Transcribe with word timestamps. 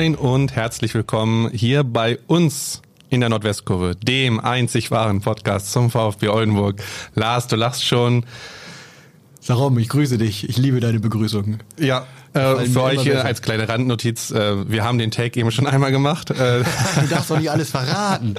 Moin 0.00 0.14
und 0.14 0.56
herzlich 0.56 0.94
willkommen 0.94 1.50
hier 1.52 1.84
bei 1.84 2.18
uns 2.26 2.80
in 3.10 3.20
der 3.20 3.28
Nordwestkurve, 3.28 3.94
dem 3.96 4.40
einzig 4.40 4.90
wahren 4.90 5.20
Podcast 5.20 5.72
zum 5.72 5.90
VfB 5.90 6.28
Oldenburg. 6.28 6.82
Lars, 7.14 7.48
du 7.48 7.56
lachst 7.56 7.84
schon. 7.84 8.24
Sarom, 9.40 9.78
ich 9.78 9.90
grüße 9.90 10.16
dich. 10.16 10.48
Ich 10.48 10.56
liebe 10.56 10.80
deine 10.80 11.00
Begrüßung. 11.00 11.58
Ja, 11.78 12.06
äh, 12.32 12.64
für 12.64 12.82
euch 12.82 13.04
äh, 13.04 13.16
als 13.16 13.42
kleine 13.42 13.68
Randnotiz, 13.68 14.30
äh, 14.30 14.70
wir 14.70 14.84
haben 14.84 14.96
den 14.96 15.10
Take 15.10 15.38
eben 15.38 15.50
schon 15.50 15.66
einmal 15.66 15.90
gemacht. 15.90 16.30
Äh, 16.30 16.64
du 17.02 17.06
darfst 17.10 17.30
doch 17.30 17.38
nicht 17.38 17.50
alles 17.50 17.68
verraten. 17.70 18.36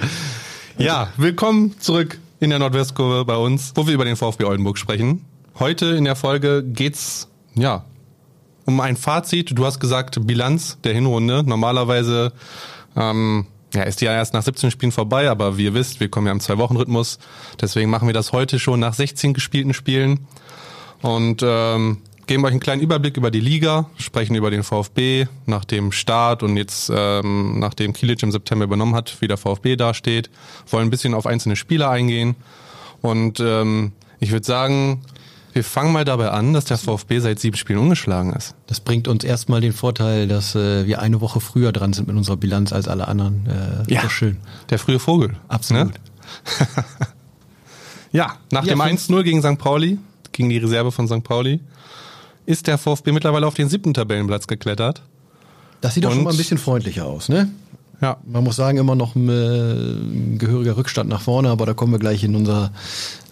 ja, 0.78 1.12
willkommen 1.16 1.78
zurück 1.78 2.18
in 2.40 2.50
der 2.50 2.58
Nordwestkurve 2.58 3.24
bei 3.24 3.36
uns, 3.36 3.70
wo 3.76 3.86
wir 3.86 3.94
über 3.94 4.04
den 4.04 4.16
VfB 4.16 4.46
Oldenburg 4.46 4.78
sprechen. 4.78 5.24
Heute 5.60 5.86
in 5.94 6.06
der 6.06 6.16
Folge 6.16 6.64
geht's 6.64 7.28
ja 7.54 7.84
um 8.64 8.80
ein 8.80 8.96
Fazit. 8.96 9.56
Du 9.56 9.64
hast 9.64 9.80
gesagt 9.80 10.26
Bilanz 10.26 10.78
der 10.84 10.94
Hinrunde. 10.94 11.42
Normalerweise 11.44 12.32
ähm, 12.96 13.46
ja, 13.74 13.82
ist 13.82 14.00
die 14.00 14.04
ja 14.04 14.12
erst 14.12 14.34
nach 14.34 14.42
17 14.42 14.70
Spielen 14.70 14.92
vorbei, 14.92 15.30
aber 15.30 15.56
wie 15.56 15.64
ihr 15.64 15.74
wisst, 15.74 16.00
wir 16.00 16.08
kommen 16.08 16.26
ja 16.26 16.32
im 16.32 16.40
Zwei-Wochen-Rhythmus. 16.40 17.18
Deswegen 17.60 17.90
machen 17.90 18.08
wir 18.08 18.12
das 18.12 18.32
heute 18.32 18.58
schon 18.58 18.80
nach 18.80 18.94
16 18.94 19.34
gespielten 19.34 19.72
Spielen 19.72 20.26
und 21.00 21.42
ähm, 21.42 21.98
geben 22.26 22.44
euch 22.44 22.50
einen 22.50 22.60
kleinen 22.60 22.82
Überblick 22.82 23.16
über 23.16 23.30
die 23.30 23.40
Liga, 23.40 23.86
sprechen 23.96 24.34
über 24.34 24.50
den 24.50 24.62
VfB 24.62 25.26
nach 25.46 25.64
dem 25.64 25.90
Start 25.90 26.42
und 26.42 26.56
jetzt 26.56 26.90
ähm, 26.94 27.58
nachdem 27.58 27.92
Kilic 27.92 28.22
im 28.22 28.30
September 28.30 28.64
übernommen 28.64 28.94
hat, 28.94 29.16
wie 29.20 29.28
der 29.28 29.38
VfB 29.38 29.76
dasteht, 29.76 30.30
wollen 30.70 30.88
ein 30.88 30.90
bisschen 30.90 31.14
auf 31.14 31.26
einzelne 31.26 31.56
Spieler 31.56 31.90
eingehen 31.90 32.36
und 33.00 33.40
ähm, 33.40 33.92
ich 34.20 34.30
würde 34.30 34.46
sagen, 34.46 35.02
wir 35.52 35.64
fangen 35.64 35.92
mal 35.92 36.04
dabei 36.04 36.30
an, 36.30 36.52
dass 36.52 36.64
der 36.64 36.78
VfB 36.78 37.18
seit 37.18 37.38
sieben 37.38 37.56
Spielen 37.56 37.78
ungeschlagen 37.78 38.32
ist. 38.32 38.54
Das 38.66 38.80
bringt 38.80 39.08
uns 39.08 39.24
erstmal 39.24 39.60
den 39.60 39.72
Vorteil, 39.72 40.26
dass 40.26 40.54
äh, 40.54 40.86
wir 40.86 41.00
eine 41.00 41.20
Woche 41.20 41.40
früher 41.40 41.72
dran 41.72 41.92
sind 41.92 42.08
mit 42.08 42.16
unserer 42.16 42.36
Bilanz 42.36 42.72
als 42.72 42.88
alle 42.88 43.08
anderen. 43.08 43.46
Äh, 43.88 43.92
ja, 43.92 44.08
schön. 44.08 44.38
Der 44.70 44.78
frühe 44.78 44.98
Vogel. 44.98 45.36
Absolut. 45.48 45.88
Ne? 45.88 45.94
ja, 48.12 48.36
nach 48.50 48.64
ja, 48.64 48.74
dem 48.74 48.80
1-0 48.80 49.22
gegen 49.22 49.42
St. 49.42 49.58
Pauli, 49.58 49.98
gegen 50.32 50.48
die 50.48 50.58
Reserve 50.58 50.90
von 50.90 51.06
St. 51.06 51.22
Pauli, 51.22 51.60
ist 52.46 52.66
der 52.66 52.78
VfB 52.78 53.12
mittlerweile 53.12 53.46
auf 53.46 53.54
den 53.54 53.68
siebten 53.68 53.94
Tabellenplatz 53.94 54.46
geklettert. 54.46 55.02
Das 55.80 55.94
sieht 55.94 56.04
doch 56.04 56.12
schon 56.12 56.24
mal 56.24 56.30
ein 56.30 56.36
bisschen 56.36 56.58
freundlicher 56.58 57.06
aus, 57.06 57.28
ne? 57.28 57.50
Ja. 58.02 58.16
Man 58.26 58.42
muss 58.42 58.56
sagen, 58.56 58.78
immer 58.78 58.96
noch 58.96 59.14
ein, 59.14 59.28
äh, 59.28 59.32
ein, 59.32 60.38
gehöriger 60.38 60.76
Rückstand 60.76 61.08
nach 61.08 61.22
vorne, 61.22 61.50
aber 61.50 61.66
da 61.66 61.72
kommen 61.72 61.92
wir 61.92 62.00
gleich 62.00 62.24
in, 62.24 62.34
unser, 62.34 62.72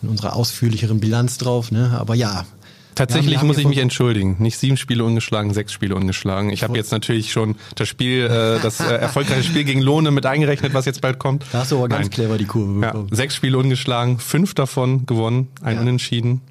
in 0.01 0.09
unserer 0.09 0.37
ausführlicheren 0.37 1.01
Bilanz 1.01 1.39
drauf. 1.39 1.73
Ne? 1.73 1.97
Aber 1.99 2.15
ja. 2.15 2.47
Tatsächlich 2.95 3.39
haben, 3.39 3.47
muss 3.47 3.59
ich 3.59 3.67
mich 3.67 3.79
entschuldigen. 3.79 4.37
Nicht 4.39 4.59
sieben 4.59 4.77
Spiele 4.77 5.05
ungeschlagen, 5.05 5.53
sechs 5.55 5.73
Spiele 5.73 5.95
ungeschlagen. 5.95 6.51
Ich 6.51 6.63
habe 6.63 6.77
jetzt 6.77 6.93
natürlich 6.93 7.33
schon 7.33 7.57
das 7.75 7.89
Spiel, 7.89 8.27
äh, 8.27 8.61
das 8.61 8.81
äh, 8.81 8.95
erfolgreiche 8.95 9.43
Spiel 9.43 9.65
gegen 9.65 9.81
Lohne 9.81 10.11
mit 10.11 10.27
eingerechnet, 10.27 10.75
was 10.75 10.85
jetzt 10.85 11.01
bald 11.01 11.19
kommt. 11.19 11.45
Da 11.53 11.61
hast 11.61 11.73
du 11.73 11.79
aber 11.79 11.89
ganz 11.89 12.03
Nein. 12.03 12.11
clever 12.11 12.39
die 12.39 12.45
Kurve 12.45 12.81
bekommen. 12.81 13.09
Ja, 13.11 13.17
sechs 13.17 13.35
Spiele 13.35 13.59
ungeschlagen, 13.59 14.19
fünf 14.19 14.55
davon 14.55 15.07
gewonnen, 15.07 15.49
ein 15.63 15.77
ja. 15.77 15.83
Unentschieden. 15.83 16.43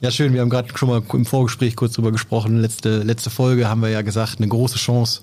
Ja, 0.00 0.10
schön. 0.10 0.34
Wir 0.34 0.42
haben 0.42 0.50
gerade 0.50 0.68
schon 0.76 0.90
mal 0.90 1.02
im 1.12 1.24
Vorgespräch 1.24 1.74
kurz 1.74 1.94
drüber 1.94 2.12
gesprochen. 2.12 2.60
Letzte, 2.60 3.02
letzte 3.02 3.30
Folge 3.30 3.68
haben 3.68 3.80
wir 3.80 3.88
ja 3.88 4.02
gesagt, 4.02 4.36
eine 4.38 4.48
große 4.48 4.76
Chance, 4.76 5.22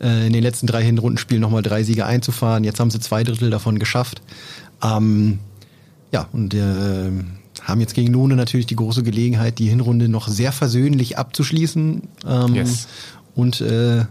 äh, 0.00 0.26
in 0.26 0.32
den 0.32 0.42
letzten 0.42 0.66
drei 0.66 0.82
Hinrundenspielen 0.82 1.40
nochmal 1.40 1.62
drei 1.62 1.84
Siege 1.84 2.04
einzufahren. 2.04 2.64
Jetzt 2.64 2.80
haben 2.80 2.90
sie 2.90 2.98
zwei 2.98 3.22
Drittel 3.22 3.50
davon 3.50 3.78
geschafft. 3.78 4.20
Ähm, 4.82 5.38
ja, 6.10 6.26
und 6.32 6.52
äh, 6.54 7.10
haben 7.62 7.80
jetzt 7.80 7.94
gegen 7.94 8.12
Lohne 8.12 8.34
natürlich 8.34 8.66
die 8.66 8.76
große 8.76 9.04
Gelegenheit, 9.04 9.60
die 9.60 9.68
Hinrunde 9.68 10.08
noch 10.08 10.26
sehr 10.26 10.50
versöhnlich 10.50 11.16
abzuschließen 11.16 12.02
ähm, 12.26 12.54
yes. 12.54 12.88
und 13.36 13.60
äh, 13.60 14.04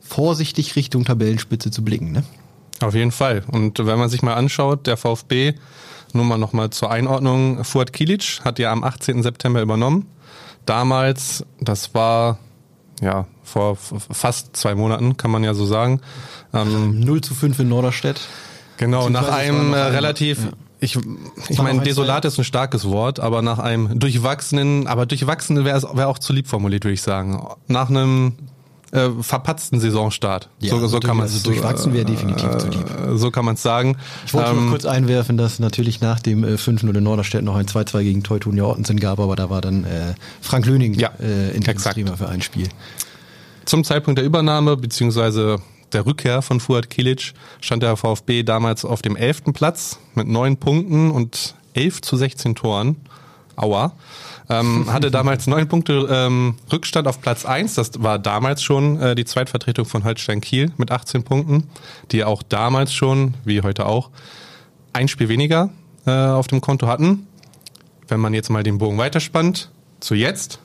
vorsichtig 0.00 0.76
Richtung 0.76 1.04
Tabellenspitze 1.04 1.70
zu 1.70 1.82
blicken. 1.82 2.12
Ne? 2.12 2.22
Auf 2.80 2.94
jeden 2.94 3.12
Fall. 3.12 3.44
Und 3.50 3.78
wenn 3.78 3.98
man 3.98 4.10
sich 4.10 4.22
mal 4.22 4.34
anschaut, 4.34 4.86
der 4.86 4.98
VfB 4.98 5.54
nur 6.14 6.24
mal 6.24 6.38
nochmal 6.38 6.70
zur 6.70 6.90
Einordnung. 6.90 7.64
Fuad 7.64 7.92
Kilic 7.92 8.40
hat 8.44 8.58
ja 8.58 8.72
am 8.72 8.84
18. 8.84 9.22
September 9.22 9.60
übernommen. 9.60 10.06
Damals, 10.66 11.44
das 11.60 11.94
war 11.94 12.38
ja 13.00 13.26
vor 13.42 13.76
fast 13.76 14.56
zwei 14.56 14.74
Monaten, 14.74 15.16
kann 15.16 15.30
man 15.30 15.44
ja 15.44 15.54
so 15.54 15.66
sagen. 15.66 16.00
Ähm, 16.52 17.00
0 17.00 17.20
zu 17.20 17.34
5 17.34 17.58
in 17.58 17.68
Norderstedt. 17.68 18.20
Genau, 18.76 19.08
nach 19.08 19.28
einem 19.28 19.72
äh, 19.72 19.78
relativ, 19.78 20.38
ja. 20.44 20.50
ich, 20.80 20.98
ich 21.48 21.62
meine, 21.62 21.82
desolat 21.82 22.24
ist 22.24 22.38
ein 22.38 22.44
starkes 22.44 22.86
Wort, 22.86 23.20
aber 23.20 23.42
nach 23.42 23.58
einem 23.58 23.98
durchwachsenen, 23.98 24.86
aber 24.86 25.06
durchwachsen 25.06 25.64
wäre 25.64 25.82
wär 25.96 26.08
auch 26.08 26.18
zu 26.18 26.32
lieb 26.32 26.48
formuliert, 26.48 26.84
würde 26.84 26.94
ich 26.94 27.02
sagen. 27.02 27.46
Nach 27.68 27.88
einem 27.88 28.34
äh, 28.94 29.10
verpatzten 29.22 29.80
Saisonstart. 29.80 30.48
Ja, 30.60 30.70
so, 30.70 30.86
so 30.86 31.00
kann 31.00 31.16
man 31.16 31.24
also 31.24 31.42
durchwachsen 31.42 31.92
wäre 31.92 32.04
definitiv 32.04 32.56
zu 32.58 32.68
lieb. 32.68 32.86
Äh, 32.88 33.16
so 33.16 33.30
kann 33.30 33.44
man 33.44 33.54
es 33.54 33.62
sagen. 33.62 33.96
Ich 34.24 34.34
wollte 34.34 34.50
ähm, 34.50 34.60
nur 34.62 34.70
kurz 34.70 34.84
einwerfen, 34.84 35.36
dass 35.36 35.58
natürlich 35.58 36.00
nach 36.00 36.20
dem 36.20 36.44
äh, 36.44 36.54
5-0 36.54 36.96
in 36.96 37.02
Norderstedt 37.02 37.42
noch 37.42 37.56
ein 37.56 37.66
2-2 37.66 38.02
gegen 38.04 38.22
Teutonia 38.22 38.64
Ottensen 38.64 39.00
gab, 39.00 39.18
aber 39.18 39.34
da 39.36 39.50
war 39.50 39.60
dann 39.60 39.84
äh, 39.84 40.14
Frank 40.40 40.66
Löning 40.66 40.94
ja, 40.94 41.10
äh, 41.20 41.50
Interimstrainer 41.50 42.16
für 42.16 42.28
ein 42.28 42.40
Spiel. 42.40 42.68
Zum 43.64 43.82
Zeitpunkt 43.82 44.18
der 44.18 44.24
Übernahme 44.24 44.76
beziehungsweise 44.76 45.58
der 45.92 46.06
Rückkehr 46.06 46.42
von 46.42 46.60
Fuad 46.60 46.90
Kilic 46.90 47.32
stand 47.60 47.82
der 47.82 47.96
VfB 47.96 48.42
damals 48.42 48.84
auf 48.84 49.02
dem 49.02 49.16
11. 49.16 49.44
Platz 49.54 49.98
mit 50.14 50.28
neun 50.28 50.56
Punkten 50.56 51.10
und 51.10 51.54
11 51.74 52.02
zu 52.02 52.16
16 52.16 52.54
Toren. 52.54 52.96
Aua. 53.56 53.92
Ähm, 54.48 54.92
hatte 54.92 55.10
damals 55.10 55.46
neun 55.48 55.68
Punkte 55.68 56.06
ähm, 56.10 56.56
Rückstand 56.70 57.08
auf 57.08 57.20
Platz 57.20 57.44
eins. 57.44 57.74
Das 57.74 58.02
war 58.02 58.18
damals 58.18 58.62
schon 58.62 59.00
äh, 59.00 59.14
die 59.14 59.24
Zweitvertretung 59.24 59.86
von 59.86 60.04
Holstein 60.04 60.40
Kiel 60.40 60.72
mit 60.76 60.90
18 60.90 61.24
Punkten, 61.24 61.68
die 62.12 62.24
auch 62.24 62.42
damals 62.42 62.92
schon, 62.92 63.34
wie 63.44 63.62
heute 63.62 63.86
auch, 63.86 64.10
ein 64.92 65.08
Spiel 65.08 65.28
weniger 65.28 65.70
äh, 66.06 66.10
auf 66.10 66.46
dem 66.46 66.60
Konto 66.60 66.86
hatten. 66.86 67.26
Wenn 68.08 68.20
man 68.20 68.34
jetzt 68.34 68.50
mal 68.50 68.62
den 68.62 68.78
Bogen 68.78 68.98
weiterspannt, 68.98 69.70
zu 70.00 70.14
jetzt, 70.14 70.60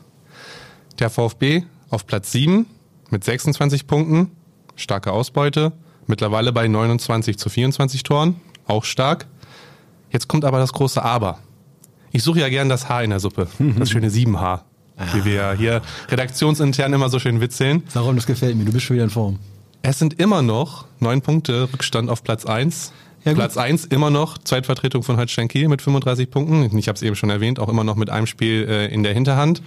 der 1.00 1.10
VfB 1.10 1.64
auf 1.90 2.06
Platz 2.06 2.32
sieben 2.32 2.66
mit 3.10 3.24
26 3.24 3.88
Punkten, 3.88 4.32
starke 4.76 5.12
Ausbeute, 5.12 5.72
mittlerweile 6.08 6.52
bei 6.52 6.68
29 6.68 7.38
zu 7.38 7.50
24 7.50 8.04
Toren, 8.04 8.36
auch 8.68 8.84
stark. 8.84 9.28
Jetzt 10.12 10.28
kommt 10.28 10.44
aber 10.44 10.60
das 10.60 10.74
große 10.74 11.04
Aber. 11.04 11.40
Ich 12.12 12.24
suche 12.24 12.40
ja 12.40 12.50
gern 12.50 12.70
das 12.70 12.90
Haar 12.90 13.04
in 13.04 13.10
der 13.10 13.20
Suppe. 13.20 13.48
Das 13.78 13.90
schöne 13.92 14.10
7H. 14.10 14.62
Wie 15.14 15.24
wir 15.24 15.54
hier 15.54 15.82
redaktionsintern 16.10 16.92
immer 16.92 17.10
so 17.10 17.20
schön 17.20 17.40
witzeln. 17.40 17.84
Warum, 17.94 18.16
das 18.18 18.26
gefällt 18.26 18.58
mir. 18.58 18.66
Du 18.66 18.74
bist 18.74 18.86
schon 18.86 18.96
wieder 18.96 19.06
in 19.06 19.10
Form. 19.10 19.40
Es 19.82 19.98
sind 19.98 20.20
immer 20.20 20.42
noch 20.42 20.86
neun 21.00 21.22
Punkte 21.22 21.70
Rückstand 21.72 22.10
auf 22.10 22.22
Platz 22.24 22.46
1. 22.46 22.92
Ja, 23.24 23.34
Platz 23.34 23.58
1 23.58 23.86
immer 23.86 24.10
noch 24.10 24.38
Zweitvertretung 24.38 25.04
von 25.04 25.18
Holstein 25.18 25.48
Kiel 25.48 25.68
mit 25.68 25.82
35 25.82 26.30
Punkten. 26.30 26.78
Ich 26.78 26.88
habe 26.88 26.96
es 26.96 27.02
eben 27.02 27.16
schon 27.16 27.30
erwähnt, 27.30 27.60
auch 27.60 27.70
immer 27.70 27.84
noch 27.84 27.96
mit 27.96 28.10
einem 28.10 28.28
Spiel 28.28 28.68
äh, 28.70 28.94
in 28.94 29.04
der 29.04 29.14
Hinterhand. 29.14 29.62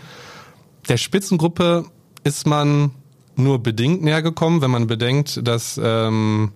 Der 0.88 0.96
Spitzengruppe 0.96 1.84
ist 2.24 2.46
man 2.46 2.90
nur 3.36 3.62
bedingt 3.62 4.02
näher 4.02 4.22
gekommen, 4.22 4.60
wenn 4.60 4.70
man 4.70 4.86
bedenkt, 4.86 5.46
dass 5.46 5.80
ähm, 5.82 6.52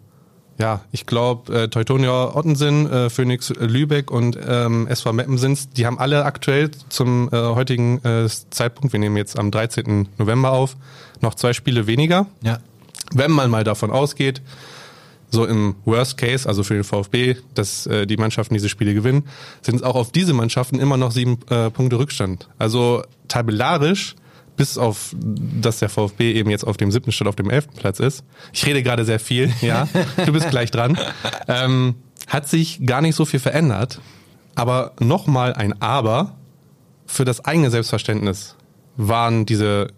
ja, 0.59 0.81
ich 0.91 1.07
glaube, 1.07 1.53
äh, 1.55 1.69
Teutonia 1.69 2.35
Ottensen, 2.35 2.91
äh, 2.91 3.11
Phoenix 3.11 3.51
Lübeck 3.51 4.11
und 4.11 4.39
ähm, 4.47 4.87
SV 4.87 5.13
Meppen 5.13 5.39
sind, 5.39 5.77
die 5.77 5.87
haben 5.87 5.99
alle 5.99 6.25
aktuell 6.25 6.71
zum 6.89 7.29
äh, 7.31 7.37
heutigen 7.37 8.03
äh, 8.05 8.29
Zeitpunkt, 8.51 8.93
wir 8.93 9.01
nehmen 9.01 9.17
jetzt 9.17 9.39
am 9.39 9.51
13. 9.51 10.09
November 10.17 10.53
auf, 10.53 10.77
noch 11.21 11.35
zwei 11.35 11.53
Spiele 11.53 11.87
weniger. 11.87 12.27
Ja. 12.43 12.59
Wenn 13.13 13.31
man 13.31 13.51
mal 13.51 13.65
davon 13.65 13.91
ausgeht, 13.91 14.41
so 15.31 15.45
im 15.45 15.77
Worst 15.85 16.17
Case, 16.17 16.49
also 16.49 16.63
für 16.63 16.75
den 16.75 16.85
VfB, 16.85 17.37
dass 17.55 17.87
äh, 17.87 18.07
die 18.07 18.17
Mannschaften 18.17 18.55
diese 18.55 18.69
Spiele 18.69 18.95
gewinnen, 18.95 19.25
sind 19.61 19.77
es 19.77 19.83
auch 19.83 19.95
auf 19.95 20.13
diese 20.13 20.33
Mannschaften 20.33 20.79
immer 20.79 20.97
noch 20.97 21.13
sieben 21.13 21.39
äh, 21.51 21.71
Punkte 21.71 21.99
Rückstand. 21.99 22.49
Also 22.59 23.03
tabellarisch 23.29 24.15
bis 24.57 24.79
auf, 24.79 25.15
dass 25.21 25.79
der 25.79 25.89
VfB 25.89 26.33
eben 26.33 26.51
jetzt 26.51 26.67
auf 26.67 26.77
dem 26.77 26.91
siebten 26.91 27.13
statt 27.13 27.29
auf 27.29 27.37
dem 27.37 27.51
elften 27.51 27.77
Platz 27.77 28.01
ist. 28.01 28.25
Ich 28.53 28.65
rede 28.67 28.83
gerade 28.83 29.05
sehr 29.05 29.21
viel, 29.21 29.53
ja. 29.61 29.89
Du 30.25 30.33
bist 30.33 30.51
gleich 30.51 30.71
dran. 30.71 30.99
Ähm, 31.49 31.97
hat 32.27 32.49
sich 32.49 32.85
gar 32.85 33.03
nicht 33.03 33.15
so 33.15 33.25
viel 33.25 33.41
verändert. 33.41 34.01
Aber 34.55 34.93
nochmal 34.99 35.53
ein 35.53 35.81
Aber 35.83 36.37
für 37.07 37.25
das 37.25 37.45
eigene 37.45 37.71
Selbstverständnis 37.71 38.57
waren 38.97 39.47
diese, 39.47 39.89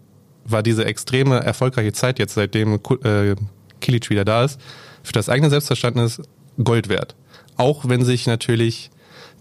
war 0.45 0.61
diese 0.61 0.85
extreme 0.85 1.39
erfolgreiche 1.39 1.93
Zeit 1.93 2.19
jetzt, 2.19 2.33
seitdem 2.33 2.79
äh, 3.03 3.35
Kilic 3.79 4.09
wieder 4.09 4.25
da 4.25 4.43
ist, 4.43 4.59
für 5.03 5.13
das 5.13 5.29
eigene 5.29 5.49
Selbstverständnis 5.49 6.21
Gold 6.61 6.89
wert. 6.89 7.15
Auch 7.55 7.87
wenn 7.87 8.03
sich 8.03 8.27
natürlich 8.27 8.91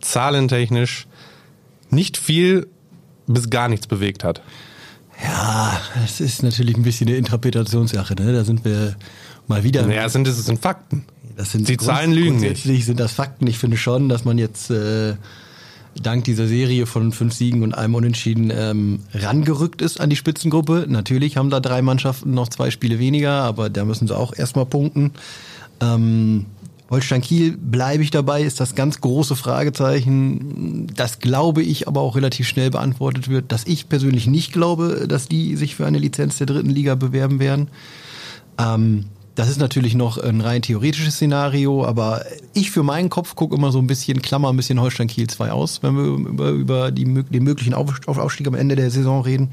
zahlentechnisch 0.01 1.09
nicht 1.91 2.17
viel 2.17 2.69
bis 3.27 3.51
gar 3.51 3.69
nichts 3.69 3.87
bewegt 3.87 4.25
hat. 4.25 4.43
Ja, 5.23 5.81
das 6.01 6.21
ist 6.21 6.43
natürlich 6.43 6.77
ein 6.77 6.83
bisschen 6.83 7.09
eine 7.09 7.17
Interpretationssache. 7.17 8.15
Ne? 8.15 8.33
Da 8.33 8.45
sind 8.45 8.65
wir 8.65 8.97
mal 9.47 9.65
wieder. 9.65 9.87
Naja, 9.87 10.05
das 10.05 10.13
sind, 10.13 10.27
das 10.27 10.45
sind 10.45 10.61
Fakten. 10.61 11.05
Das 11.37 11.53
sind 11.53 11.69
Die 11.69 11.77
Zahlen 11.77 12.13
lügen 12.13 12.31
grundsätzlich 12.39 12.67
nicht. 12.79 12.87
sind 12.87 13.01
das 13.01 13.13
Fakten. 13.13 13.47
Ich 13.47 13.59
finde 13.59 13.77
schon, 13.77 14.09
dass 14.09 14.25
man 14.25 14.39
jetzt 14.39 14.71
äh, 14.71 15.15
dank 16.03 16.25
dieser 16.25 16.47
Serie 16.47 16.87
von 16.87 17.13
fünf 17.13 17.35
Siegen 17.35 17.63
und 17.63 17.75
einem 17.75 17.95
Unentschieden 17.95 18.53
ähm, 18.55 19.01
rangerückt 19.15 19.83
ist 19.83 20.01
an 20.01 20.11
die 20.11 20.17
Spitzengruppe. 20.17 20.87
Natürlich 20.89 21.37
haben 21.37 21.51
da 21.51 21.61
drei 21.61 21.83
Mannschaften 21.83 22.33
noch 22.35 22.49
zwei 22.49 22.71
Spiele 22.71 22.99
weniger, 22.99 23.43
aber 23.43 23.71
da 23.71 23.85
müssen 23.85 24.09
sie 24.09 24.17
auch 24.17 24.33
erstmal 24.37 24.67
punkten. 24.67 25.13
Ähm, 25.81 26.47
Holstein 26.91 27.21
Kiel 27.21 27.57
bleibe 27.57 28.03
ich 28.03 28.11
dabei, 28.11 28.43
ist 28.43 28.61
das 28.61 28.75
ganz 28.75 29.01
große 29.01 29.37
Fragezeichen. 29.37 30.87
Das 30.95 31.19
glaube 31.19 31.63
ich 31.63 31.87
aber 31.87 32.01
auch 32.01 32.17
relativ 32.17 32.49
schnell 32.49 32.71
beantwortet 32.71 33.29
wird, 33.29 33.53
dass 33.53 33.67
ich 33.67 33.89
persönlich 33.89 34.27
nicht 34.27 34.53
glaube, 34.53 35.07
dass 35.07 35.29
die 35.29 35.57
sich 35.57 35.77
für 35.77 35.87
eine 35.87 35.99
Lizenz 35.99 36.39
der 36.39 36.47
dritten 36.47 36.71
Liga 36.71 36.95
bewerben 36.95 37.41
werden. 37.41 37.69
Ähm, 38.59 39.05
das 39.35 39.49
ist 39.49 39.61
natürlich 39.61 39.95
noch 39.95 40.19
ein 40.19 40.41
rein 40.41 40.63
theoretisches 40.63 41.15
Szenario, 41.15 41.85
aber 41.85 42.25
ich 42.55 42.73
für 42.73 42.83
meinen 42.83 43.09
Kopf 43.09 43.37
gucke 43.37 43.55
immer 43.55 43.71
so 43.71 43.79
ein 43.79 43.87
bisschen, 43.87 44.21
klammer 44.21 44.49
ein 44.49 44.57
bisschen 44.57 44.81
Holstein 44.81 45.07
Kiel 45.07 45.29
2 45.29 45.53
aus, 45.53 45.83
wenn 45.83 45.95
wir 45.95 46.29
über, 46.29 46.51
über 46.51 46.91
die, 46.91 47.05
den 47.05 47.45
möglichen 47.45 47.73
Aufstieg 47.73 48.49
am 48.49 48.55
Ende 48.55 48.75
der 48.75 48.91
Saison 48.91 49.23
reden. 49.23 49.51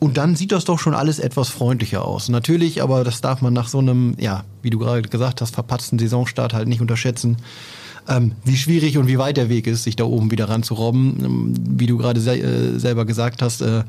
Und 0.00 0.16
dann 0.16 0.34
sieht 0.34 0.50
das 0.50 0.64
doch 0.64 0.78
schon 0.78 0.94
alles 0.94 1.18
etwas 1.18 1.50
freundlicher 1.50 2.04
aus. 2.04 2.30
Natürlich, 2.30 2.82
aber 2.82 3.04
das 3.04 3.20
darf 3.20 3.42
man 3.42 3.52
nach 3.52 3.68
so 3.68 3.78
einem, 3.78 4.14
ja, 4.18 4.44
wie 4.62 4.70
du 4.70 4.78
gerade 4.78 5.02
gesagt 5.02 5.42
hast, 5.42 5.54
verpatzten 5.54 5.98
Saisonstart 5.98 6.54
halt 6.54 6.68
nicht 6.68 6.80
unterschätzen, 6.80 7.36
ähm, 8.08 8.32
wie 8.42 8.56
schwierig 8.56 8.96
und 8.96 9.08
wie 9.08 9.18
weit 9.18 9.36
der 9.36 9.50
Weg 9.50 9.66
ist, 9.66 9.84
sich 9.84 9.96
da 9.96 10.04
oben 10.04 10.30
wieder 10.30 10.48
ranzurobben. 10.48 11.22
Ähm, 11.22 11.54
wie 11.68 11.86
du 11.86 11.98
gerade 11.98 12.18
se 12.18 12.34
äh, 12.38 12.78
selber 12.78 13.04
gesagt 13.04 13.42
hast, 13.42 13.60
äh, 13.60 13.82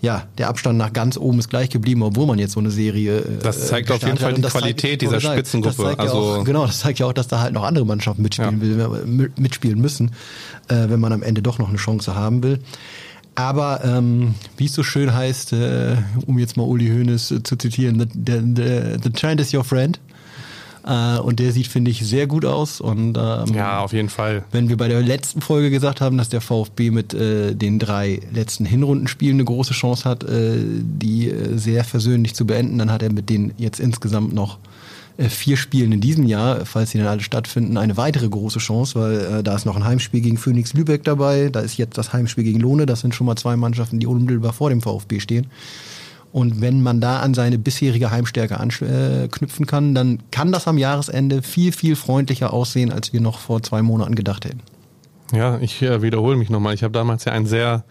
ja, 0.00 0.24
der 0.38 0.48
Abstand 0.48 0.78
nach 0.78 0.94
ganz 0.94 1.18
oben 1.18 1.38
ist 1.38 1.50
gleich 1.50 1.68
geblieben, 1.68 2.02
obwohl 2.02 2.26
man 2.26 2.38
jetzt 2.38 2.52
so 2.52 2.60
eine 2.60 2.70
Serie. 2.70 3.18
Äh, 3.18 3.42
das 3.42 3.66
zeigt 3.66 3.90
auf 3.90 4.02
jeden 4.02 4.16
Fall 4.16 4.32
die 4.32 4.40
Qualität 4.40 5.00
zeigt, 5.00 5.02
dieser 5.02 5.20
Spitzengruppe. 5.20 5.98
also 5.98 6.14
ja 6.14 6.40
auch, 6.40 6.44
genau, 6.44 6.66
das 6.66 6.80
zeigt 6.80 7.00
ja 7.00 7.06
auch, 7.06 7.12
dass 7.12 7.28
da 7.28 7.40
halt 7.40 7.52
noch 7.52 7.64
andere 7.64 7.84
Mannschaften 7.84 8.22
mitspielen, 8.22 8.78
ja. 8.78 8.90
will, 8.90 9.30
mitspielen 9.36 9.78
müssen, 9.78 10.12
äh, 10.68 10.88
wenn 10.88 11.00
man 11.00 11.12
am 11.12 11.22
Ende 11.22 11.42
doch 11.42 11.58
noch 11.58 11.68
eine 11.68 11.76
Chance 11.76 12.14
haben 12.14 12.42
will. 12.42 12.60
Aber 13.34 13.84
ähm, 13.84 14.34
wie 14.56 14.66
es 14.66 14.74
so 14.74 14.82
schön 14.82 15.14
heißt, 15.14 15.52
äh, 15.52 15.96
um 16.26 16.38
jetzt 16.38 16.56
mal 16.56 16.64
Uli 16.64 16.88
Hoeneß 16.88 17.30
äh, 17.30 17.42
zu 17.42 17.56
zitieren, 17.56 17.98
the, 17.98 18.06
the, 18.56 18.98
the, 19.02 19.10
trend 19.10 19.40
is 19.40 19.54
your 19.54 19.64
friend. 19.64 20.00
Äh, 20.84 21.18
und 21.18 21.38
der 21.38 21.52
sieht, 21.52 21.68
finde 21.68 21.90
ich, 21.90 22.06
sehr 22.06 22.26
gut 22.26 22.44
aus. 22.44 22.80
Und 22.80 23.16
ähm, 23.16 23.54
ja, 23.54 23.80
auf 23.80 23.92
jeden 23.92 24.08
Fall. 24.08 24.44
Wenn 24.50 24.68
wir 24.68 24.76
bei 24.76 24.88
der 24.88 25.00
letzten 25.02 25.40
Folge 25.40 25.70
gesagt 25.70 26.00
haben, 26.00 26.18
dass 26.18 26.28
der 26.28 26.40
VfB 26.40 26.90
mit 26.90 27.14
äh, 27.14 27.54
den 27.54 27.78
drei 27.78 28.20
letzten 28.32 28.64
Hinrundenspielen 28.64 29.36
eine 29.36 29.44
große 29.44 29.74
Chance 29.74 30.08
hat, 30.08 30.24
äh, 30.24 30.58
die 30.58 31.30
äh, 31.30 31.56
sehr 31.56 31.84
versöhnlich 31.84 32.34
zu 32.34 32.46
beenden, 32.46 32.78
dann 32.78 32.90
hat 32.90 33.02
er 33.02 33.12
mit 33.12 33.30
denen 33.30 33.52
jetzt 33.58 33.80
insgesamt 33.80 34.32
noch 34.32 34.58
vier 35.28 35.56
Spielen 35.56 35.92
in 35.92 36.00
diesem 36.00 36.24
Jahr, 36.24 36.64
falls 36.64 36.90
sie 36.90 36.98
dann 36.98 37.06
alle 37.06 37.20
stattfinden, 37.20 37.76
eine 37.76 37.96
weitere 37.96 38.28
große 38.28 38.58
Chance, 38.58 38.98
weil 38.98 39.20
äh, 39.20 39.42
da 39.42 39.54
ist 39.54 39.66
noch 39.66 39.76
ein 39.76 39.84
Heimspiel 39.84 40.20
gegen 40.20 40.38
Phoenix 40.38 40.72
Lübeck 40.72 41.04
dabei, 41.04 41.50
da 41.50 41.60
ist 41.60 41.76
jetzt 41.76 41.98
das 41.98 42.12
Heimspiel 42.12 42.44
gegen 42.44 42.60
Lohne, 42.60 42.86
das 42.86 43.00
sind 43.00 43.14
schon 43.14 43.26
mal 43.26 43.36
zwei 43.36 43.56
Mannschaften, 43.56 43.98
die 43.98 44.06
unmittelbar 44.06 44.52
vor 44.52 44.70
dem 44.70 44.80
VfB 44.80 45.20
stehen. 45.20 45.46
Und 46.32 46.60
wenn 46.60 46.82
man 46.82 47.00
da 47.00 47.20
an 47.20 47.34
seine 47.34 47.58
bisherige 47.58 48.10
Heimstärke 48.10 48.58
anknüpfen 48.60 49.66
kann, 49.66 49.94
dann 49.94 50.20
kann 50.30 50.52
das 50.52 50.68
am 50.68 50.78
Jahresende 50.78 51.42
viel, 51.42 51.72
viel 51.72 51.96
freundlicher 51.96 52.52
aussehen, 52.52 52.92
als 52.92 53.12
wir 53.12 53.20
noch 53.20 53.40
vor 53.40 53.62
zwei 53.62 53.82
Monaten 53.82 54.14
gedacht 54.14 54.44
hätten. 54.44 54.60
Ja, 55.32 55.58
ich 55.58 55.82
äh, 55.82 56.02
wiederhole 56.02 56.36
mich 56.36 56.50
nochmal. 56.50 56.74
Ich 56.74 56.82
habe 56.82 56.92
damals 56.92 57.24
ja 57.24 57.32
ein 57.32 57.46
sehr 57.46 57.84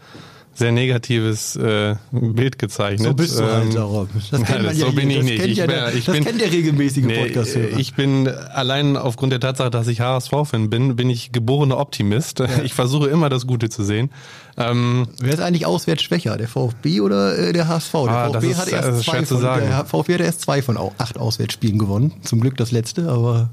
sehr 0.60 0.72
negatives 0.72 1.56
äh, 1.56 1.96
Bild 2.12 2.60
gezeichnet. 2.60 3.08
So 3.08 3.14
bist 3.14 3.40
du 3.40 3.44
halt, 3.44 3.74
ähm, 3.74 4.08
Das 4.30 4.44
kennt 4.44 4.64
man 4.64 4.78
ja, 4.78 4.86
so 4.86 4.92
bin 4.92 5.10
ich 5.10 5.24
nicht. 5.24 5.46
Ich, 5.46 5.58
ja 5.58 5.68
der, 5.68 5.96
ich 5.96 6.06
das 6.06 6.16
bin, 6.16 6.26
kennt 6.26 6.42
der 6.42 6.52
regelmäßige 6.52 7.06
nee, 7.06 7.24
Podcast-Hörer. 7.24 7.80
Ich 7.80 7.96
bin 7.96 8.28
allein 8.28 8.98
aufgrund 8.98 9.32
der 9.32 9.40
Tatsache, 9.40 9.72
dass 9.72 9.88
ich 9.88 10.02
HSV-Fan 10.02 10.70
bin, 10.70 10.96
bin 10.96 11.10
ich 11.10 11.32
geborener 11.32 11.78
Optimist. 11.78 12.40
Ja. 12.40 12.48
Ich 12.64 12.74
versuche 12.74 13.08
immer 13.08 13.30
das 13.30 13.48
Gute 13.48 13.70
zu 13.70 13.84
sehen. 13.84 14.12
Ähm, 14.58 15.08
Wer 15.20 15.34
ist 15.34 15.40
eigentlich 15.40 15.66
auswärts 15.66 16.04
schwächer, 16.04 16.38
der 16.38 16.50
VfB 16.50 17.00
oder 17.00 17.38
äh, 17.38 17.54
der 17.54 17.68
HSV? 17.68 17.92
Der 17.94 18.12
ah, 18.12 18.30
VfB 18.30 18.56
hat 18.56 18.68
erst 18.68 19.04
zwei 19.04 19.26
von, 19.26 19.42
der 19.42 19.86
VfB 19.86 20.14
hat 20.14 20.22
erst 20.22 20.42
zwei 20.42 20.62
von 20.62 20.78
acht 20.98 21.18
Auswärtsspielen 21.18 21.80
gewonnen. 21.80 22.14
Zum 22.24 22.42
Glück 22.42 22.58
das 22.58 22.72
letzte, 22.72 23.10
aber 23.10 23.50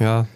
ja. 0.00 0.26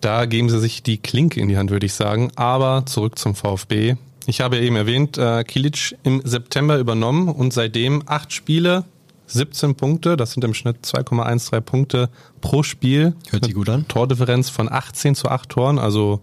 Da 0.00 0.26
geben 0.26 0.48
sie 0.50 0.60
sich 0.60 0.82
die 0.82 0.98
Klinke 0.98 1.40
in 1.40 1.48
die 1.48 1.56
Hand, 1.56 1.70
würde 1.70 1.86
ich 1.86 1.94
sagen. 1.94 2.30
Aber 2.36 2.84
zurück 2.86 3.18
zum 3.18 3.34
VfB. 3.34 3.96
Ich 4.26 4.40
habe 4.40 4.58
eben 4.58 4.74
erwähnt, 4.74 5.18
äh, 5.18 5.44
Kilic 5.44 5.96
im 6.02 6.20
September 6.24 6.78
übernommen 6.78 7.28
und 7.28 7.52
seitdem 7.52 8.02
acht 8.06 8.32
Spiele, 8.32 8.84
17 9.28 9.74
Punkte, 9.74 10.16
das 10.16 10.32
sind 10.32 10.44
im 10.44 10.54
Schnitt 10.54 10.84
2,13 10.84 11.60
Punkte 11.60 12.10
pro 12.40 12.62
Spiel. 12.62 13.14
Hört 13.30 13.44
sich 13.44 13.54
gut 13.54 13.68
an. 13.68 13.86
Tordifferenz 13.88 14.50
von 14.50 14.70
18 14.70 15.14
zu 15.14 15.28
8 15.28 15.48
Toren, 15.48 15.78
also 15.78 16.20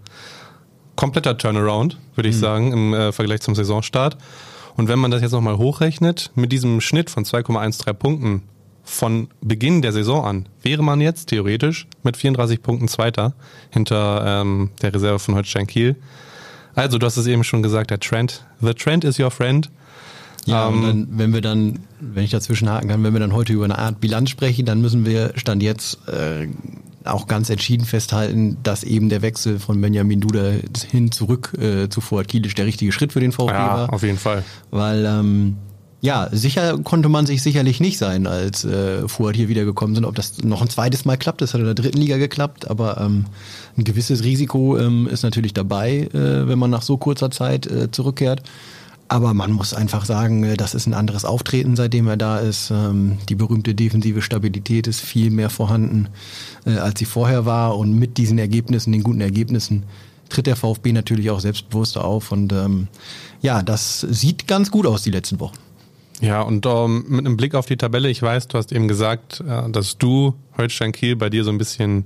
kompletter 0.96 1.38
Turnaround, 1.38 1.98
würde 2.16 2.30
ich 2.30 2.36
mhm. 2.36 2.40
sagen, 2.40 2.72
im 2.72 2.94
äh, 2.94 3.12
Vergleich 3.12 3.42
zum 3.42 3.56
Saisonstart. 3.56 4.18
Und 4.76 4.88
wenn 4.88 5.00
man 5.00 5.12
das 5.12 5.22
jetzt 5.22 5.32
nochmal 5.32 5.58
hochrechnet, 5.58 6.32
mit 6.36 6.52
diesem 6.52 6.82
Schnitt 6.82 7.10
von 7.10 7.24
2,13 7.26 7.94
Punkten 7.94 8.44
von 8.84 9.30
Beginn 9.42 9.82
der 9.82 9.94
Saison 9.94 10.26
an, 10.26 10.50
wäre 10.62 10.84
man 10.84 11.00
jetzt 11.00 11.30
theoretisch 11.30 11.88
mit 12.04 12.18
34 12.18 12.62
Punkten 12.62 12.88
Zweiter 12.88 13.34
hinter 13.70 14.24
ähm, 14.26 14.72
der 14.82 14.94
Reserve 14.94 15.20
von 15.20 15.36
Holstein 15.36 15.68
Kiel. 15.68 15.96
Also, 16.76 16.98
du 16.98 17.06
hast 17.06 17.18
es 17.18 17.28
eben 17.28 17.44
schon 17.44 17.64
gesagt, 17.64 17.92
der 17.92 18.00
Trend. 18.00 18.46
The 18.62 18.74
Trend 18.74 19.04
is 19.04 19.20
your 19.20 19.32
friend. 19.32 19.70
Ja, 20.46 20.68
ähm, 20.68 20.76
und 20.76 20.84
dann, 20.84 21.08
wenn 21.12 21.34
wir 21.34 21.42
dann, 21.42 21.80
wenn 22.00 22.24
ich 22.24 22.32
dazwischen 22.32 22.70
haken 22.70 22.90
kann, 22.90 23.04
wenn 23.04 23.14
wir 23.14 23.20
dann 23.20 23.34
heute 23.34 23.54
über 23.54 23.66
eine 23.66 23.78
Art 23.78 24.02
Bilanz 24.02 24.30
sprechen, 24.30 24.66
dann 24.66 24.82
müssen 24.82 25.06
wir 25.06 25.32
Stand 25.36 25.64
jetzt 25.64 26.00
äh, 26.08 26.48
auch 27.06 27.28
ganz 27.28 27.50
entschieden 27.50 27.86
festhalten, 27.86 28.58
dass 28.64 28.84
eben 28.84 29.10
der 29.10 29.22
Wechsel 29.22 29.60
von 29.60 29.80
Benjamin 29.80 30.22
Duda 30.22 30.52
hin 30.90 31.12
zurück 31.12 31.54
äh, 31.60 31.90
zu 31.90 32.02
Fuad 32.02 32.28
Kilic 32.28 32.56
der 32.56 32.66
richtige 32.66 32.92
Schritt 32.92 33.14
für 33.14 33.20
den 33.20 33.32
VfB 33.32 33.54
ja, 33.54 33.68
war. 33.68 33.94
auf 33.94 34.04
jeden 34.04 34.18
Fall. 34.18 34.44
Weil 34.72 35.06
ähm, 35.06 35.58
ja, 36.04 36.28
sicher 36.34 36.80
konnte 36.80 37.08
man 37.08 37.26
sich 37.26 37.42
sicherlich 37.42 37.80
nicht 37.80 37.98
sein, 37.98 38.28
als 38.28 38.66
äh, 38.66 39.08
Fuad 39.08 39.38
hier 39.38 39.48
wiedergekommen 39.48 39.96
sind. 39.96 40.04
Ob 40.04 40.16
das 40.16 40.44
noch 40.44 40.62
ein 40.62 40.70
zweites 40.70 41.06
Mal 41.06 41.16
klappt, 41.16 41.40
das 41.40 41.54
hat 41.54 41.62
in 41.62 41.66
der 41.66 41.76
dritten 41.76 41.98
Liga 41.98 42.18
geklappt, 42.18 42.70
aber 42.70 43.00
ähm, 43.00 43.24
ein 43.78 43.86
gewisses 43.86 44.22
Risiko 44.22 44.78
ähm, 44.78 45.08
ist 45.08 45.24
natürlich 45.24 45.54
dabei, 45.54 46.10
äh, 46.14 46.46
wenn 46.46 46.60
man 46.60 46.72
nach 46.72 46.82
so 46.82 46.98
kurzer 46.98 47.32
Zeit 47.32 47.68
äh, 47.68 47.90
zurückkehrt. 47.90 48.44
Aber 49.08 49.34
man 49.34 49.54
muss 49.54 49.74
einfach 49.74 50.04
sagen, 50.04 50.44
äh, 50.44 50.58
das 50.58 50.74
ist 50.76 50.88
ein 50.88 50.94
anderes 50.94 51.24
Auftreten, 51.24 51.78
seitdem 51.78 52.06
er 52.10 52.18
da 52.18 52.38
ist. 52.40 52.70
Ähm, 52.70 53.20
die 53.30 53.36
berühmte 53.36 53.74
defensive 53.74 54.22
Stabilität 54.22 54.88
ist 54.88 55.00
viel 55.00 55.32
mehr 55.32 55.50
vorhanden, 55.50 56.10
äh, 56.66 56.72
als 56.80 57.00
sie 57.00 57.06
vorher 57.06 57.46
war. 57.46 57.78
Und 57.78 57.98
mit 57.98 58.18
diesen 58.18 58.40
Ergebnissen, 58.40 58.92
den 58.92 59.04
guten 59.04 59.22
Ergebnissen, 59.22 59.84
tritt 60.28 60.48
der 60.48 60.58
VfB 60.58 60.92
natürlich 60.92 61.30
auch 61.30 61.40
selbstbewusster 61.40 62.04
auf. 62.04 62.34
Und 62.34 62.52
ähm, 62.52 62.90
ja, 63.42 63.62
das 63.62 64.02
sieht 64.02 64.48
ganz 64.48 64.70
gut 64.70 64.86
aus 64.86 65.04
die 65.04 65.12
letzten 65.12 65.40
Wochen. 65.40 65.56
Ja, 66.22 66.42
und 66.42 66.66
ähm, 66.66 67.06
mit 67.08 67.26
einem 67.26 67.38
Blick 67.38 67.56
auf 67.56 67.66
die 67.66 67.78
Tabelle, 67.78 68.10
ich 68.10 68.22
weiß, 68.22 68.48
du 68.48 68.58
hast 68.58 68.72
eben 68.72 68.88
gesagt, 68.88 69.42
äh, 69.42 69.70
dass 69.70 69.98
du 69.98 70.36
Holstein 70.58 70.92
Kiel 70.92 71.16
bei 71.16 71.30
dir 71.30 71.44
so 71.44 71.52
ein 71.52 71.58
bisschen 71.58 72.06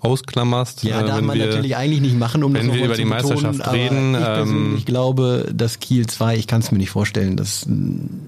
ausklammerst. 0.00 0.84
Ja, 0.84 1.00
äh, 1.00 1.06
darf 1.06 1.20
man 1.20 1.38
wir, 1.38 1.46
natürlich 1.46 1.76
eigentlich 1.76 2.00
nicht 2.00 2.18
machen, 2.18 2.44
um 2.44 2.54
wenn 2.54 2.68
das 2.68 2.76
wir 2.76 2.84
über 2.84 2.96
die 2.96 3.04
betonen, 3.04 3.28
Meisterschaft 3.28 3.72
reden. 3.72 4.14
Ich 4.14 4.20
persönlich 4.20 4.80
ähm, 4.80 4.84
glaube, 4.84 5.50
dass 5.54 5.80
Kiel 5.80 6.06
2, 6.06 6.36
ich 6.36 6.46
kann 6.46 6.60
es 6.60 6.70
mir 6.70 6.78
nicht 6.78 6.90
vorstellen, 6.90 7.36
dass, 7.36 7.66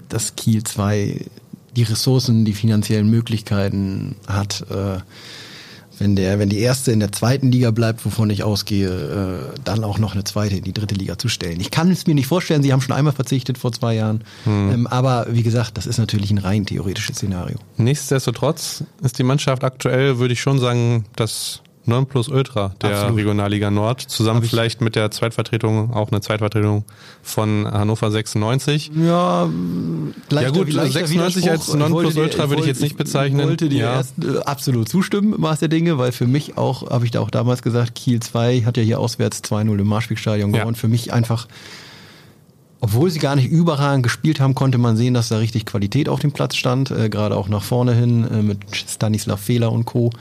dass 0.09 0.35
Kiel 0.35 0.63
2 0.63 1.25
die 1.75 1.83
Ressourcen, 1.83 2.45
die 2.45 2.53
finanziellen 2.53 3.09
Möglichkeiten 3.09 4.15
hat, 4.27 4.65
äh, 4.69 4.99
wenn 5.99 6.15
der, 6.15 6.39
wenn 6.39 6.49
die 6.49 6.59
erste 6.59 6.91
in 6.91 6.99
der 6.99 7.11
zweiten 7.11 7.51
Liga 7.51 7.71
bleibt, 7.71 8.05
wovon 8.05 8.29
ich 8.29 8.43
ausgehe, 8.43 8.89
äh, 8.89 9.59
dann 9.63 9.83
auch 9.83 9.99
noch 9.99 10.13
eine 10.13 10.23
zweite 10.23 10.57
in 10.57 10.63
die 10.63 10.73
dritte 10.73 10.95
Liga 10.95 11.17
zu 11.17 11.29
stellen. 11.29 11.59
Ich 11.59 11.71
kann 11.71 11.91
es 11.91 12.07
mir 12.07 12.15
nicht 12.15 12.27
vorstellen, 12.27 12.63
sie 12.63 12.73
haben 12.73 12.81
schon 12.81 12.95
einmal 12.95 13.13
verzichtet 13.13 13.57
vor 13.57 13.71
zwei 13.71 13.95
Jahren. 13.95 14.23
Hm. 14.45 14.71
Ähm, 14.71 14.87
aber 14.87 15.27
wie 15.29 15.43
gesagt, 15.43 15.77
das 15.77 15.85
ist 15.85 15.97
natürlich 15.97 16.31
ein 16.31 16.37
rein 16.37 16.65
theoretisches 16.65 17.17
Szenario. 17.17 17.57
Nichtsdestotrotz 17.77 18.83
ist 19.01 19.19
die 19.19 19.23
Mannschaft 19.23 19.63
aktuell, 19.63 20.19
würde 20.19 20.33
ich 20.33 20.41
schon 20.41 20.59
sagen, 20.59 21.05
das 21.15 21.61
Nonplusultra 21.89 22.73
der 22.81 22.91
Absolut. 22.91 23.17
Regionalliga 23.17 23.69
Nord. 23.69 24.01
Zusammen 24.01 24.41
vielleicht 24.43 24.81
mit 24.81 24.95
der 24.95 25.11
Zweitvertretung, 25.11 25.93
auch 25.93 26.11
eine 26.11 26.21
Zweitvertretung 26.21 26.85
von 27.21 27.69
Hannover 27.69 28.09
96. 28.09 28.91
Ja, 28.95 29.49
leichter, 30.29 30.41
ja 30.41 30.63
gut, 30.63 30.71
96 30.71 31.51
als 31.51 31.73
Nonplusultra 31.73 32.49
würde 32.49 32.61
ich 32.61 32.67
jetzt 32.67 32.81
nicht 32.81 32.97
bezeichnen. 32.97 33.41
Ich 33.41 33.47
wollte 33.47 33.69
dir 33.69 33.79
ja. 33.79 33.93
erst 33.95 34.23
äh, 34.23 34.39
absolut 34.45 34.87
zustimmen, 34.87 35.35
Maß 35.37 35.59
der 35.59 35.67
Dinge, 35.67 35.97
weil 35.97 36.11
für 36.11 36.27
mich 36.27 36.57
auch, 36.57 36.89
habe 36.89 37.05
ich 37.05 37.11
da 37.11 37.19
auch 37.19 37.31
damals 37.31 37.61
gesagt, 37.61 37.95
Kiel 37.95 38.21
2 38.21 38.61
hat 38.61 38.77
ja 38.77 38.83
hier 38.83 38.99
auswärts 38.99 39.43
2-0 39.43 39.79
im 39.79 39.87
Marschwegstadion 39.87 40.53
gewonnen. 40.53 40.75
Ja. 40.75 40.79
Für 40.79 40.87
mich 40.87 41.11
einfach 41.11 41.47
obwohl 42.81 43.09
sie 43.09 43.19
gar 43.19 43.35
nicht 43.35 43.49
überragend 43.51 44.03
gespielt 44.03 44.39
haben, 44.39 44.55
konnte 44.55 44.77
man 44.77 44.95
sehen, 44.95 45.13
dass 45.13 45.29
da 45.29 45.37
richtig 45.37 45.65
Qualität 45.65 46.07
auf 46.07 46.19
dem 46.21 46.31
Platz 46.31 46.55
stand, 46.55 46.91
äh, 46.91 47.09
gerade 47.09 47.35
auch 47.35 47.49
nach 47.49 47.63
vorne 47.63 47.93
hin 47.93 48.25
äh, 48.29 48.41
mit 48.41 48.59
Stanislav 48.71 49.39
Fehler 49.39 49.71
und 49.71 49.85
Co. 49.85 50.11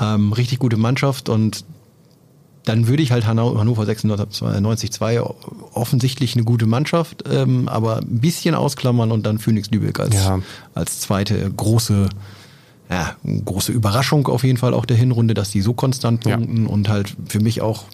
Ähm, 0.00 0.32
richtig 0.32 0.58
gute 0.58 0.76
Mannschaft 0.76 1.28
und 1.28 1.64
dann 2.64 2.86
würde 2.86 3.02
ich 3.02 3.10
halt 3.10 3.26
Hannover 3.26 3.86
96 3.86 4.92
2 4.92 5.20
offensichtlich 5.72 6.34
eine 6.36 6.44
gute 6.44 6.66
Mannschaft, 6.66 7.24
ähm, 7.30 7.68
aber 7.68 7.98
ein 7.98 8.20
bisschen 8.20 8.54
ausklammern 8.54 9.12
und 9.12 9.24
dann 9.24 9.38
Phoenix 9.38 9.70
Lübeck 9.70 9.98
als, 9.98 10.14
ja. 10.14 10.40
als 10.74 11.00
zweite 11.00 11.50
große, 11.50 12.08
ja, 12.90 13.16
große 13.44 13.72
Überraschung 13.72 14.28
auf 14.28 14.44
jeden 14.44 14.58
Fall 14.58 14.74
auch 14.74 14.84
der 14.84 14.96
Hinrunde, 14.96 15.34
dass 15.34 15.50
die 15.50 15.62
so 15.62 15.72
konstant 15.72 16.20
punkten 16.20 16.66
ja. 16.66 16.70
und 16.70 16.88
halt 16.88 17.16
für 17.26 17.40
mich 17.40 17.60
auch 17.60 17.84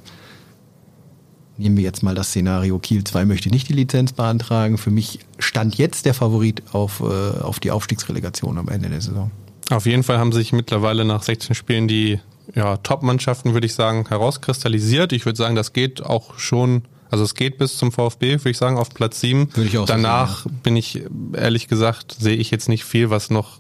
nehmen 1.59 1.77
wir 1.77 1.85
jetzt 1.85 2.03
mal 2.03 2.15
das 2.15 2.29
Szenario, 2.29 2.79
Kiel 2.79 3.03
2 3.03 3.25
möchte 3.25 3.49
nicht 3.49 3.69
die 3.69 3.73
Lizenz 3.73 4.13
beantragen. 4.13 4.77
Für 4.77 4.91
mich 4.91 5.21
stand 5.39 5.79
jetzt 5.79 6.05
der 6.05 6.13
Favorit 6.13 6.63
auf, 6.73 7.01
äh, 7.01 7.41
auf 7.41 7.61
die 7.61 7.71
Aufstiegsrelegation 7.71 8.59
am 8.59 8.69
Ende 8.69 8.91
der 8.91 9.01
Saison. 9.01 9.31
Auf 9.71 9.87
jeden 9.87 10.03
Fall 10.03 10.19
haben 10.19 10.33
sich 10.33 10.53
mittlerweile 10.53 11.05
nach 11.05 11.23
16 11.23 11.55
Spielen 11.55 11.89
die 11.89 12.21
ja, 12.55 12.77
Top-Mannschaften, 12.79 13.55
würde 13.55 13.67
ich 13.67 13.75
sagen, 13.75 14.07
herauskristallisiert. 14.09 15.13
Ich 15.13 15.27
würde 15.27 15.37
sagen, 15.37 15.57
das 15.57 15.73
geht 15.73 16.03
auch 16.05 16.39
schon, 16.39 16.83
also 17.11 17.25
es 17.25 17.35
geht 17.35 17.59
bis 17.59 17.77
zum 17.77 17.91
VfB, 17.91 18.35
würde 18.39 18.51
ich 18.51 18.59
sagen, 18.59 18.79
auf 18.79 18.91
Platz 18.91 19.21
7. 19.21 19.51
Würde 19.55 19.69
ich 19.69 19.79
auch 19.79 19.87
so 19.87 19.93
Danach 19.93 20.45
sehen, 20.45 20.61
bin 20.63 20.77
ich, 20.77 21.03
ehrlich 21.33 21.67
gesagt, 21.67 22.17
sehe 22.19 22.37
ich 22.37 22.51
jetzt 22.51 22.69
nicht 22.69 22.85
viel, 22.85 23.11
was 23.11 23.31
noch 23.31 23.59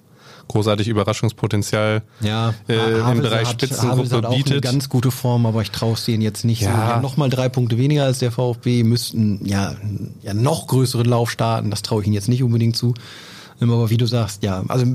großartig 0.48 0.86
Überraschungspotenzial 0.86 2.02
Ja, 2.20 2.54
äh, 2.68 3.00
im 3.00 3.20
Bereich 3.20 3.48
hat, 3.48 3.62
Spitzengruppe 3.62 4.16
hat 4.16 4.26
auch 4.26 4.30
eine 4.30 4.44
bietet. 4.44 4.62
ganz 4.62 4.88
gute 4.88 5.10
Form, 5.10 5.44
aber 5.44 5.62
ich 5.62 5.72
traue 5.72 5.94
es 5.94 6.04
denen 6.04 6.22
jetzt 6.22 6.44
nicht. 6.44 6.62
Ja. 6.62 6.94
So, 6.94 7.00
nochmal 7.02 7.30
drei 7.30 7.48
Punkte 7.48 7.78
weniger 7.78 8.04
als 8.04 8.20
der 8.20 8.30
VfB, 8.30 8.84
müssten 8.84 9.44
ja, 9.44 9.74
ja 10.22 10.34
noch 10.34 10.68
größeren 10.68 11.06
Lauf 11.06 11.32
starten. 11.32 11.70
Das 11.70 11.82
traue 11.82 12.02
ich 12.02 12.06
ihnen 12.06 12.14
jetzt 12.14 12.28
nicht 12.28 12.44
unbedingt 12.44 12.76
zu. 12.76 12.94
Ähm, 13.60 13.72
Aber 13.72 13.90
wie 13.90 13.96
du 13.96 14.06
sagst, 14.06 14.44
ja, 14.44 14.62
also 14.68 14.86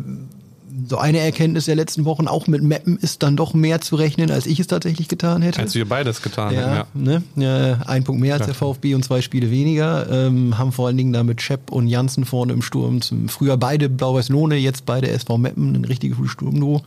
so 0.87 0.97
eine 0.97 1.19
Erkenntnis 1.19 1.65
der 1.65 1.75
letzten 1.75 2.05
Wochen, 2.05 2.27
auch 2.27 2.47
mit 2.47 2.63
Mappen 2.63 2.97
ist 2.97 3.23
dann 3.23 3.35
doch 3.35 3.53
mehr 3.53 3.81
zu 3.81 3.95
rechnen, 3.95 4.31
als 4.31 4.45
ich 4.45 4.59
es 4.59 4.67
tatsächlich 4.67 5.07
getan 5.07 5.41
hätte. 5.41 5.59
Als 5.59 5.75
wir 5.75 5.87
beides 5.87 6.21
getan 6.21 6.53
Ja, 6.53 6.61
haben, 6.61 7.05
ja. 7.05 7.19
ne? 7.19 7.23
ja, 7.35 7.81
ein 7.85 8.03
Punkt 8.03 8.21
mehr 8.21 8.35
als 8.35 8.45
der. 8.45 8.55
VfB 8.55 8.95
und 8.95 9.03
zwei 9.03 9.21
Spiele 9.21 9.51
weniger. 9.51 10.09
Ähm, 10.09 10.57
haben 10.57 10.71
vor 10.71 10.87
allen 10.87 10.97
Dingen 10.97 11.13
da 11.13 11.23
mit 11.23 11.41
Schepp 11.41 11.71
und 11.71 11.87
Janssen 11.87 12.25
vorne 12.25 12.53
im 12.53 12.61
Sturm. 12.61 13.01
Zum, 13.01 13.29
früher 13.29 13.57
beide 13.57 13.89
Blau-Weiß-Lohne, 13.89 14.55
jetzt 14.55 14.85
beide 14.85 15.09
SV 15.09 15.37
Meppen, 15.37 15.75
ein 15.75 15.85
richtiges 15.85 16.17
Sturmduo. 16.29 16.83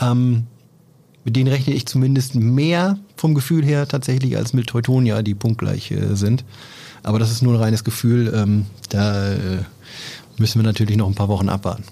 Ähm, 0.00 0.44
mit 1.24 1.36
denen 1.36 1.48
rechne 1.48 1.74
ich 1.74 1.86
zumindest 1.86 2.34
mehr 2.34 2.98
vom 3.16 3.34
Gefühl 3.34 3.64
her 3.64 3.86
tatsächlich 3.86 4.36
als 4.36 4.52
mit 4.52 4.68
Teutonia, 4.68 5.22
die 5.22 5.34
punktgleich 5.34 5.90
äh, 5.90 6.14
sind. 6.16 6.44
Aber 7.02 7.18
das 7.18 7.30
ist 7.30 7.42
nur 7.42 7.54
ein 7.54 7.60
reines 7.60 7.84
Gefühl. 7.84 8.32
Ähm, 8.34 8.66
da 8.88 9.32
äh, 9.32 9.58
müssen 10.38 10.58
wir 10.60 10.66
natürlich 10.66 10.96
noch 10.96 11.06
ein 11.08 11.14
paar 11.14 11.28
Wochen 11.28 11.48
abwarten. 11.48 11.84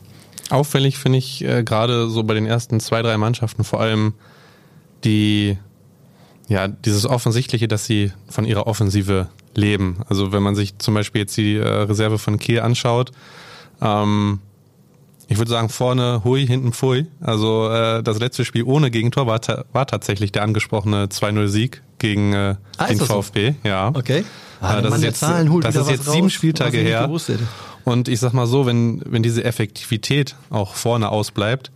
Auffällig 0.50 0.96
finde 0.98 1.18
ich 1.18 1.44
äh, 1.44 1.62
gerade 1.62 2.08
so 2.08 2.22
bei 2.22 2.34
den 2.34 2.46
ersten 2.46 2.80
zwei, 2.80 3.02
drei 3.02 3.16
Mannschaften 3.18 3.64
vor 3.64 3.80
allem 3.80 4.14
die, 5.04 5.58
ja, 6.48 6.68
dieses 6.68 7.06
Offensichtliche, 7.06 7.68
dass 7.68 7.84
sie 7.86 8.12
von 8.28 8.44
ihrer 8.44 8.66
Offensive 8.66 9.28
leben. 9.54 9.98
Also 10.08 10.32
wenn 10.32 10.42
man 10.42 10.54
sich 10.54 10.78
zum 10.78 10.94
Beispiel 10.94 11.22
jetzt 11.22 11.36
die 11.36 11.56
äh, 11.56 11.66
Reserve 11.66 12.18
von 12.18 12.38
Kiel 12.38 12.60
anschaut, 12.60 13.12
ähm, 13.82 14.40
ich 15.30 15.36
würde 15.36 15.50
sagen 15.50 15.68
vorne 15.68 16.22
hui, 16.24 16.46
hinten 16.46 16.72
pfui. 16.72 17.06
Also 17.20 17.68
äh, 17.70 18.02
das 18.02 18.18
letzte 18.18 18.46
Spiel 18.46 18.62
ohne 18.62 18.90
Gegentor 18.90 19.26
war, 19.26 19.40
ta 19.42 19.64
war 19.74 19.86
tatsächlich 19.86 20.32
der 20.32 20.42
angesprochene 20.42 21.06
2-0-Sieg 21.06 21.82
gegen 21.98 22.32
äh, 22.32 22.54
Ah, 22.78 22.86
den 22.86 22.98
das 22.98 23.08
so? 23.08 23.14
VfB. 23.20 23.54
Ja. 23.62 23.88
Okay. 23.88 24.24
Ah, 24.60 24.78
Äh, 24.78 24.82
das 24.82 24.90
Mann 24.90 25.00
ist 25.00 25.04
jetzt, 25.04 25.20
Zahlen 25.20 25.52
holt 25.52 25.64
das 25.66 25.76
ist 25.76 25.90
jetzt 25.90 26.06
raus, 26.08 26.14
sieben 26.14 26.30
Spieltage 26.30 26.78
her. 26.78 27.10
Und 27.88 28.08
ich 28.08 28.20
sag 28.20 28.34
mal 28.34 28.46
so, 28.46 28.66
wenn, 28.66 29.00
wenn 29.06 29.22
diese 29.22 29.44
Effektivität 29.44 30.36
auch 30.50 30.74
vorne 30.74 31.08
ausbleibt, 31.08 31.70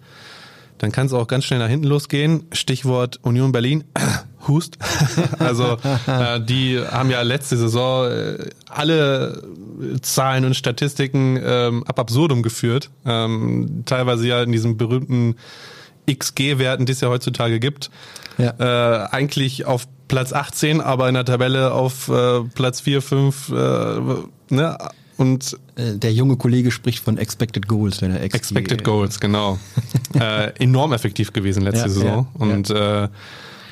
dann 0.76 0.92
kann 0.92 1.06
es 1.06 1.14
auch 1.14 1.26
ganz 1.26 1.44
schnell 1.44 1.58
nach 1.58 1.68
hinten 1.68 1.86
losgehen. 1.86 2.44
Stichwort 2.52 3.18
Union 3.22 3.50
Berlin, 3.50 3.84
Hust. 4.46 4.76
also 5.38 5.78
äh, 6.06 6.38
die 6.40 6.78
haben 6.78 7.10
ja 7.10 7.22
letzte 7.22 7.56
Saison 7.56 8.10
äh, 8.10 8.50
alle 8.68 9.42
Zahlen 10.02 10.44
und 10.44 10.54
Statistiken 10.54 11.40
ähm, 11.42 11.82
ab 11.84 11.98
absurdum 11.98 12.42
geführt. 12.42 12.90
Ähm, 13.06 13.84
teilweise 13.86 14.26
ja 14.26 14.42
in 14.42 14.52
diesen 14.52 14.76
berühmten 14.76 15.36
XG-Werten, 16.10 16.84
die 16.84 16.92
es 16.92 17.00
ja 17.00 17.08
heutzutage 17.08 17.58
gibt. 17.58 17.90
Ja. 18.36 18.52
Äh, 18.58 19.08
eigentlich 19.12 19.64
auf 19.64 19.86
Platz 20.08 20.34
18, 20.34 20.82
aber 20.82 21.08
in 21.08 21.14
der 21.14 21.24
Tabelle 21.24 21.72
auf 21.72 22.08
äh, 22.08 22.40
Platz 22.54 22.82
4, 22.82 23.00
5. 23.00 23.48
Äh, 23.48 23.54
ne? 24.50 24.76
Und 25.22 25.56
Äh, 25.76 25.96
Der 25.98 26.12
junge 26.12 26.36
Kollege 26.36 26.70
spricht 26.70 26.98
von 27.02 27.16
Expected 27.16 27.66
Goals, 27.68 28.02
wenn 28.02 28.10
er 28.10 28.20
XG, 28.28 28.36
Expected 28.36 28.84
Goals, 28.84 29.20
genau. 29.20 29.58
äh, 30.14 30.52
enorm 30.62 30.92
effektiv 30.92 31.32
gewesen 31.32 31.62
letzte 31.62 31.82
Ja, 31.82 31.88
Saison. 31.88 32.26
ja, 32.34 32.40
Und 32.46 32.70
äh, 32.70 33.08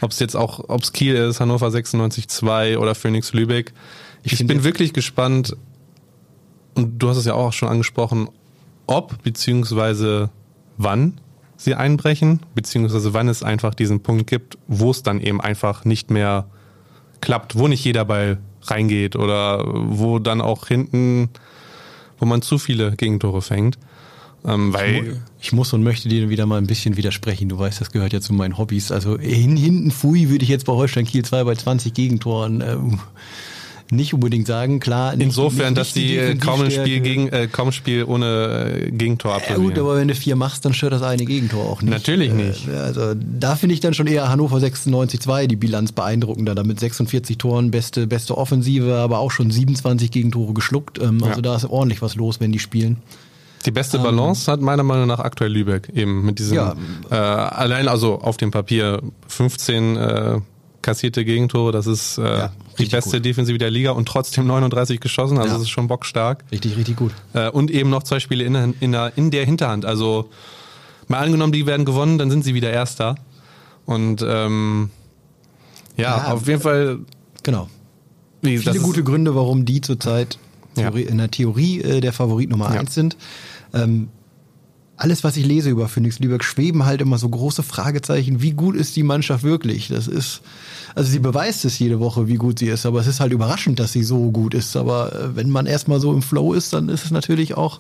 ob 0.00 0.12
es 0.12 0.18
jetzt 0.18 0.34
auch, 0.36 0.64
ob 0.68 0.82
es 0.82 0.92
Kiel 0.92 1.14
ist, 1.14 1.40
Hannover 1.40 1.68
96-2 1.68 2.78
oder 2.78 2.94
Phoenix 2.94 3.32
Lübeck. 3.34 3.72
Ich, 4.22 4.36
finde 4.36 4.54
bin 4.54 4.64
wirklich 4.64 4.92
gespannt, 4.92 5.56
und 6.74 6.98
du 6.98 7.08
hast 7.08 7.16
es 7.18 7.24
ja 7.26 7.34
auch 7.34 7.52
schon 7.52 7.68
angesprochen, 7.68 8.28
ob 8.86 9.22
beziehungsweise 9.22 10.30
wann 10.78 11.20
sie 11.56 11.74
einbrechen, 11.74 12.40
beziehungsweise 12.54 13.12
wann 13.12 13.28
es 13.28 13.42
einfach 13.42 13.74
diesen 13.74 14.00
Punkt 14.00 14.26
gibt, 14.26 14.56
wo 14.68 14.90
es 14.90 15.02
dann 15.02 15.20
eben 15.20 15.40
einfach 15.40 15.84
nicht 15.84 16.10
mehr 16.10 16.46
klappt, 17.20 17.58
wo 17.58 17.68
nicht 17.68 17.84
jeder 17.84 18.06
Ball 18.06 18.38
reingeht 18.70 19.16
oder 19.16 19.64
wo 19.66 20.18
dann 20.18 20.40
auch 20.40 20.66
hinten, 20.66 21.30
wo 22.18 22.26
man 22.26 22.42
zu 22.42 22.58
viele 22.58 22.92
Gegentore 22.96 23.42
fängt. 23.42 23.78
Ähm, 24.44 24.72
weil 24.72 25.20
Ich 25.40 25.52
muss 25.52 25.72
und 25.72 25.82
möchte 25.82 26.08
dir 26.08 26.28
wieder 26.30 26.46
mal 26.46 26.58
ein 26.58 26.66
bisschen 26.66 26.96
widersprechen. 26.96 27.48
Du 27.48 27.58
weißt, 27.58 27.80
das 27.80 27.90
gehört 27.90 28.12
ja 28.12 28.20
zu 28.20 28.32
meinen 28.32 28.56
Hobbys. 28.56 28.90
Also 28.90 29.18
hin, 29.18 29.56
hinten 29.56 29.90
Fui 29.90 30.30
würde 30.30 30.44
ich 30.44 30.48
jetzt 30.48 30.66
bei 30.66 30.72
Holstein 30.72 31.04
Kiel 31.04 31.24
2 31.24 31.44
bei 31.44 31.54
20 31.54 31.92
Gegentoren 31.92 32.62
ähm, 32.62 33.00
nicht 33.90 34.14
unbedingt 34.14 34.46
sagen. 34.46 34.80
Klar, 34.80 35.16
nicht, 35.16 35.24
insofern, 35.26 35.68
nicht, 35.74 35.78
dass 35.78 35.94
nicht 35.94 36.08
die 36.08 36.16
äh, 36.16 36.34
kaum 36.36 36.60
ein 36.62 36.70
Spiel 36.70 37.00
gegen 37.00 37.28
äh, 37.28 37.48
kaum 37.50 37.72
Spiel 37.72 38.04
ohne 38.04 38.70
äh, 38.86 38.90
Gegentor 38.90 39.32
Ja 39.32 39.38
gut, 39.38 39.46
absolvieren. 39.50 39.78
aber 39.80 39.96
wenn 39.96 40.08
du 40.08 40.14
vier 40.14 40.36
machst, 40.36 40.64
dann 40.64 40.72
stört 40.74 40.92
das 40.92 41.02
eine 41.02 41.24
Gegentor 41.24 41.64
auch 41.68 41.82
nicht. 41.82 41.90
Natürlich 41.92 42.32
nicht. 42.32 42.68
Äh, 42.68 42.72
Also 42.76 43.14
da 43.14 43.56
finde 43.56 43.74
ich 43.74 43.80
dann 43.80 43.94
schon 43.94 44.06
eher 44.06 44.28
Hannover 44.28 44.58
96-2 44.58 45.46
die 45.46 45.56
Bilanz 45.56 45.92
beeindruckender. 45.92 46.54
Damit 46.54 46.80
46 46.80 47.36
Toren, 47.38 47.70
beste, 47.70 48.06
beste 48.06 48.36
Offensive, 48.38 48.96
aber 48.96 49.18
auch 49.18 49.30
schon 49.30 49.50
27 49.50 50.10
Gegentore 50.10 50.54
geschluckt. 50.54 50.98
Ähm, 51.00 51.22
Also 51.22 51.36
Ja. 51.36 51.42
da 51.42 51.56
ist 51.56 51.64
ordentlich 51.64 52.00
was 52.02 52.14
los, 52.16 52.40
wenn 52.40 52.52
die 52.52 52.58
spielen. 52.58 52.98
Die 53.66 53.70
beste 53.72 53.98
Balance 53.98 54.50
hat 54.50 54.62
meiner 54.62 54.82
Meinung 54.82 55.06
nach 55.06 55.18
aktuell 55.18 55.52
Lübeck 55.52 55.90
eben 55.94 56.24
mit 56.24 56.38
diesem 56.38 56.56
Ja. 56.56 56.74
äh, 57.10 57.14
allein 57.14 57.88
also 57.88 58.18
auf 58.20 58.38
dem 58.38 58.50
Papier 58.50 59.02
15 59.28 59.96
äh, 59.96 60.38
kassierte 60.82 61.24
Gegentore, 61.24 61.72
das 61.72 61.86
ist 61.86 62.18
äh, 62.18 62.22
Ja, 62.22 62.52
die 62.78 62.86
beste 62.86 63.16
gut. 63.18 63.24
Defensive 63.26 63.58
der 63.58 63.70
Liga 63.70 63.90
und 63.92 64.06
trotzdem 64.06 64.46
39 64.46 65.00
geschossen, 65.00 65.36
also 65.38 65.48
Ja. 65.48 65.54
das 65.54 65.62
ist 65.62 65.70
schon 65.70 65.88
bockstark. 65.88 66.44
Richtig, 66.50 66.76
richtig 66.76 66.96
gut. 66.96 67.12
Äh, 67.34 67.50
und 67.50 67.70
eben 67.70 67.90
noch 67.90 68.02
zwei 68.02 68.20
Spiele 68.20 68.44
in 68.44 68.52
der, 68.54 68.72
in, 68.80 68.92
der, 68.92 69.12
in 69.16 69.30
der 69.30 69.44
Hinterhand. 69.44 69.84
Also 69.84 70.30
mal 71.08 71.18
angenommen, 71.18 71.52
die 71.52 71.66
werden 71.66 71.84
gewonnen, 71.84 72.18
dann 72.18 72.30
sind 72.30 72.44
sie 72.44 72.54
wieder 72.54 72.70
Erster. 72.70 73.16
Und 73.86 74.24
ähm, 74.26 74.90
ja, 75.96 76.16
Ja, 76.28 76.32
auf 76.32 76.46
jeden 76.46 76.60
Fall. 76.60 77.00
Genau. 77.42 77.68
Wie, 78.42 78.58
Viele 78.58 78.80
gute 78.80 79.02
Gründe, 79.04 79.34
warum 79.34 79.64
die 79.66 79.80
zurzeit. 79.80 80.38
Theorie, 80.76 81.02
in 81.02 81.18
der 81.18 81.30
Theorie 81.30 81.80
äh, 81.82 82.00
der 82.00 82.12
Favorit 82.12 82.48
Nummer 82.48 82.68
eins 82.70 82.94
sind. 82.94 83.16
Ähm, 83.74 84.08
alles, 85.00 85.24
was 85.24 85.36
ich 85.38 85.46
lese 85.46 85.70
über 85.70 85.88
Phoenix 85.88 86.18
Lübeck, 86.18 86.44
schweben 86.44 86.84
halt 86.84 87.00
immer 87.00 87.16
so 87.16 87.26
große 87.28 87.62
Fragezeichen. 87.62 88.42
Wie 88.42 88.52
gut 88.52 88.76
ist 88.76 88.96
die 88.96 89.02
Mannschaft 89.02 89.44
wirklich? 89.44 89.88
Das 89.88 90.06
ist, 90.06 90.42
also 90.94 91.10
sie 91.10 91.18
beweist 91.20 91.64
es 91.64 91.78
jede 91.78 92.00
Woche, 92.00 92.28
wie 92.28 92.34
gut 92.34 92.58
sie 92.58 92.66
ist, 92.66 92.84
aber 92.84 93.00
es 93.00 93.06
ist 93.06 93.18
halt 93.18 93.32
überraschend, 93.32 93.78
dass 93.80 93.92
sie 93.92 94.02
so 94.02 94.30
gut 94.30 94.52
ist. 94.52 94.76
Aber 94.76 95.14
äh, 95.14 95.36
wenn 95.36 95.48
man 95.48 95.64
erstmal 95.64 96.00
so 96.00 96.12
im 96.12 96.20
Flow 96.20 96.52
ist, 96.52 96.74
dann 96.74 96.90
ist 96.90 97.06
es 97.06 97.10
natürlich 97.10 97.56
auch, 97.56 97.78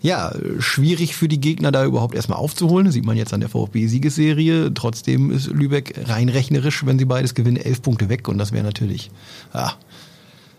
ja, 0.00 0.32
schwierig 0.58 1.14
für 1.16 1.28
die 1.28 1.38
Gegner 1.40 1.70
da 1.70 1.84
überhaupt 1.84 2.14
erstmal 2.14 2.38
aufzuholen. 2.38 2.86
Das 2.86 2.94
sieht 2.94 3.04
man 3.04 3.18
jetzt 3.18 3.34
an 3.34 3.40
der 3.40 3.50
VfB-Siegesserie. 3.50 4.72
Trotzdem 4.72 5.30
ist 5.30 5.48
Lübeck 5.48 6.00
rein 6.06 6.30
rechnerisch, 6.30 6.86
wenn 6.86 6.98
sie 6.98 7.04
beides 7.04 7.34
gewinnen, 7.34 7.58
elf 7.58 7.82
Punkte 7.82 8.08
weg 8.08 8.26
und 8.26 8.38
das 8.38 8.52
wäre 8.52 8.64
natürlich, 8.64 9.10
ja, 9.52 9.74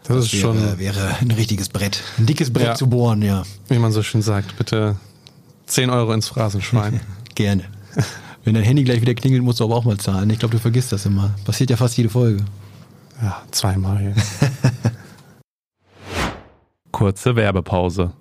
das 0.03 0.25
ist 0.25 0.34
wäre, 0.34 0.41
schon, 0.41 0.79
wäre 0.79 1.15
ein 1.22 1.31
richtiges 1.31 1.69
Brett. 1.69 2.01
Ein 2.19 2.27
dickes 2.27 2.51
Brett 2.51 2.67
Ja. 2.67 2.75
zu 2.75 2.88
bohren, 2.88 3.22
ja. 3.24 3.43
wie 3.69 3.79
man 3.79 3.91
so 3.91 4.03
schön 4.03 4.22
sagt, 4.22 4.55
bitte 4.58 4.98
10 5.70 5.90
Euro 5.90 6.12
ins 6.14 6.28
Phrasenschwein. 6.28 7.00
Gerne. 7.36 7.64
Wenn 8.44 8.56
dein 8.56 8.64
Handy 8.64 8.84
gleich 8.84 9.02
wieder 9.02 9.14
klingelt, 9.14 9.44
musst 9.44 9.60
du 9.60 9.66
aber 9.66 9.76
auch 9.76 9.86
mal 9.86 9.98
zahlen. 9.98 10.30
Ich 10.30 10.40
glaube, 10.40 10.54
du 10.54 10.60
vergisst 10.60 10.92
das 10.92 11.06
immer. 11.06 11.36
Passiert 11.46 11.70
ja 11.70 11.78
fast 11.78 11.98
jede 11.98 12.10
Folge. 12.10 12.44
ja, 13.22 13.42
zweimal. 13.52 14.14
Kurze 16.92 17.36
Werbepause. 17.36 18.14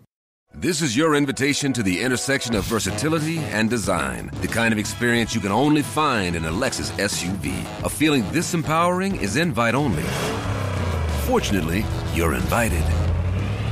This 0.60 0.82
is 0.82 0.96
your 0.96 1.14
invitation 1.14 1.72
to 1.72 1.82
the 1.84 2.00
intersection 2.00 2.56
of 2.56 2.64
versatility 2.64 3.38
and 3.52 3.70
design. 3.70 4.30
The 4.40 4.48
kind 4.48 4.72
of 4.72 4.78
experience 4.78 5.32
you 5.34 5.40
can 5.40 5.52
only 5.52 5.82
find 5.82 6.34
in 6.34 6.44
a 6.44 6.50
Lexus 6.50 6.90
SUV. 6.98 7.52
A 7.84 7.88
feeling 7.88 8.24
this 8.32 8.54
empowering 8.54 9.16
is 9.20 9.36
invite 9.36 9.76
only. 9.76 10.02
Fortunately, 11.26 11.84
you're 12.14 12.34
invited. 12.34 12.82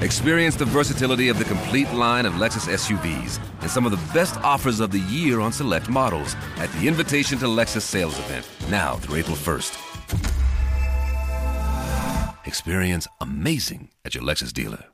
Experience 0.02 0.56
the 0.56 0.66
versatility 0.66 1.30
of 1.30 1.38
the 1.38 1.44
complete 1.44 1.90
line 1.90 2.26
of 2.26 2.34
Lexus 2.34 2.68
SUVs 2.68 3.40
and 3.62 3.70
some 3.70 3.86
of 3.86 3.92
the 3.92 4.12
best 4.12 4.36
offers 4.42 4.78
of 4.78 4.90
the 4.90 5.00
year 5.08 5.40
on 5.40 5.52
select 5.52 5.88
models 5.88 6.36
at 6.58 6.70
the 6.72 6.86
Invitation 6.86 7.38
to 7.38 7.46
Lexus 7.46 7.80
sales 7.80 8.18
event, 8.18 8.46
now 8.70 8.96
through 8.96 9.16
April 9.16 9.36
1st. 9.36 9.74
Experience 12.44 13.08
amazing 13.22 13.88
at 14.04 14.14
your 14.14 14.22
Lexus 14.22 14.52
dealer. 14.52 14.84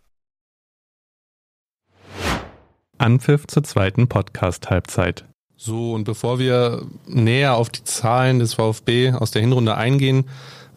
Anpfiff 2.99 3.49
zur 3.49 3.64
zweiten 3.64 4.06
Podcast-Halbzeit. 4.06 5.25
So, 5.56 5.94
und 5.94 6.04
bevor 6.04 6.38
wir 6.38 6.87
näher 7.06 7.54
auf 7.54 7.71
die 7.71 7.82
Zahlen 7.82 8.38
des 8.38 8.54
VfB 8.54 9.14
aus 9.14 9.32
der 9.32 9.42
Hinrunde 9.42 9.76
eingehen, 9.76 10.26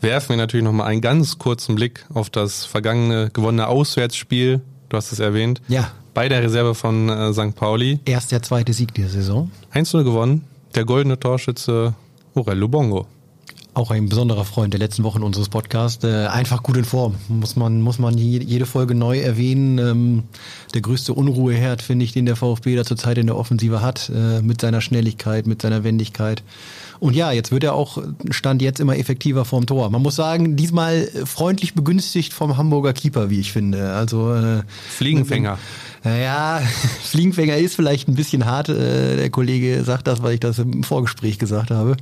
werfen 0.01 0.29
wir 0.29 0.37
natürlich 0.37 0.63
nochmal 0.63 0.87
einen 0.87 1.01
ganz 1.01 1.37
kurzen 1.37 1.75
Blick 1.75 2.05
auf 2.13 2.29
das 2.29 2.65
vergangene 2.65 3.29
gewonnene 3.31 3.67
Auswärtsspiel. 3.67 4.61
Du 4.89 4.97
hast 4.97 5.11
es 5.11 5.19
erwähnt. 5.19 5.61
Ja. 5.67 5.91
Bei 6.13 6.29
der 6.29 6.41
Reserve 6.41 6.75
von 6.75 7.09
äh, 7.09 7.33
St. 7.33 7.55
Pauli. 7.55 7.99
Erst 8.05 8.31
der 8.31 8.41
zweite 8.41 8.71
Sieg 8.73 8.93
dieser 8.93 9.09
Saison. 9.09 9.51
1-0 9.73 10.03
gewonnen. 10.03 10.45
Der 10.75 10.85
goldene 10.85 11.19
Torschütze 11.19 11.95
Orello 12.33 12.67
Bongo. 12.67 13.07
Auch 13.75 13.91
ein 13.91 14.07
besonderer 14.07 14.45
Freund 14.45 14.73
der 14.73 14.79
letzten 14.79 15.03
Wochen 15.03 15.21
unseres 15.21 15.49
Podcasts. 15.49 16.01
Äh, 16.05 16.27
einfach 16.27 16.63
gut 16.63 16.77
in 16.77 16.85
Form. 16.85 17.15
Muss 17.27 17.57
man, 17.57 17.81
muss 17.81 17.99
man 17.99 18.17
jede 18.17 18.65
Folge 18.65 18.95
neu 18.95 19.19
erwähnen. 19.19 19.77
Ähm, 19.79 20.23
der 20.73 20.79
größte 20.79 21.13
Unruheherd, 21.13 21.81
finde 21.81 22.05
ich, 22.05 22.13
den 22.13 22.25
der 22.25 22.37
VfB 22.37 22.77
da 22.77 22.85
zurzeit 22.85 23.17
in 23.17 23.27
der 23.27 23.35
Offensive 23.35 23.81
hat. 23.81 24.09
Äh, 24.09 24.41
mit 24.41 24.61
seiner 24.61 24.79
Schnelligkeit, 24.79 25.45
mit 25.45 25.61
seiner 25.61 25.83
Wendigkeit. 25.83 26.41
Und 26.99 27.15
ja, 27.15 27.31
jetzt 27.31 27.51
wird 27.51 27.63
er 27.63 27.73
auch, 27.73 28.01
stand 28.29 28.61
jetzt 28.61 28.79
immer 28.79 28.97
effektiver 28.97 29.45
vorm 29.45 29.65
Tor. 29.65 29.89
Man 29.89 30.01
muss 30.01 30.15
sagen, 30.15 30.55
diesmal 30.55 31.07
freundlich 31.25 31.73
begünstigt 31.73 32.33
vom 32.33 32.57
Hamburger 32.57 32.93
Keeper, 32.93 33.29
wie 33.29 33.39
ich 33.39 33.51
finde. 33.51 33.93
Also 33.93 34.33
äh, 34.33 34.63
Fliegenfänger. 34.89 35.57
Naja, 36.03 36.61
Fliegenfänger 37.01 37.57
ist 37.57 37.75
vielleicht 37.75 38.07
ein 38.07 38.15
bisschen 38.15 38.45
hart. 38.45 38.69
Äh, 38.69 39.15
der 39.15 39.29
Kollege 39.31 39.83
sagt 39.83 40.07
das, 40.07 40.21
weil 40.21 40.35
ich 40.35 40.39
das 40.39 40.59
im 40.59 40.83
Vorgespräch 40.83 41.39
gesagt 41.39 41.71
habe. 41.71 41.97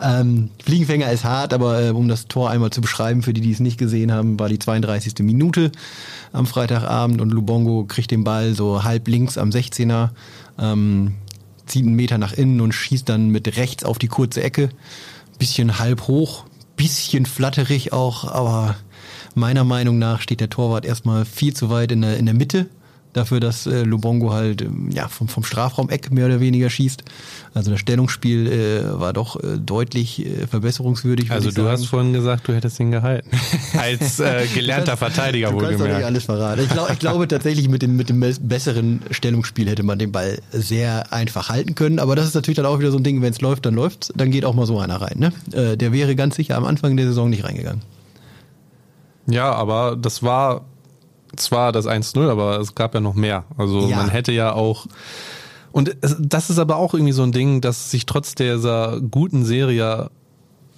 Ähm, 0.00 0.50
Fliegenfänger 0.64 1.10
ist 1.12 1.24
hart, 1.24 1.54
aber 1.54 1.82
äh, 1.82 1.90
um 1.90 2.08
das 2.08 2.26
Tor 2.26 2.50
einmal 2.50 2.70
zu 2.70 2.80
beschreiben, 2.80 3.22
für 3.22 3.32
die, 3.32 3.40
die 3.40 3.52
es 3.52 3.60
nicht 3.60 3.78
gesehen 3.78 4.12
haben, 4.12 4.38
war 4.38 4.48
die 4.48 4.58
32. 4.58 5.20
Minute 5.20 5.70
am 6.32 6.46
Freitagabend 6.46 7.20
und 7.20 7.30
Lubongo 7.30 7.84
kriegt 7.84 8.10
den 8.10 8.24
Ball 8.24 8.54
so 8.54 8.82
halb 8.82 9.06
links 9.06 9.38
am 9.38 9.50
16er, 9.50 10.10
ähm, 10.58 11.14
zieht 11.66 11.84
einen 11.84 11.94
Meter 11.96 12.18
nach 12.18 12.32
innen 12.32 12.60
und 12.60 12.72
schießt 12.72 13.08
dann 13.08 13.28
mit 13.30 13.56
rechts 13.56 13.84
auf 13.84 13.98
die 13.98 14.08
kurze 14.08 14.42
Ecke. 14.42 14.70
Bisschen 15.38 15.78
halb 15.78 16.08
hoch, 16.08 16.46
bisschen 16.76 17.26
flatterig 17.26 17.92
auch, 17.92 18.24
aber 18.24 18.76
meiner 19.34 19.64
Meinung 19.64 19.98
nach 19.98 20.20
steht 20.20 20.40
der 20.40 20.50
Torwart 20.50 20.86
erstmal 20.86 21.24
viel 21.24 21.54
zu 21.54 21.68
weit 21.68 21.92
in 21.92 22.02
der, 22.02 22.16
in 22.16 22.26
der 22.26 22.34
Mitte 22.34 22.68
dafür, 23.16 23.40
dass 23.40 23.66
äh, 23.66 23.82
Lubongo 23.82 24.32
halt 24.32 24.62
ähm, 24.62 24.90
ja, 24.90 25.08
vom, 25.08 25.28
vom 25.28 25.42
Strafraum-Eck 25.42 26.10
mehr 26.10 26.26
oder 26.26 26.40
weniger 26.40 26.70
schießt. 26.70 27.02
Also 27.54 27.70
das 27.70 27.80
Stellungsspiel 27.80 28.46
äh, 28.46 29.00
war 29.00 29.12
doch 29.12 29.42
äh, 29.42 29.58
deutlich 29.58 30.24
äh, 30.24 30.46
verbesserungswürdig. 30.46 31.30
Also 31.30 31.50
du 31.50 31.56
sagen. 31.56 31.68
hast 31.68 31.86
vorhin 31.86 32.12
gesagt, 32.12 32.46
du 32.48 32.54
hättest 32.54 32.78
ihn 32.80 32.90
gehalten. 32.90 33.28
Als 33.78 34.20
äh, 34.20 34.46
gelernter 34.54 34.96
kannst, 34.96 35.14
Verteidiger 35.14 35.48
du 35.50 35.54
wohlgemerkt. 35.54 35.94
Nicht 35.96 36.04
alles 36.04 36.24
verraten. 36.24 36.62
Ich, 36.62 36.68
glaub, 36.68 36.90
ich 36.90 36.98
glaube 36.98 37.28
tatsächlich, 37.28 37.68
mit 37.68 37.82
dem, 37.82 37.96
mit 37.96 38.08
dem 38.08 38.20
besseren 38.20 39.00
Stellungsspiel 39.10 39.68
hätte 39.68 39.82
man 39.82 39.98
den 39.98 40.12
Ball 40.12 40.38
sehr 40.52 41.12
einfach 41.12 41.48
halten 41.48 41.74
können. 41.74 41.98
Aber 41.98 42.16
das 42.16 42.26
ist 42.26 42.34
natürlich 42.34 42.56
dann 42.56 42.66
auch 42.66 42.78
wieder 42.78 42.90
so 42.90 42.98
ein 42.98 43.04
Ding, 43.04 43.22
wenn 43.22 43.32
es 43.32 43.40
läuft, 43.40 43.66
dann 43.66 43.74
läuft's. 43.74 44.12
Dann 44.14 44.30
geht 44.30 44.44
auch 44.44 44.54
mal 44.54 44.66
so 44.66 44.78
einer 44.78 45.00
rein. 45.00 45.18
Ne? 45.18 45.32
Äh, 45.52 45.76
der 45.76 45.92
wäre 45.92 46.14
ganz 46.16 46.36
sicher 46.36 46.56
am 46.56 46.64
Anfang 46.64 46.96
der 46.96 47.06
Saison 47.06 47.30
nicht 47.30 47.44
reingegangen. 47.44 47.82
Ja, 49.28 49.52
aber 49.52 49.96
das 49.96 50.22
war 50.22 50.64
zwar 51.36 51.72
das 51.72 51.86
1-0, 51.86 52.28
aber 52.28 52.60
es 52.60 52.74
gab 52.74 52.94
ja 52.94 53.00
noch 53.00 53.14
mehr. 53.14 53.44
Also 53.56 53.88
ja. 53.88 53.96
man 53.96 54.10
hätte 54.10 54.32
ja 54.32 54.52
auch. 54.52 54.86
Und 55.72 55.96
das 56.18 56.50
ist 56.50 56.58
aber 56.58 56.76
auch 56.76 56.94
irgendwie 56.94 57.12
so 57.12 57.22
ein 57.22 57.32
Ding, 57.32 57.60
dass 57.60 57.90
sich 57.90 58.06
trotz 58.06 58.34
dieser 58.34 59.00
guten 59.00 59.44
Serie 59.44 60.10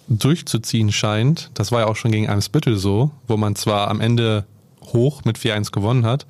durchzuziehen 0.09 0.91
scheint. 0.91 1.51
Das 1.55 1.71
war 1.71 1.81
ja 1.81 1.87
auch 1.87 1.97
schon 1.97 2.11
gegen 2.11 2.29
Eimsbüttel 2.29 2.77
so, 2.77 3.11
wo 3.27 3.37
man 3.37 3.55
zwar 3.55 3.89
am 3.89 4.01
Ende 4.01 4.47
hoch 4.93 5.25
mit 5.25 5.39
4-1 5.39 5.71
gewonnen 5.71 6.07
hat, 6.07 6.27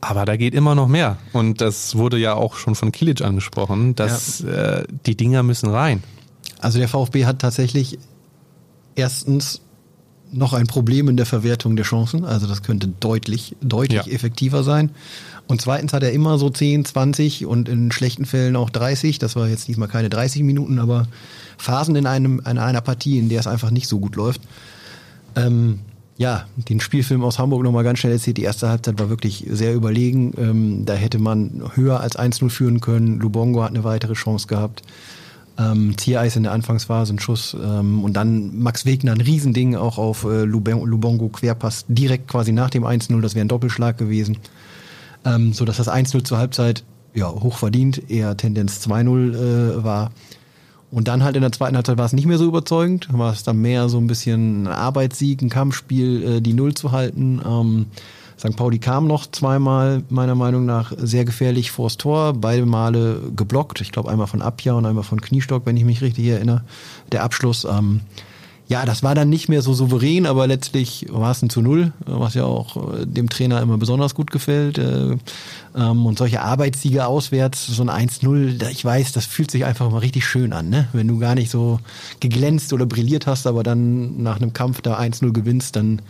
aber 0.00 0.24
da 0.24 0.36
geht 0.36 0.54
immer 0.54 0.74
noch 0.74 0.88
mehr. 0.88 1.18
Und 1.32 1.60
das 1.60 1.96
wurde 1.96 2.18
ja 2.18 2.34
auch 2.34 2.54
schon 2.54 2.74
von 2.74 2.92
Kilic 2.92 3.22
angesprochen, 3.22 3.94
dass 3.94 4.40
ja. 4.40 4.78
äh, 4.78 4.86
die 5.06 5.16
Dinger 5.16 5.42
müssen 5.42 5.68
rein. 5.68 6.02
Also 6.60 6.78
der 6.78 6.88
VfB 6.88 7.26
hat 7.26 7.40
tatsächlich 7.40 7.98
erstens 8.94 9.62
noch 10.32 10.52
ein 10.52 10.66
Problem 10.66 11.08
in 11.08 11.16
der 11.16 11.26
Verwertung 11.26 11.76
der 11.76 11.84
Chancen. 11.84 12.24
Also 12.24 12.46
das 12.46 12.62
könnte 12.62 12.88
deutlich, 12.88 13.56
deutlich 13.60 14.06
ja. 14.06 14.12
effektiver 14.12 14.62
sein. 14.62 14.90
Und 15.46 15.60
zweitens 15.60 15.92
hat 15.92 16.02
er 16.02 16.12
immer 16.12 16.38
so 16.38 16.50
10, 16.50 16.84
20 16.84 17.46
und 17.46 17.68
in 17.68 17.92
schlechten 17.92 18.24
Fällen 18.24 18.56
auch 18.56 18.70
30. 18.70 19.18
Das 19.18 19.36
war 19.36 19.48
jetzt 19.48 19.68
diesmal 19.68 19.88
keine 19.88 20.10
30 20.10 20.42
Minuten, 20.42 20.78
aber 20.78 21.06
Phasen 21.56 21.94
in, 21.96 22.06
einem, 22.06 22.40
in 22.40 22.58
einer 22.58 22.80
Partie, 22.80 23.18
in 23.18 23.28
der 23.28 23.40
es 23.40 23.46
einfach 23.46 23.70
nicht 23.70 23.88
so 23.88 23.98
gut 23.98 24.16
läuft. 24.16 24.40
Ähm, 25.36 25.80
ja, 26.18 26.46
den 26.56 26.80
Spielfilm 26.80 27.22
aus 27.22 27.38
Hamburg 27.38 27.62
nochmal 27.62 27.84
ganz 27.84 28.00
schnell 28.00 28.14
erzählt. 28.14 28.38
Die 28.38 28.42
erste 28.42 28.68
Halbzeit 28.68 28.98
war 28.98 29.10
wirklich 29.10 29.46
sehr 29.48 29.74
überlegen. 29.74 30.32
Ähm, 30.38 30.86
da 30.86 30.94
hätte 30.94 31.18
man 31.18 31.70
höher 31.74 32.00
als 32.00 32.18
1-0 32.18 32.48
führen 32.50 32.80
können. 32.80 33.20
Lubongo 33.20 33.62
hat 33.62 33.70
eine 33.70 33.84
weitere 33.84 34.14
Chance 34.14 34.46
gehabt 34.46 34.82
ähm, 35.58 35.96
Tiereis 35.96 36.36
in 36.36 36.42
der 36.42 36.52
Anfangsphase, 36.52 37.14
ein 37.14 37.18
Schuss 37.18 37.56
ähm, 37.60 38.04
und 38.04 38.14
dann 38.14 38.58
Max 38.58 38.84
Wegner 38.84 39.12
ein 39.12 39.20
Riesending 39.20 39.76
auch 39.76 39.98
auf 39.98 40.24
äh, 40.24 40.44
Lubongo 40.44 41.28
Querpass 41.28 41.84
direkt 41.88 42.28
quasi 42.28 42.52
nach 42.52 42.70
dem 42.70 42.84
1-0, 42.84 43.20
das 43.20 43.34
wäre 43.34 43.44
ein 43.44 43.48
Doppelschlag 43.48 43.96
gewesen, 43.96 44.38
ähm, 45.24 45.52
so 45.52 45.64
dass 45.64 45.78
das 45.78 45.88
1-0 45.88 46.24
zur 46.24 46.38
Halbzeit 46.38 46.84
ja 47.14 47.30
hoch 47.30 47.56
verdient, 47.56 48.10
eher 48.10 48.36
Tendenz 48.36 48.86
2-0 48.86 49.78
äh, 49.80 49.84
war. 49.84 50.10
Und 50.90 51.08
dann 51.08 51.24
halt 51.24 51.34
in 51.34 51.42
der 51.42 51.52
zweiten 51.52 51.74
Halbzeit 51.74 51.98
war 51.98 52.06
es 52.06 52.12
nicht 52.12 52.26
mehr 52.26 52.38
so 52.38 52.46
überzeugend, 52.46 53.08
war 53.10 53.32
es 53.32 53.42
dann 53.42 53.60
mehr 53.60 53.88
so 53.88 53.98
ein 53.98 54.06
bisschen 54.06 54.64
ein 54.64 54.66
Arbeitssieg, 54.68 55.42
ein 55.42 55.48
Kampfspiel, 55.48 56.22
äh, 56.22 56.40
die 56.40 56.52
Null 56.52 56.74
zu 56.74 56.92
halten. 56.92 57.40
Ähm, 57.44 57.86
St. 58.38 58.54
Pauli 58.54 58.78
kam 58.78 59.06
noch 59.06 59.26
zweimal, 59.30 60.02
meiner 60.10 60.34
Meinung 60.34 60.66
nach, 60.66 60.92
sehr 60.96 61.24
gefährlich 61.24 61.70
vors 61.70 61.96
Tor. 61.96 62.34
Beide 62.34 62.66
Male 62.66 63.20
geblockt. 63.34 63.80
Ich 63.80 63.92
glaube, 63.92 64.10
einmal 64.10 64.26
von 64.26 64.42
Abja 64.42 64.74
und 64.74 64.84
einmal 64.84 65.04
von 65.04 65.20
Kniestock, 65.20 65.64
wenn 65.64 65.76
ich 65.76 65.84
mich 65.84 66.02
richtig 66.02 66.26
erinnere. 66.26 66.62
Der 67.12 67.24
Abschluss. 67.24 67.64
Ähm, 67.64 68.02
ja, 68.68 68.84
das 68.84 69.04
war 69.04 69.14
dann 69.14 69.28
nicht 69.28 69.48
mehr 69.48 69.62
so 69.62 69.72
souverän, 69.72 70.26
aber 70.26 70.48
letztlich 70.48 71.06
war 71.08 71.30
es 71.30 71.40
ein 71.40 71.50
zu 71.50 71.62
Null, 71.62 71.92
was 72.04 72.34
ja 72.34 72.44
auch 72.44 72.94
äh, 72.94 73.06
dem 73.06 73.28
Trainer 73.28 73.62
immer 73.62 73.78
besonders 73.78 74.14
gut 74.14 74.32
gefällt. 74.32 74.78
Äh, 75.76 75.86
ähm, 75.86 76.06
und 76.06 76.18
solche 76.18 76.42
Arbeitssiege 76.42 77.06
auswärts, 77.06 77.66
so 77.66 77.82
ein 77.82 78.08
1-0, 78.08 78.68
ich 78.70 78.84
weiß, 78.84 79.12
das 79.12 79.26
fühlt 79.26 79.50
sich 79.50 79.64
einfach 79.64 79.90
mal 79.90 79.98
richtig 79.98 80.24
schön 80.26 80.52
an, 80.52 80.68
ne? 80.68 80.88
Wenn 80.92 81.08
du 81.08 81.18
gar 81.18 81.34
nicht 81.34 81.50
so 81.50 81.80
geglänzt 82.20 82.72
oder 82.72 82.86
brilliert 82.86 83.26
hast, 83.26 83.46
aber 83.46 83.62
dann 83.62 84.22
nach 84.22 84.36
einem 84.36 84.52
Kampf 84.52 84.80
da 84.80 84.98
1-0 84.98 85.32
gewinnst, 85.32 85.76
dann 85.76 86.02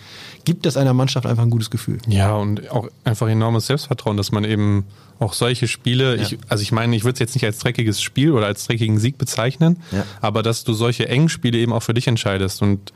gibt 0.44 0.66
es 0.66 0.76
einer 0.76 0.94
Mannschaft 0.94 1.26
einfach 1.26 1.42
ein 1.42 1.50
gutes 1.50 1.70
Gefühl. 1.70 1.98
Ja, 2.06 2.34
und 2.36 2.70
auch 2.70 2.88
einfach 3.04 3.28
enormes 3.28 3.66
Selbstvertrauen, 3.66 4.16
dass 4.16 4.32
man 4.32 4.44
eben 4.44 4.84
auch 5.18 5.32
solche 5.32 5.66
Spiele, 5.66 6.16
ja. 6.16 6.22
ich, 6.22 6.38
also 6.48 6.62
ich 6.62 6.72
meine, 6.72 6.94
ich 6.94 7.04
würde 7.04 7.14
es 7.14 7.20
jetzt 7.20 7.34
nicht 7.34 7.44
als 7.44 7.58
dreckiges 7.58 8.02
Spiel 8.02 8.32
oder 8.32 8.46
als 8.46 8.66
dreckigen 8.66 8.98
Sieg 8.98 9.18
bezeichnen, 9.18 9.78
ja. 9.90 10.04
aber 10.20 10.42
dass 10.42 10.64
du 10.64 10.74
solche 10.74 11.08
engen 11.08 11.28
Spiele 11.28 11.58
eben 11.58 11.72
auch 11.72 11.82
für 11.82 11.94
dich 11.94 12.06
entscheidest 12.06 12.62
und 12.62 12.92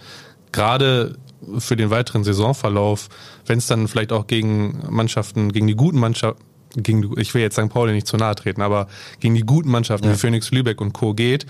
gerade 0.52 1.16
für 1.58 1.76
den 1.76 1.88
weiteren 1.88 2.22
Saisonverlauf, 2.22 3.08
wenn 3.46 3.58
es 3.58 3.66
dann 3.66 3.88
vielleicht 3.88 4.12
auch 4.12 4.26
gegen 4.26 4.82
Mannschaften, 4.90 5.52
gegen 5.52 5.66
die 5.66 5.74
guten 5.74 5.98
Mannschaften, 5.98 6.42
gegen, 6.76 7.18
ich 7.18 7.34
will 7.34 7.42
jetzt 7.42 7.56
St. 7.56 7.68
Pauli 7.68 7.92
nicht 7.92 8.06
zu 8.06 8.16
nahe 8.16 8.34
treten, 8.34 8.62
aber 8.62 8.88
gegen 9.20 9.34
die 9.34 9.42
guten 9.42 9.70
Mannschaften 9.70 10.06
ja. 10.06 10.14
wie 10.14 10.18
Phoenix 10.18 10.50
Lübeck 10.50 10.80
und 10.80 10.92
Co. 10.92 11.14
geht. 11.14 11.46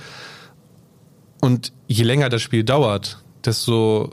Und 1.41 1.73
je 1.87 2.05
länger 2.05 2.29
das 2.29 2.43
Spiel 2.43 2.65
dauert, 2.65 3.23
desto 3.45 4.11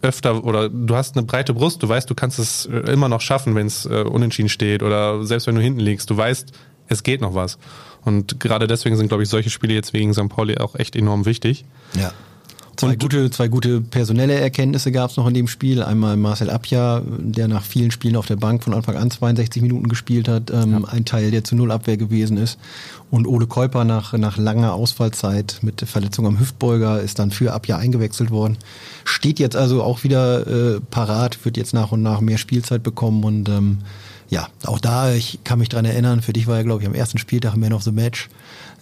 öfter 0.00 0.44
oder 0.44 0.68
du 0.68 0.94
hast 0.94 1.16
eine 1.16 1.26
breite 1.26 1.52
Brust, 1.52 1.82
du 1.82 1.88
weißt, 1.88 2.08
du 2.08 2.14
kannst 2.14 2.38
es 2.38 2.66
äh, 2.66 2.92
immer 2.92 3.08
noch 3.08 3.20
schaffen, 3.20 3.54
wenn 3.54 3.66
es 3.66 3.84
äh, 3.84 4.02
unentschieden 4.02 4.48
steht 4.48 4.82
oder 4.82 5.24
selbst 5.24 5.46
wenn 5.46 5.56
du 5.56 5.60
hinten 5.60 5.80
liegst, 5.80 6.08
du 6.08 6.16
weißt, 6.16 6.52
es 6.88 7.02
geht 7.02 7.20
noch 7.20 7.34
was. 7.34 7.58
Und 8.04 8.40
gerade 8.40 8.66
deswegen 8.66 8.96
sind, 8.96 9.08
glaube 9.08 9.24
ich, 9.24 9.28
solche 9.28 9.50
Spiele 9.50 9.74
jetzt 9.74 9.92
wegen 9.92 10.14
St. 10.14 10.28
Pauli 10.28 10.56
auch 10.58 10.76
echt 10.76 10.96
enorm 10.96 11.26
wichtig. 11.26 11.64
Ja. 11.94 12.12
Zwei 12.78 12.94
gute, 12.94 13.28
zwei 13.30 13.48
gute 13.48 13.80
personelle 13.80 14.34
Erkenntnisse 14.34 14.92
gab 14.92 15.10
es 15.10 15.16
noch 15.16 15.26
in 15.26 15.34
dem 15.34 15.48
Spiel. 15.48 15.82
Einmal 15.82 16.16
Marcel 16.16 16.48
Abja, 16.48 17.02
der 17.18 17.48
nach 17.48 17.64
vielen 17.64 17.90
Spielen 17.90 18.14
auf 18.14 18.26
der 18.26 18.36
Bank 18.36 18.62
von 18.62 18.72
Anfang 18.72 18.96
an 18.96 19.10
62 19.10 19.62
Minuten 19.62 19.88
gespielt 19.88 20.28
hat, 20.28 20.52
ähm, 20.52 20.84
ja. 20.84 20.88
ein 20.88 21.04
Teil, 21.04 21.32
der 21.32 21.42
zu 21.42 21.56
Null 21.56 21.72
Abwehr 21.72 21.96
gewesen 21.96 22.36
ist. 22.36 22.56
Und 23.10 23.26
Ole 23.26 23.48
Käuper 23.48 23.82
nach, 23.82 24.12
nach 24.12 24.36
langer 24.36 24.74
Ausfallzeit 24.74 25.58
mit 25.62 25.80
Verletzung 25.80 26.24
am 26.26 26.38
Hüftbeuger 26.38 27.00
ist 27.00 27.18
dann 27.18 27.32
für 27.32 27.52
Abja 27.52 27.78
eingewechselt 27.78 28.30
worden. 28.30 28.56
Steht 29.04 29.40
jetzt 29.40 29.56
also 29.56 29.82
auch 29.82 30.04
wieder 30.04 30.46
äh, 30.46 30.80
parat, 30.80 31.44
wird 31.44 31.56
jetzt 31.56 31.74
nach 31.74 31.90
und 31.90 32.02
nach 32.02 32.20
mehr 32.20 32.38
Spielzeit 32.38 32.84
bekommen 32.84 33.24
und 33.24 33.48
ähm, 33.48 33.78
ja, 34.28 34.48
auch 34.66 34.78
da, 34.78 35.14
ich 35.14 35.38
kann 35.42 35.58
mich 35.58 35.70
dran 35.70 35.86
erinnern, 35.86 36.20
für 36.20 36.34
dich 36.34 36.46
war 36.46 36.58
er, 36.58 36.64
glaube 36.64 36.82
ich, 36.82 36.88
am 36.88 36.94
ersten 36.94 37.18
Spieltag 37.18 37.56
Man 37.56 37.72
of 37.72 37.82
the 37.82 37.92
Match 37.92 38.28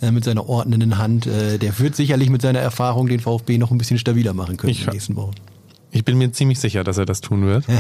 äh, 0.01 0.11
mit 0.11 0.25
seiner 0.25 0.49
ordnenden 0.49 0.99
Hand. 0.99 1.27
Äh, 1.27 1.59
der 1.59 1.79
wird 1.79 1.97
sicherlich 1.97 2.31
mit 2.31 2.43
seiner 2.43 2.59
Erfahrung 2.59 3.07
den 3.07 3.21
VfB 3.21 3.59
noch 3.59 3.71
ein 3.71 3.79
bisschen 3.79 3.99
stabiler 3.99 4.35
machen 4.35 4.57
können 4.57 4.71
ich, 4.71 4.81
in 4.81 4.87
den 4.87 4.93
nächsten 4.95 5.17
Wochen. 5.17 5.35
Ich 5.91 6.05
bin 6.05 6.19
mir 6.19 6.33
ziemlich 6.33 6.59
sicher, 6.59 6.85
dass 6.85 6.99
er 6.99 7.07
das 7.07 7.21
tun 7.21 7.47
wird. 7.47 7.65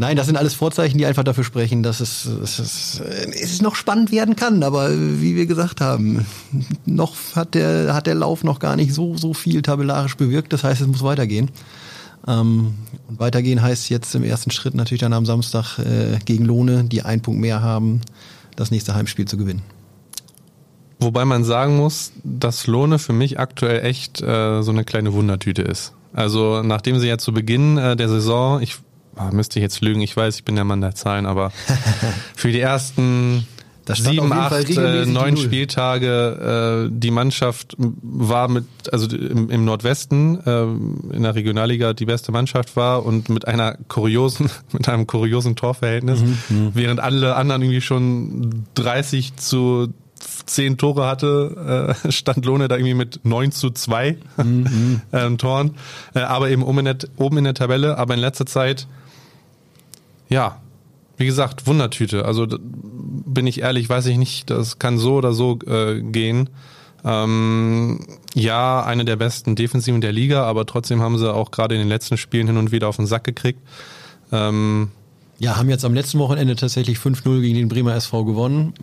Nein, 0.00 0.16
das 0.16 0.26
sind 0.26 0.36
alles 0.36 0.54
Vorzeichen, 0.54 0.96
die 0.96 1.06
einfach 1.06 1.24
dafür 1.24 1.42
sprechen, 1.42 1.82
dass 1.82 1.98
es, 1.98 2.24
es, 2.24 2.60
es, 2.60 3.02
es 3.32 3.60
noch 3.62 3.74
spannend 3.74 4.12
werden 4.12 4.36
kann. 4.36 4.62
Aber 4.62 4.90
wie 4.92 5.34
wir 5.34 5.46
gesagt 5.46 5.80
haben, 5.80 6.24
noch 6.86 7.16
hat 7.34 7.54
der, 7.54 7.94
hat 7.94 8.06
der 8.06 8.14
Lauf 8.14 8.44
noch 8.44 8.60
gar 8.60 8.76
nicht 8.76 8.94
so, 8.94 9.16
so 9.16 9.34
viel 9.34 9.60
tabellarisch 9.60 10.16
bewirkt. 10.16 10.52
Das 10.52 10.62
heißt, 10.62 10.80
es 10.80 10.86
muss 10.86 11.02
weitergehen. 11.02 11.50
Ähm, 12.28 12.74
und 13.08 13.18
weitergehen 13.18 13.60
heißt 13.60 13.90
jetzt 13.90 14.14
im 14.14 14.22
ersten 14.22 14.52
Schritt 14.52 14.74
natürlich 14.74 15.00
dann 15.00 15.12
am 15.12 15.26
Samstag 15.26 15.78
äh, 15.78 16.18
gegen 16.24 16.44
Lohne, 16.44 16.84
die 16.84 17.02
einen 17.02 17.22
Punkt 17.22 17.40
mehr 17.40 17.60
haben, 17.60 18.00
das 18.58 18.70
nächste 18.70 18.94
Heimspiel 18.94 19.26
zu 19.26 19.36
gewinnen. 19.36 19.62
Wobei 21.00 21.24
man 21.24 21.44
sagen 21.44 21.76
muss, 21.76 22.12
dass 22.24 22.66
Lohne 22.66 22.98
für 22.98 23.12
mich 23.12 23.38
aktuell 23.38 23.84
echt 23.84 24.20
äh, 24.20 24.62
so 24.62 24.72
eine 24.72 24.84
kleine 24.84 25.12
Wundertüte 25.12 25.62
ist. 25.62 25.92
Also 26.12 26.62
nachdem 26.62 26.98
sie 26.98 27.06
ja 27.06 27.18
zu 27.18 27.32
Beginn 27.32 27.78
äh, 27.78 27.94
der 27.94 28.08
Saison, 28.08 28.60
ich 28.60 28.76
ah, 29.14 29.30
müsste 29.30 29.60
ich 29.60 29.62
jetzt 29.62 29.80
lügen, 29.80 30.00
ich 30.00 30.16
weiß, 30.16 30.36
ich 30.36 30.44
bin 30.44 30.56
der 30.56 30.64
Mann 30.64 30.80
der 30.80 30.96
Zahlen, 30.96 31.26
aber 31.26 31.52
für 32.34 32.50
die 32.50 32.60
ersten 32.60 33.46
sieben, 33.94 34.32
acht, 34.32 34.68
äh, 34.76 35.06
neun 35.06 35.36
Spieltage 35.36 36.88
äh, 36.88 36.90
die 36.92 37.10
Mannschaft 37.10 37.74
war 37.78 38.48
mit, 38.48 38.64
also 38.92 39.14
im, 39.16 39.50
im 39.50 39.64
Nordwesten 39.64 40.40
äh, 40.44 40.62
in 41.16 41.22
der 41.22 41.34
Regionalliga 41.34 41.92
die 41.92 42.06
beste 42.06 42.32
Mannschaft 42.32 42.76
war 42.76 43.04
und 43.04 43.28
mit 43.28 43.46
einer 43.46 43.76
kuriosen, 43.88 44.50
mit 44.72 44.88
einem 44.88 45.06
kuriosen 45.06 45.56
Torverhältnis, 45.56 46.20
mhm, 46.20 46.38
mhm. 46.48 46.70
während 46.74 47.00
alle 47.00 47.36
anderen 47.36 47.62
irgendwie 47.62 47.80
schon 47.80 48.64
30 48.74 49.36
zu 49.36 49.88
zehn 50.46 50.78
Tore 50.78 51.06
hatte, 51.06 51.94
äh, 52.04 52.12
stand 52.12 52.44
Lohne 52.44 52.68
da 52.68 52.76
irgendwie 52.76 52.94
mit 52.94 53.20
9 53.24 53.52
zu 53.52 53.70
2 53.70 54.16
mhm. 54.36 55.00
ähm, 55.12 55.38
Toren. 55.38 55.76
Äh, 56.14 56.20
aber 56.20 56.50
eben 56.50 56.62
oben 56.62 56.80
in, 56.80 56.84
der, 56.86 56.96
oben 57.16 57.38
in 57.38 57.44
der 57.44 57.54
Tabelle, 57.54 57.98
aber 57.98 58.14
in 58.14 58.20
letzter 58.20 58.46
Zeit, 58.46 58.86
ja, 60.28 60.60
wie 61.18 61.26
gesagt, 61.26 61.66
Wundertüte. 61.66 62.24
Also 62.24 62.46
bin 62.48 63.46
ich 63.46 63.60
ehrlich, 63.60 63.88
weiß 63.88 64.06
ich 64.06 64.16
nicht, 64.16 64.48
das 64.50 64.78
kann 64.78 64.98
so 64.98 65.16
oder 65.16 65.32
so 65.32 65.58
äh, 65.66 66.00
gehen. 66.00 66.48
Ähm, 67.04 68.00
ja, 68.34 68.82
eine 68.82 69.04
der 69.04 69.16
besten 69.16 69.54
Defensiven 69.56 70.00
der 70.00 70.12
Liga, 70.12 70.44
aber 70.44 70.64
trotzdem 70.64 71.02
haben 71.02 71.18
sie 71.18 71.32
auch 71.32 71.50
gerade 71.50 71.74
in 71.74 71.80
den 71.80 71.88
letzten 71.88 72.16
Spielen 72.16 72.46
hin 72.46 72.56
und 72.56 72.72
wieder 72.72 72.88
auf 72.88 72.96
den 72.96 73.06
Sack 73.06 73.24
gekriegt. 73.24 73.60
Ähm, 74.32 74.90
ja, 75.40 75.56
haben 75.56 75.70
jetzt 75.70 75.84
am 75.84 75.94
letzten 75.94 76.18
Wochenende 76.18 76.56
tatsächlich 76.56 76.98
5-0 76.98 77.40
gegen 77.40 77.54
den 77.54 77.68
Bremer 77.68 77.94
SV 77.94 78.24
gewonnen. 78.24 78.74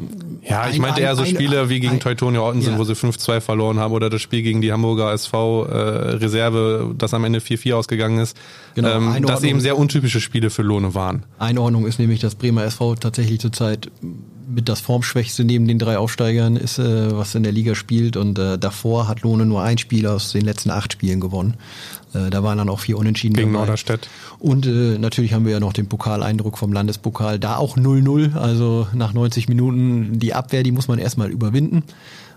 Ja, 0.41 0.69
ich 0.69 0.79
meinte 0.79 1.01
eher 1.01 1.15
so 1.15 1.25
Spiele 1.25 1.63
ein, 1.63 1.69
wie 1.69 1.81
gegen 1.81 1.99
Teutonia 1.99 2.39
Ottensen, 2.41 2.73
ja. 2.73 2.79
wo 2.79 2.85
sie 2.85 2.93
5-2 2.93 3.41
verloren 3.41 3.77
haben 3.79 3.93
oder 3.93 4.09
das 4.09 4.21
Spiel 4.21 4.41
gegen 4.41 4.61
die 4.61 4.71
Hamburger 4.71 5.11
SV 5.11 5.65
äh, 5.65 5.77
Reserve, 6.15 6.95
das 6.97 7.13
am 7.13 7.25
Ende 7.25 7.39
4-4 7.39 7.73
ausgegangen 7.73 8.19
ist. 8.19 8.37
Genau, 8.73 8.97
ähm, 8.97 9.25
das 9.25 9.43
eben 9.43 9.59
sehr 9.59 9.77
untypische 9.77 10.21
Spiele 10.21 10.49
für 10.49 10.61
Lohne 10.61 10.93
waren. 10.93 11.23
Einordnung 11.39 11.85
ist 11.85 11.99
nämlich, 11.99 12.21
dass 12.21 12.35
Bremer 12.35 12.63
SV 12.63 12.95
tatsächlich 12.95 13.41
zurzeit 13.41 13.91
mit 14.55 14.69
das 14.69 14.79
Formschwächste 14.79 15.43
neben 15.43 15.67
den 15.67 15.77
drei 15.77 15.97
Aufsteigern 15.97 16.55
ist, 16.55 16.79
äh, 16.79 17.15
was 17.15 17.35
in 17.35 17.43
der 17.43 17.51
Liga 17.51 17.75
spielt. 17.75 18.17
Und 18.17 18.39
äh, 18.39 18.57
davor 18.57 19.07
hat 19.07 19.21
Lohne 19.21 19.45
nur 19.45 19.61
ein 19.61 19.77
Spiel 19.77 20.07
aus 20.07 20.31
den 20.31 20.43
letzten 20.45 20.71
acht 20.71 20.93
Spielen 20.93 21.19
gewonnen. 21.19 21.55
Äh, 22.13 22.29
da 22.29 22.41
waren 22.41 22.57
dann 22.57 22.69
auch 22.69 22.79
vier 22.79 22.97
Unentschieden 22.97 23.35
Gegen 23.35 23.51
dabei. 23.51 23.65
Norderstedt. 23.65 24.09
Und 24.39 24.65
äh, 24.65 24.97
natürlich 24.97 25.33
haben 25.33 25.45
wir 25.45 25.51
ja 25.51 25.59
noch 25.59 25.73
den 25.73 25.87
Pokaleindruck 25.87 26.57
vom 26.57 26.73
Landespokal. 26.73 27.37
Da 27.37 27.57
auch 27.57 27.77
0-0, 27.77 28.35
also 28.35 28.87
nach 28.93 29.13
90 29.13 29.49
Minuten 29.49 30.19
die 30.19 30.33
Abwehr, 30.33 30.63
die 30.63 30.71
muss 30.71 30.87
man 30.87 30.97
erstmal 30.97 31.29
überwinden. 31.29 31.83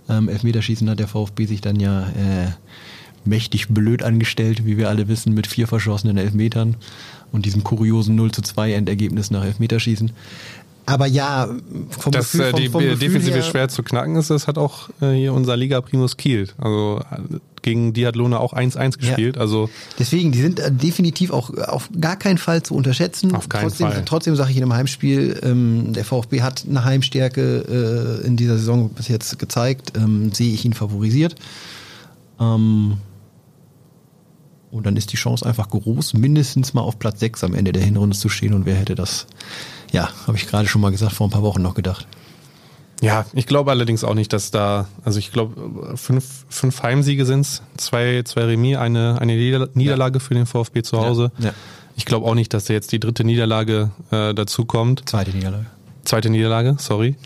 Ähm, 0.08 0.28
Elfmeterschießen 0.28 0.88
hat 0.90 0.98
der 0.98 1.08
VfB 1.08 1.46
sich 1.46 1.60
dann 1.60 1.78
ja 1.78 2.02
äh, 2.08 2.50
mächtig 3.24 3.68
blöd 3.68 4.02
angestellt, 4.02 4.64
wie 4.66 4.76
wir 4.76 4.88
alle 4.88 5.08
wissen, 5.08 5.34
mit 5.34 5.46
vier 5.46 5.68
verschossenen 5.68 6.16
Elfmetern 6.16 6.76
und 7.30 7.44
diesem 7.44 7.62
kuriosen 7.62 8.16
0 8.16 8.32
zu 8.32 8.42
2 8.42 8.72
Endergebnis 8.72 9.30
nach 9.30 9.44
Elfmeterschießen. 9.44 10.12
Aber 10.88 11.06
ja, 11.06 11.50
vom 11.90 12.12
Dass 12.12 12.32
Gefühl, 12.32 12.46
äh, 12.46 12.50
vom, 12.50 12.60
die 12.60 12.68
vom 12.70 12.98
Defensive 12.98 13.34
her, 13.34 13.42
schwer 13.42 13.68
zu 13.68 13.82
knacken 13.82 14.16
ist, 14.16 14.30
das 14.30 14.46
hat 14.46 14.56
auch 14.56 14.88
äh, 15.02 15.12
hier 15.12 15.34
unser 15.34 15.54
Liga 15.54 15.82
Primus 15.82 16.16
Kiel. 16.16 16.48
Also 16.56 17.02
äh, 17.10 17.36
gegen 17.60 17.92
die 17.92 18.06
hat 18.06 18.16
Lohne 18.16 18.40
auch 18.40 18.54
1-1 18.54 18.96
gespielt. 18.96 19.36
Ja. 19.36 19.42
Also 19.42 19.68
Deswegen, 19.98 20.32
die 20.32 20.40
sind 20.40 20.62
definitiv 20.70 21.30
auch 21.30 21.52
auf 21.58 21.90
gar 22.00 22.16
keinen 22.16 22.38
Fall 22.38 22.62
zu 22.62 22.74
unterschätzen. 22.74 23.34
Auf 23.34 23.50
keinen 23.50 23.64
trotzdem, 23.64 23.88
Fall. 23.88 24.02
Trotzdem 24.06 24.34
sage 24.34 24.50
ich 24.50 24.56
in 24.56 24.62
einem 24.62 24.72
Heimspiel, 24.72 25.38
ähm, 25.42 25.92
der 25.92 26.06
VfB 26.06 26.40
hat 26.40 26.64
eine 26.66 26.84
Heimstärke 26.84 28.20
äh, 28.22 28.26
in 28.26 28.38
dieser 28.38 28.56
Saison 28.56 28.88
bis 28.88 29.08
jetzt 29.08 29.38
gezeigt. 29.38 29.92
Ähm, 29.94 30.32
sehe 30.32 30.54
ich 30.54 30.64
ihn 30.64 30.72
favorisiert. 30.72 31.34
Ähm, 32.40 32.96
und 34.70 34.86
dann 34.86 34.96
ist 34.96 35.12
die 35.12 35.16
Chance 35.16 35.44
einfach 35.44 35.68
groß, 35.68 36.14
mindestens 36.14 36.72
mal 36.72 36.80
auf 36.80 36.98
Platz 36.98 37.20
6 37.20 37.44
am 37.44 37.54
Ende 37.54 37.72
der 37.72 37.82
Hinrunde 37.82 38.16
zu 38.16 38.30
stehen. 38.30 38.54
Und 38.54 38.64
wer 38.64 38.76
hätte 38.76 38.94
das 38.94 39.26
ja, 39.92 40.10
habe 40.26 40.36
ich 40.36 40.46
gerade 40.46 40.68
schon 40.68 40.80
mal 40.80 40.90
gesagt, 40.90 41.12
vor 41.12 41.26
ein 41.26 41.30
paar 41.30 41.42
Wochen 41.42 41.62
noch 41.62 41.74
gedacht. 41.74 42.06
Ja, 43.00 43.26
ich 43.32 43.46
glaube 43.46 43.70
allerdings 43.70 44.02
auch 44.02 44.14
nicht, 44.14 44.32
dass 44.32 44.50
da, 44.50 44.88
also 45.04 45.18
ich 45.18 45.32
glaube, 45.32 45.96
fünf, 45.96 46.44
fünf 46.48 46.82
Heimsiege 46.82 47.24
sind's, 47.24 47.62
zwei, 47.76 48.22
zwei 48.24 48.44
Remis, 48.44 48.76
eine, 48.76 49.20
eine 49.20 49.36
Niederlage 49.36 50.18
ja. 50.18 50.24
für 50.24 50.34
den 50.34 50.46
VfB 50.46 50.82
zu 50.82 51.00
Hause. 51.00 51.30
Ja. 51.38 51.46
Ja. 51.46 51.54
Ich 51.96 52.04
glaube 52.04 52.26
auch 52.26 52.34
nicht, 52.34 52.54
dass 52.54 52.64
da 52.64 52.74
jetzt 52.74 52.92
die 52.92 53.00
dritte 53.00 53.24
Niederlage 53.24 53.90
äh, 54.10 54.34
dazu 54.34 54.64
kommt. 54.64 55.08
Zweite 55.08 55.30
Niederlage. 55.32 55.66
Zweite 56.04 56.30
Niederlage, 56.30 56.76
sorry. 56.78 57.16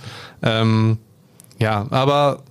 Ähm, 0.42 0.98
ja, 1.59 1.87
aber 1.90 2.42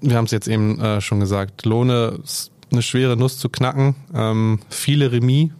wir 0.00 0.16
haben 0.16 0.24
es 0.24 0.30
jetzt 0.30 0.48
eben 0.48 0.80
äh, 0.80 1.00
schon 1.00 1.20
gesagt, 1.20 1.64
Lohne 1.66 2.20
ist 2.22 2.50
eine 2.70 2.82
schwere 2.82 3.16
Nuss 3.16 3.38
zu 3.38 3.48
knacken. 3.48 3.94
Ähm, 4.14 4.60
viele 4.68 5.12
Remis. 5.12 5.50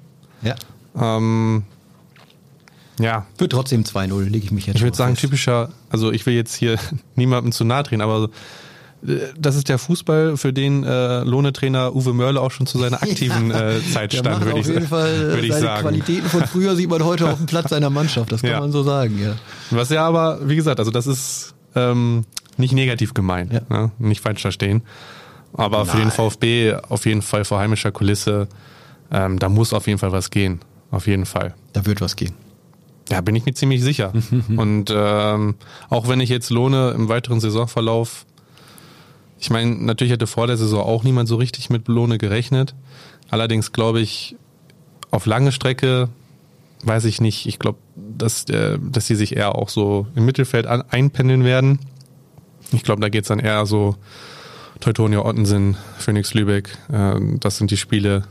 Ja. 0.43 0.55
Ähm, 0.97 1.65
ja. 3.01 3.27
Wird 3.39 3.53
trotzdem 3.53 3.83
2-0, 3.83 4.25
lege 4.25 4.45
ich 4.45 4.51
mich 4.51 4.67
jetzt 4.67 4.77
Ich 4.77 4.83
würde 4.83 4.97
sagen, 4.97 5.15
fest. 5.15 5.23
typischer, 5.23 5.71
also 5.91 6.13
ich 6.13 6.27
will 6.27 6.35
jetzt 6.35 6.55
hier 6.55 6.79
niemandem 7.17 7.53
zu 7.53 7.65
nahe 7.65 7.83
drehen, 7.83 8.01
aber 8.01 8.29
äh, 9.07 9.19
das 9.39 9.57
ist 9.57 9.69
der 9.69 9.79
Fußball, 9.79 10.37
für 10.37 10.53
den 10.53 10.85
äh, 10.85 11.21
Lohnetrainer 11.21 11.95
Uwe 11.95 12.13
Mörle 12.13 12.41
auch 12.41 12.51
schon 12.51 12.67
zu 12.67 12.79
seiner 12.79 12.97
aktiven 13.03 13.51
äh, 13.51 13.81
Zeit 13.93 14.15
stand, 14.15 14.45
würde 14.45 14.61
ich, 14.61 14.67
jeden 14.67 14.89
Fall, 14.89 15.13
äh, 15.13 15.35
würd 15.35 15.45
ich 15.45 15.55
sagen. 15.55 15.83
Qualitäten 15.83 16.29
von 16.29 16.47
früher 16.47 16.77
sieht 16.77 16.91
man 16.91 17.05
heute 17.05 17.29
auf 17.29 17.39
dem 17.39 17.47
Platz 17.47 17.71
seiner 17.71 17.91
Mannschaft, 17.91 18.33
das 18.33 18.43
kann 18.43 18.51
ja. 18.51 18.61
man 18.61 18.73
so 18.73 18.83
sagen, 18.83 19.19
ja. 19.21 19.35
Was 19.71 19.91
ja 19.91 20.07
aber, 20.07 20.49
wie 20.49 20.57
gesagt, 20.57 20.79
also 20.79 20.91
das 20.91 21.07
ist 21.07 21.55
ähm, 21.75 22.25
nicht 22.57 22.73
negativ 22.73 23.15
gemeint, 23.15 23.53
ja. 23.53 23.61
ne? 23.69 23.91
nicht 23.99 24.21
falsch 24.21 24.43
verstehen. 24.43 24.83
Aber 25.57 25.79
Nein. 25.79 25.87
für 25.87 25.97
den 25.99 26.11
VfB 26.11 26.75
auf 26.89 27.07
jeden 27.07 27.23
Fall 27.23 27.45
vor 27.45 27.61
heimischer 27.61 27.93
Kulisse, 27.93 28.49
ähm, 29.13 29.39
da 29.39 29.49
muss 29.49 29.73
auf 29.73 29.87
jeden 29.87 29.99
Fall 29.99 30.13
was 30.13 30.31
gehen. 30.31 30.61
Auf 30.91 31.07
jeden 31.07 31.27
Fall. 31.27 31.55
Da 31.73 31.87
wird 31.87 32.01
was 32.01 32.17
gehen. 32.17 32.35
Ja, 33.11 33.21
bin 33.21 33.37
ich 33.37 33.45
mir 33.45 33.55
ziemlich 33.55 33.83
sicher. 33.83 34.13
und 34.57 34.93
ähm, 34.95 35.57
auch 35.91 36.09
wenn 36.09 36.21
ich 36.21 36.31
jetzt 36.31 36.51
lohne 36.51 36.93
im 36.93 37.09
weiteren 37.09 37.41
Saisonverlauf, 37.41 38.27
ich 39.39 39.51
meine, 39.51 39.75
natürlich 39.75 40.13
hätte 40.13 40.27
vor 40.27 40.47
der 40.47 40.57
Saison 40.57 40.81
auch 40.81 41.05
niemand 41.05 41.29
so 41.29 41.37
richtig 41.37 41.69
mit 41.69 41.89
Lohne 41.89 42.17
gerechnet. 42.17 42.75
Allerdings 43.29 43.73
glaube 43.73 44.01
ich, 44.01 44.37
auf 45.11 45.27
lange 45.27 45.53
Strecke 45.53 46.09
weiß 46.83 47.05
ich 47.05 47.21
nicht. 47.21 47.47
Ich 47.47 47.59
glaube, 47.59 47.79
dass, 47.97 48.45
äh, 48.49 48.79
dass 48.81 49.07
sie 49.07 49.15
sich 49.15 49.37
eher 49.37 49.55
auch 49.55 49.69
so 49.69 50.07
im 50.15 50.25
Mittelfeld 50.25 50.67
an, 50.67 50.83
einpendeln 50.89 51.45
werden. 51.45 51.79
Ich 52.73 52.83
glaube, 52.83 53.01
da 53.01 53.09
geht's 53.09 53.29
dann 53.29 53.39
eher 53.39 53.67
so 53.67 53.97
Teutonia 54.81 55.25
Ottensen, 55.25 55.77
Phoenix 55.99 56.35
Lübeck. 56.35 56.77
Äh, 56.91 57.21
das 57.39 57.59
sind 57.59 57.71
die 57.71 57.77
Spiele 57.77 58.25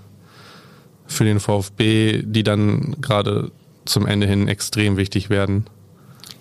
für 1.05 1.25
den 1.25 1.39
VfB, 1.39 2.23
die 2.23 2.43
dann 2.43 2.95
gerade 3.01 3.51
zum 3.85 4.05
Ende 4.05 4.27
hin 4.27 4.47
extrem 4.47 4.97
wichtig 4.97 5.29
werden. 5.29 5.65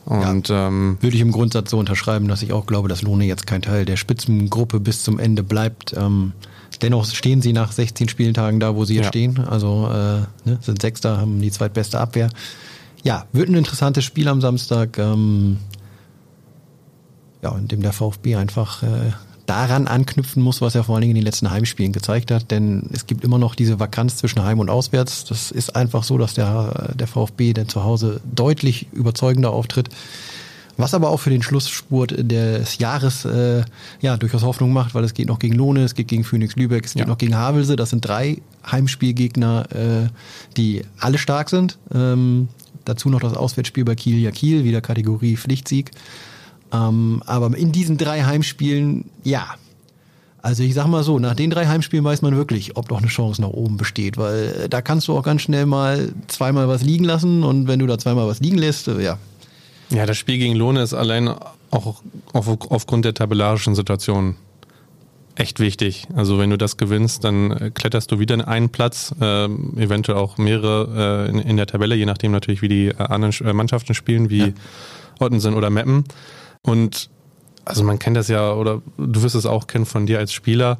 Und 0.04 0.48
ja, 0.48 0.68
ähm, 0.68 0.98
würde 1.00 1.16
ich 1.16 1.22
im 1.22 1.32
Grundsatz 1.32 1.70
so 1.70 1.78
unterschreiben, 1.78 2.26
dass 2.28 2.42
ich 2.42 2.52
auch 2.52 2.66
glaube, 2.66 2.88
dass 2.88 3.02
Lohne 3.02 3.24
jetzt 3.24 3.46
kein 3.46 3.62
Teil 3.62 3.84
der 3.84 3.96
Spitzengruppe 3.96 4.80
bis 4.80 5.04
zum 5.04 5.18
Ende 5.18 5.42
bleibt. 5.42 5.94
Ähm, 5.96 6.32
dennoch 6.80 7.06
stehen 7.06 7.40
sie 7.40 7.52
nach 7.52 7.70
16 7.70 8.08
Spieltagen 8.08 8.58
da, 8.58 8.74
wo 8.74 8.84
sie 8.84 8.96
jetzt 8.96 9.04
ja. 9.04 9.10
stehen. 9.10 9.38
Also 9.38 9.88
äh, 9.88 10.48
ne, 10.48 10.58
sind 10.60 10.82
Sechster, 10.82 11.18
haben 11.18 11.40
die 11.40 11.52
zweitbeste 11.52 12.00
Abwehr. 12.00 12.30
Ja, 13.04 13.26
wird 13.32 13.48
ein 13.48 13.54
interessantes 13.54 14.04
Spiel 14.04 14.28
am 14.28 14.40
Samstag. 14.40 14.98
Ähm, 14.98 15.58
ja, 17.42 17.56
in 17.56 17.68
dem 17.68 17.82
der 17.82 17.92
VfB 17.92 18.36
einfach 18.36 18.82
äh, 18.82 19.12
daran 19.46 19.86
anknüpfen 19.86 20.42
muss, 20.42 20.60
was 20.60 20.74
er 20.74 20.84
vor 20.84 20.94
allen 20.94 21.02
Dingen 21.02 21.12
in 21.12 21.20
den 21.20 21.24
letzten 21.24 21.50
Heimspielen 21.50 21.92
gezeigt 21.92 22.30
hat. 22.30 22.50
Denn 22.50 22.88
es 22.92 23.06
gibt 23.06 23.24
immer 23.24 23.38
noch 23.38 23.54
diese 23.54 23.80
Vakanz 23.80 24.16
zwischen 24.16 24.42
Heim 24.42 24.58
und 24.58 24.70
Auswärts. 24.70 25.24
Das 25.24 25.50
ist 25.50 25.74
einfach 25.76 26.04
so, 26.04 26.18
dass 26.18 26.34
der, 26.34 26.94
der 26.94 27.06
VfB 27.06 27.52
denn 27.52 27.68
zu 27.68 27.84
Hause 27.84 28.20
deutlich 28.24 28.86
überzeugender 28.92 29.50
auftritt. 29.50 29.88
Was 30.76 30.94
aber 30.94 31.10
auch 31.10 31.18
für 31.18 31.30
den 31.30 31.42
Schlussspurt 31.42 32.14
des 32.18 32.78
Jahres 32.78 33.24
äh, 33.24 33.62
ja 34.00 34.16
durchaus 34.16 34.42
Hoffnung 34.42 34.72
macht, 34.72 34.94
weil 34.94 35.04
es 35.04 35.12
geht 35.12 35.28
noch 35.28 35.38
gegen 35.38 35.54
Lohne, 35.54 35.84
es 35.84 35.94
geht 35.94 36.08
gegen 36.08 36.24
Phoenix 36.24 36.56
Lübeck, 36.56 36.86
es 36.86 36.94
geht 36.94 37.02
ja. 37.02 37.06
noch 37.06 37.18
gegen 37.18 37.36
Havelse. 37.36 37.76
Das 37.76 37.90
sind 37.90 38.00
drei 38.00 38.40
Heimspielgegner, 38.70 39.66
äh, 39.70 40.08
die 40.56 40.82
alle 40.98 41.18
stark 41.18 41.50
sind. 41.50 41.78
Ähm, 41.94 42.48
dazu 42.84 43.10
noch 43.10 43.20
das 43.20 43.34
Auswärtsspiel 43.34 43.84
bei 43.84 43.94
Kiel 43.94 44.18
ja 44.18 44.30
Kiel, 44.30 44.64
wieder 44.64 44.80
Kategorie 44.80 45.36
Pflichtsieg. 45.36 45.90
Ähm, 46.72 47.22
aber 47.26 47.56
in 47.56 47.72
diesen 47.72 47.98
drei 47.98 48.22
Heimspielen, 48.22 49.04
ja. 49.22 49.46
Also 50.40 50.64
ich 50.64 50.74
sag 50.74 50.88
mal 50.88 51.04
so, 51.04 51.18
nach 51.18 51.34
den 51.34 51.50
drei 51.50 51.66
Heimspielen 51.66 52.04
weiß 52.04 52.22
man 52.22 52.36
wirklich, 52.36 52.76
ob 52.76 52.88
doch 52.88 52.98
eine 52.98 53.06
Chance 53.06 53.40
nach 53.40 53.50
oben 53.50 53.76
besteht, 53.76 54.16
weil 54.16 54.64
äh, 54.64 54.68
da 54.68 54.82
kannst 54.82 55.06
du 55.06 55.16
auch 55.16 55.22
ganz 55.22 55.42
schnell 55.42 55.66
mal 55.66 56.12
zweimal 56.26 56.66
was 56.66 56.82
liegen 56.82 57.04
lassen 57.04 57.44
und 57.44 57.68
wenn 57.68 57.78
du 57.78 57.86
da 57.86 57.98
zweimal 57.98 58.26
was 58.26 58.40
liegen 58.40 58.58
lässt, 58.58 58.88
äh, 58.88 59.02
ja. 59.02 59.18
Ja, 59.90 60.06
das 60.06 60.16
Spiel 60.16 60.38
gegen 60.38 60.56
Lohne 60.56 60.82
ist 60.82 60.94
allein 60.94 61.28
auch 61.70 62.02
auf, 62.32 62.48
aufgrund 62.70 63.04
der 63.04 63.14
tabellarischen 63.14 63.74
Situation 63.74 64.36
echt 65.34 65.60
wichtig. 65.60 66.06
Also 66.14 66.38
wenn 66.38 66.50
du 66.50 66.58
das 66.58 66.76
gewinnst, 66.76 67.24
dann 67.24 67.50
äh, 67.50 67.70
kletterst 67.70 68.10
du 68.10 68.18
wieder 68.18 68.34
in 68.34 68.42
einen 68.42 68.68
Platz, 68.70 69.14
äh, 69.20 69.44
eventuell 69.44 70.18
auch 70.18 70.38
mehrere 70.38 71.26
äh, 71.26 71.30
in, 71.30 71.38
in, 71.38 71.56
der 71.56 71.66
Tabelle, 71.66 71.94
je 71.94 72.06
nachdem 72.06 72.32
natürlich, 72.32 72.62
wie 72.62 72.68
die 72.68 72.94
anderen 72.96 73.34
Mannschaften 73.56 73.94
spielen, 73.94 74.30
wie 74.30 74.38
ja. 74.38 74.52
Ottensen 75.20 75.54
oder 75.54 75.70
Meppen. 75.70 76.04
Und 76.64 77.10
also 77.64 77.84
man 77.84 77.98
kennt 77.98 78.16
das 78.16 78.28
ja, 78.28 78.52
oder 78.52 78.82
du 78.98 79.22
wirst 79.22 79.34
es 79.34 79.46
auch 79.46 79.66
kennen 79.66 79.86
von 79.86 80.06
dir 80.06 80.18
als 80.18 80.32
Spieler. 80.32 80.78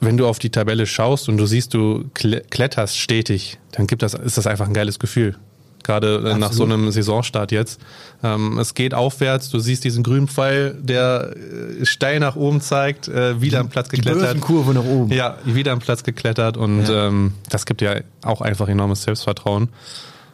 Wenn 0.00 0.16
du 0.16 0.26
auf 0.26 0.38
die 0.38 0.50
Tabelle 0.50 0.86
schaust 0.86 1.28
und 1.28 1.36
du 1.38 1.46
siehst, 1.46 1.72
du 1.74 2.04
kletterst 2.14 2.98
stetig, 2.98 3.58
dann 3.72 3.86
gibt 3.86 4.02
das, 4.02 4.14
ist 4.14 4.36
das 4.36 4.46
einfach 4.46 4.66
ein 4.66 4.74
geiles 4.74 4.98
Gefühl 4.98 5.36
gerade 5.84 6.16
Absolut. 6.16 6.38
nach 6.38 6.52
so 6.52 6.64
einem 6.64 6.90
Saisonstart 6.90 7.52
jetzt. 7.52 7.80
Ähm, 8.22 8.58
es 8.58 8.74
geht 8.74 8.94
aufwärts, 8.94 9.50
du 9.50 9.60
siehst 9.60 9.84
diesen 9.84 10.02
grünen 10.02 10.26
Pfeil, 10.26 10.76
der 10.80 11.34
äh, 11.80 11.86
steil 11.86 12.18
nach 12.18 12.34
oben 12.34 12.60
zeigt, 12.60 13.06
äh, 13.06 13.40
wieder 13.40 13.60
am 13.60 13.68
Platz 13.68 13.90
geklettert. 13.90 14.36
Die 14.36 14.40
Kurve 14.40 14.74
nach 14.74 14.84
oben. 14.84 15.12
Ja, 15.12 15.38
wieder 15.44 15.72
am 15.72 15.78
Platz 15.78 16.02
geklettert 16.02 16.56
und 16.56 16.88
ja. 16.88 17.08
ähm, 17.08 17.34
das 17.50 17.66
gibt 17.66 17.82
ja 17.82 17.96
auch 18.22 18.40
einfach 18.40 18.68
enormes 18.68 19.02
Selbstvertrauen. 19.02 19.68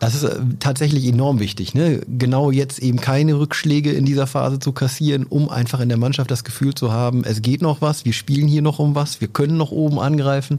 Das 0.00 0.14
ist 0.14 0.24
äh, 0.24 0.40
tatsächlich 0.58 1.06
enorm 1.06 1.38
wichtig, 1.38 1.74
ne? 1.74 2.00
Genau 2.08 2.50
jetzt 2.50 2.80
eben 2.80 3.00
keine 3.00 3.38
Rückschläge 3.38 3.92
in 3.92 4.06
dieser 4.06 4.26
Phase 4.26 4.58
zu 4.58 4.72
kassieren, 4.72 5.26
um 5.26 5.50
einfach 5.50 5.78
in 5.80 5.90
der 5.90 5.98
Mannschaft 5.98 6.30
das 6.30 6.42
Gefühl 6.42 6.74
zu 6.74 6.90
haben, 6.90 7.22
es 7.22 7.42
geht 7.42 7.60
noch 7.60 7.82
was, 7.82 8.06
wir 8.06 8.14
spielen 8.14 8.48
hier 8.48 8.62
noch 8.62 8.78
um 8.78 8.94
was, 8.94 9.20
wir 9.20 9.28
können 9.28 9.58
noch 9.58 9.70
oben 9.70 10.00
angreifen. 10.00 10.58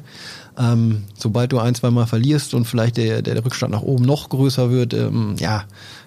Ähm, 0.59 1.03
sobald 1.17 1.51
du 1.51 1.59
ein, 1.59 1.73
zwei 1.73 1.89
Mal 1.89 2.05
verlierst 2.05 2.53
und 2.53 2.65
vielleicht 2.65 2.97
der, 2.97 3.23
der 3.23 3.43
Rückstand 3.43 3.71
nach 3.71 3.81
oben 3.81 4.05
noch 4.05 4.29
größer 4.29 4.69
wird, 4.69 4.93
ähm, 4.93 5.35
ja, 5.39 5.63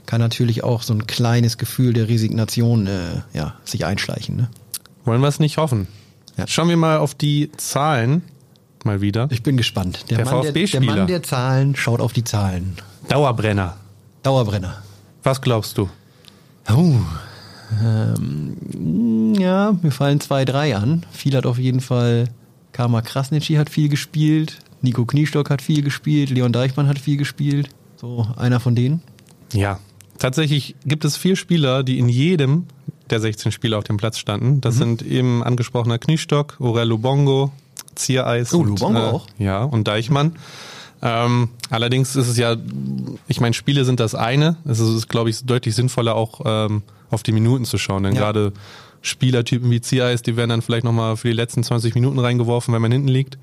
kann 0.07 0.21
natürlich 0.21 0.63
auch 0.63 0.83
so 0.83 0.95
ein 0.95 1.07
kleines 1.07 1.59
Gefühl 1.59 1.93
der 1.93 2.09
Resignation 2.09 2.87
äh, 2.87 3.23
ja, 3.33 3.55
sich 3.65 3.85
einschleichen. 3.85 4.37
Ne? 4.37 4.49
Wollen 5.05 5.21
wir 5.21 5.29
es 5.29 5.41
nicht 5.41 5.57
hoffen. 5.57 5.89
Ja. 6.37 6.47
Schauen 6.47 6.69
wir 6.69 6.77
mal 6.77 6.99
auf 6.99 7.15
die 7.15 7.51
Zahlen 7.57 8.23
mal 8.85 9.01
wieder. 9.01 9.29
Ich 9.33 9.43
bin 9.43 9.57
gespannt. 9.57 10.05
Der, 10.11 10.19
der 10.19 10.27
VfB-Spieler. 10.27 10.87
Der 10.87 10.97
Mann 10.97 11.07
der 11.09 11.23
Zahlen 11.23 11.75
schaut 11.75 12.01
auf 12.01 12.13
die 12.13 12.23
Zahlen. 12.25 12.77
Dauerbrenner. 13.09 13.77
Dauerbrenner. 14.23 14.83
Was 15.23 15.41
glaubst 15.41 15.79
du? 15.79 15.89
Oh, 16.71 16.95
ähm, 17.83 19.35
ja, 19.39 19.77
mir 19.83 19.91
fallen 19.91 20.21
zwei, 20.21 20.45
drei 20.45 20.77
an. 20.77 21.05
Viel 21.13 21.37
hat 21.37 21.47
auf 21.47 21.59
jeden 21.59 21.81
Fall 21.81 22.29
Karma 22.73 23.03
Krasnitschi 23.03 23.55
hat 23.55 23.71
viel 23.71 23.89
gespielt, 23.89 24.59
Nico 24.83 25.05
Kniestock 25.05 25.51
hat 25.51 25.63
viel 25.63 25.83
gespielt, 25.83 26.31
Leon 26.31 26.53
Deichmann 26.53 26.89
hat 26.89 26.99
viel 26.99 27.17
gespielt. 27.17 27.69
So 27.97 28.27
einer 28.37 28.61
von 28.61 28.75
denen. 28.75 29.03
Ja, 29.53 29.79
tatsächlich 30.19 30.75
gibt 30.85 31.05
es 31.05 31.17
vier 31.17 31.37
Spieler, 31.37 31.83
die 31.83 31.99
in 31.99 32.09
jedem 32.09 32.67
der 33.11 33.21
16 33.21 33.53
Spiele 33.53 33.79
auf 33.79 33.85
dem 33.85 33.97
Platz 33.97 34.19
standen. 34.19 34.61
Das 34.61 34.75
mhm. 34.77 34.79
sind 34.79 35.03
eben 35.03 35.43
angesprochener 35.43 35.99
Kniestock, 35.99 36.57
Aurelio 36.61 36.99
Bongo, 36.99 37.53
Ziereis. 37.95 38.53
Oh, 38.53 38.63
Lubongo 38.63 38.99
äh, 38.99 39.03
auch? 39.03 39.27
Ja, 39.39 39.63
und 39.63 39.87
Deichmann. 39.87 40.37
Ähm, 41.05 41.51
allerdings 41.69 42.17
ist 42.17 42.29
es 42.29 42.39
ja, 42.39 42.57
ich 43.29 43.41
meine, 43.41 43.53
Spiele 43.53 43.85
sind 43.85 44.01
das 44.01 44.15
eine. 44.15 44.57
Es 44.65 44.81
ist, 44.81 45.09
glaube 45.09 45.29
ich, 45.31 45.45
deutlich 45.45 45.75
sinnvoller 45.75 46.17
auch 46.17 46.41
ähm, 46.45 46.83
auf 47.11 47.23
die 47.23 47.33
Minuten 47.33 47.67
zu 47.67 47.77
schauen. 47.77 48.05
Denn 48.05 48.15
ja. 48.15 48.21
gerade 48.21 48.53
Spielertypen 49.03 49.71
wie 49.71 49.83
Ziereis, 49.83 50.23
die 50.23 50.37
werden 50.37 50.49
dann 50.49 50.63
vielleicht 50.63 50.85
nochmal 50.85 51.19
für 51.19 51.29
die 51.29 51.35
letzten 51.35 51.63
20 51.63 51.95
Minuten 51.95 52.19
reingeworfen, 52.19 52.73
wenn 52.73 52.81
man 52.81 52.91
hinten 52.91 53.09
liegt. 53.09 53.37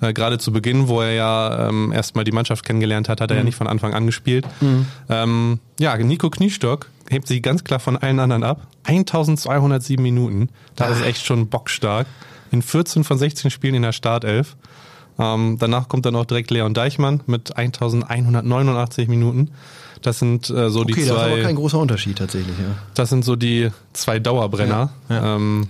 Äh, 0.00 0.12
gerade 0.12 0.38
zu 0.38 0.52
Beginn, 0.52 0.88
wo 0.88 1.00
er 1.00 1.12
ja 1.12 1.68
ähm, 1.68 1.92
erstmal 1.92 2.24
die 2.24 2.32
Mannschaft 2.32 2.64
kennengelernt 2.64 3.08
hat, 3.08 3.20
hat 3.20 3.30
er 3.30 3.34
mhm. 3.34 3.38
ja 3.38 3.44
nicht 3.44 3.56
von 3.56 3.68
Anfang 3.68 3.94
an 3.94 4.06
gespielt. 4.06 4.44
Mhm. 4.60 4.86
Ähm, 5.08 5.60
ja, 5.78 5.96
Nico 5.96 6.30
Kniestock 6.30 6.90
hebt 7.08 7.28
sich 7.28 7.42
ganz 7.42 7.62
klar 7.62 7.78
von 7.78 7.96
allen 7.96 8.18
anderen 8.18 8.42
ab. 8.42 8.66
1207 8.82 10.02
Minuten. 10.02 10.48
Das 10.74 10.88
Ach. 10.90 10.96
ist 10.96 11.06
echt 11.06 11.24
schon 11.24 11.48
bockstark. 11.48 12.08
In 12.50 12.60
14 12.60 13.04
von 13.04 13.16
16 13.16 13.52
Spielen 13.52 13.76
in 13.76 13.82
der 13.82 13.92
Startelf. 13.92 14.56
Ähm, 15.18 15.56
danach 15.58 15.88
kommt 15.88 16.06
dann 16.06 16.16
auch 16.16 16.24
direkt 16.24 16.50
Leon 16.50 16.74
Deichmann 16.74 17.22
mit 17.26 17.56
1189 17.56 19.08
Minuten. 19.08 19.50
Das 20.02 20.18
sind 20.18 20.50
äh, 20.50 20.70
so 20.70 20.80
okay, 20.80 20.92
die 20.94 21.02
zwei. 21.02 21.14
Das 21.14 21.26
ist 21.26 21.32
aber 21.32 21.42
kein 21.42 21.56
großer 21.56 21.78
Unterschied 21.78 22.18
tatsächlich, 22.18 22.56
ja. 22.58 22.76
Das 22.94 23.08
sind 23.08 23.24
so 23.24 23.36
die 23.36 23.70
zwei 23.92 24.18
Dauerbrenner, 24.18 24.90
ja, 25.08 25.14
ja. 25.14 25.36
Ähm, 25.36 25.68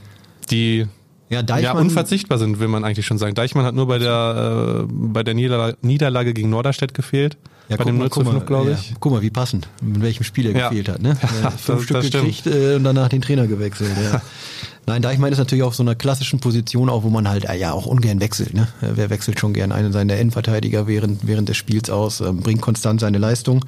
die 0.51 0.87
ja, 1.31 1.43
ja, 1.59 1.73
unverzichtbar 1.73 2.39
sind, 2.39 2.61
will 2.61 2.69
man 2.69 2.85
eigentlich 2.85 3.07
schon 3.07 3.19
sagen. 3.19 3.35
Deichmann 3.35 3.65
hat 3.65 3.75
nur 3.75 3.87
bei 3.87 3.99
der, 3.99 4.85
äh, 4.85 4.87
bei 4.89 5.23
der 5.23 5.35
Niederlage, 5.35 5.77
Niederlage 5.83 6.35
gegen 6.35 6.51
Norderstedt 6.51 6.95
gefehlt. 6.95 7.37
Ja, 7.69 7.77
bei 7.77 7.85
dem 7.85 7.97
0 7.97 8.11
zu 8.11 8.25
5, 8.25 8.45
glaube 8.45 8.73
ich. 8.73 8.91
Ja, 8.91 8.97
guck 9.01 9.13
mal, 9.13 9.23
wie 9.23 9.31
passend, 9.31 9.69
mit 9.81 10.03
welchem 10.03 10.23
Spiel 10.23 10.47
er 10.47 10.53
ja. 10.57 10.69
gefehlt 10.69 10.89
hat. 10.89 11.01
Ne? 11.01 11.17
Ja, 11.43 11.51
fünf 11.51 11.65
das, 11.67 11.85
Stück 11.85 12.13
das 12.13 12.23
gekriegt 12.23 12.47
äh, 12.47 12.75
und 12.75 12.85
danach 12.85 13.09
den 13.09 13.23
Trainer 13.23 13.47
gewechselt. 13.47 13.91
Ja. 14.03 14.21
Nein, 14.87 15.01
Deichmann 15.01 15.33
ist 15.33 15.39
natürlich 15.39 15.65
auf 15.65 15.75
so 15.75 15.83
einer 15.83 15.95
klassischen 15.95 16.41
Position 16.41 16.91
auch, 16.91 17.05
wo 17.05 17.11
man 17.11 17.27
halt 17.27 17.47
äh, 17.47 17.57
ja 17.57 17.73
auch 17.73 17.87
ungern 17.87 18.21
wechselt. 18.21 18.53
Ne? 18.53 18.69
Wer 18.81 19.09
wechselt 19.09 19.41
schon 19.41 19.55
gern 19.55 19.73
einen 19.73 19.93
seiner 19.93 20.15
Endverteidiger 20.15 20.87
während, 20.87 21.27
während 21.27 21.49
des 21.49 21.57
Spiels 21.57 21.89
aus, 21.89 22.21
äh, 22.21 22.33
bringt 22.33 22.61
konstant 22.61 23.01
seine 23.01 23.19
Leistung. 23.19 23.65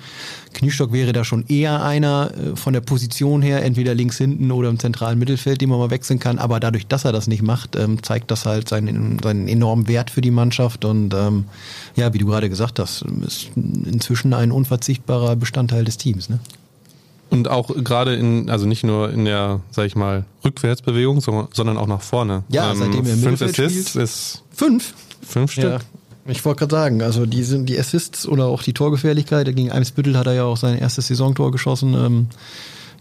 Kniestock 0.52 0.92
wäre 0.92 1.12
da 1.12 1.24
schon 1.24 1.46
eher 1.48 1.82
einer 1.82 2.32
äh, 2.32 2.56
von 2.56 2.74
der 2.74 2.82
Position 2.82 3.40
her, 3.40 3.62
entweder 3.62 3.94
links 3.94 4.18
hinten 4.18 4.50
oder 4.50 4.68
im 4.68 4.78
zentralen 4.78 5.18
Mittelfeld, 5.18 5.60
den 5.62 5.70
man 5.70 5.78
mal 5.78 5.90
wechseln 5.90 6.18
kann. 6.18 6.38
Aber 6.38 6.60
dadurch, 6.60 6.86
dass 6.86 7.06
er 7.06 7.12
das 7.12 7.28
nicht 7.28 7.42
macht, 7.42 7.76
ähm, 7.76 8.02
zeigt 8.02 8.30
das 8.30 8.44
halt 8.44 8.68
seinen, 8.68 9.18
seinen 9.22 9.48
enormen 9.48 9.88
Wert 9.88 10.10
für 10.10 10.20
die 10.20 10.30
Mannschaft. 10.30 10.84
Und 10.84 11.14
ähm, 11.14 11.44
ja, 11.94 12.12
wie 12.12 12.18
du 12.18 12.26
gerade 12.26 12.50
gesagt 12.50 12.78
hast, 12.78 13.06
ist 13.26 13.48
inzwischen 13.56 14.34
ein 14.34 14.52
unverzichtbarer 14.52 15.36
Bestandteil 15.36 15.84
des 15.84 15.96
Teams. 15.96 16.28
Ne? 16.28 16.40
Und 17.28 17.48
auch 17.48 17.68
gerade 17.82 18.14
in, 18.14 18.50
also 18.50 18.66
nicht 18.66 18.84
nur 18.84 19.10
in 19.10 19.24
der, 19.24 19.60
sag 19.70 19.86
ich 19.86 19.96
mal, 19.96 20.24
Rückwärtsbewegung, 20.44 21.20
sondern 21.20 21.76
auch 21.76 21.88
nach 21.88 22.02
vorne. 22.02 22.44
Ja, 22.48 22.70
ähm, 22.70 22.78
seitdem 22.78 23.06
er 23.06 23.16
Fünf 23.16 23.42
Assists 23.42 23.90
spielt. 23.90 24.04
ist. 24.04 24.42
Fünf? 24.52 24.94
Fünf 25.22 25.52
Stück. 25.52 25.64
Ja. 25.64 25.78
Ich 26.28 26.44
wollte 26.44 26.60
gerade 26.60 26.74
sagen, 26.74 27.02
also 27.02 27.26
die 27.26 27.42
sind 27.42 27.68
die 27.68 27.78
Assists 27.78 28.26
oder 28.26 28.46
auch 28.46 28.62
die 28.62 28.72
Torgefährlichkeit, 28.72 29.46
gegen 29.46 29.70
Eimsbüttel 29.70 30.16
hat 30.18 30.26
er 30.26 30.34
ja 30.34 30.44
auch 30.44 30.56
sein 30.56 30.78
erstes 30.78 31.08
Saisontor 31.08 31.52
geschossen. 31.52 31.94
Ähm, 31.94 32.26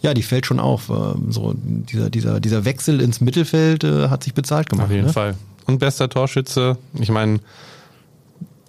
ja, 0.02 0.14
die 0.14 0.24
fällt 0.24 0.46
schon 0.46 0.60
auf. 0.60 0.90
Ähm, 0.90 1.32
so 1.32 1.54
dieser, 1.56 2.10
dieser, 2.10 2.40
dieser 2.40 2.66
Wechsel 2.66 3.02
ins 3.02 3.22
Mittelfeld 3.22 3.84
äh, 3.84 4.10
hat 4.10 4.24
sich 4.24 4.34
bezahlt 4.34 4.70
gemacht. 4.70 4.88
Auf 4.88 4.92
jeden 4.92 5.08
ne? 5.08 5.14
Fall. 5.14 5.36
Und 5.66 5.80
bester 5.80 6.10
Torschütze, 6.10 6.78
ich 6.94 7.10
meine, 7.10 7.40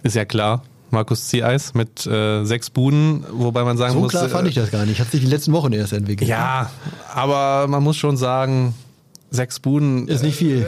ist 0.02 0.16
ja 0.16 0.24
klar, 0.24 0.62
Markus 0.96 1.28
Ziereis 1.28 1.74
mit 1.74 2.06
äh, 2.06 2.44
sechs 2.44 2.70
Buden, 2.70 3.22
wobei 3.30 3.64
man 3.64 3.76
sagen 3.76 3.92
so 3.92 4.00
muss. 4.00 4.12
So 4.12 4.18
klar 4.18 4.30
fand 4.30 4.46
äh, 4.46 4.48
ich 4.48 4.54
das 4.54 4.70
gar 4.70 4.86
nicht. 4.86 4.98
Hat 4.98 5.10
sich 5.10 5.20
die 5.20 5.26
letzten 5.26 5.52
Wochen 5.52 5.72
erst 5.72 5.92
entwickelt. 5.92 6.28
Ja, 6.28 6.70
aber 7.12 7.66
man 7.68 7.82
muss 7.82 7.98
schon 7.98 8.16
sagen, 8.16 8.74
sechs 9.30 9.60
Buden. 9.60 10.08
Ist 10.08 10.22
nicht 10.22 10.36
viel. 10.36 10.66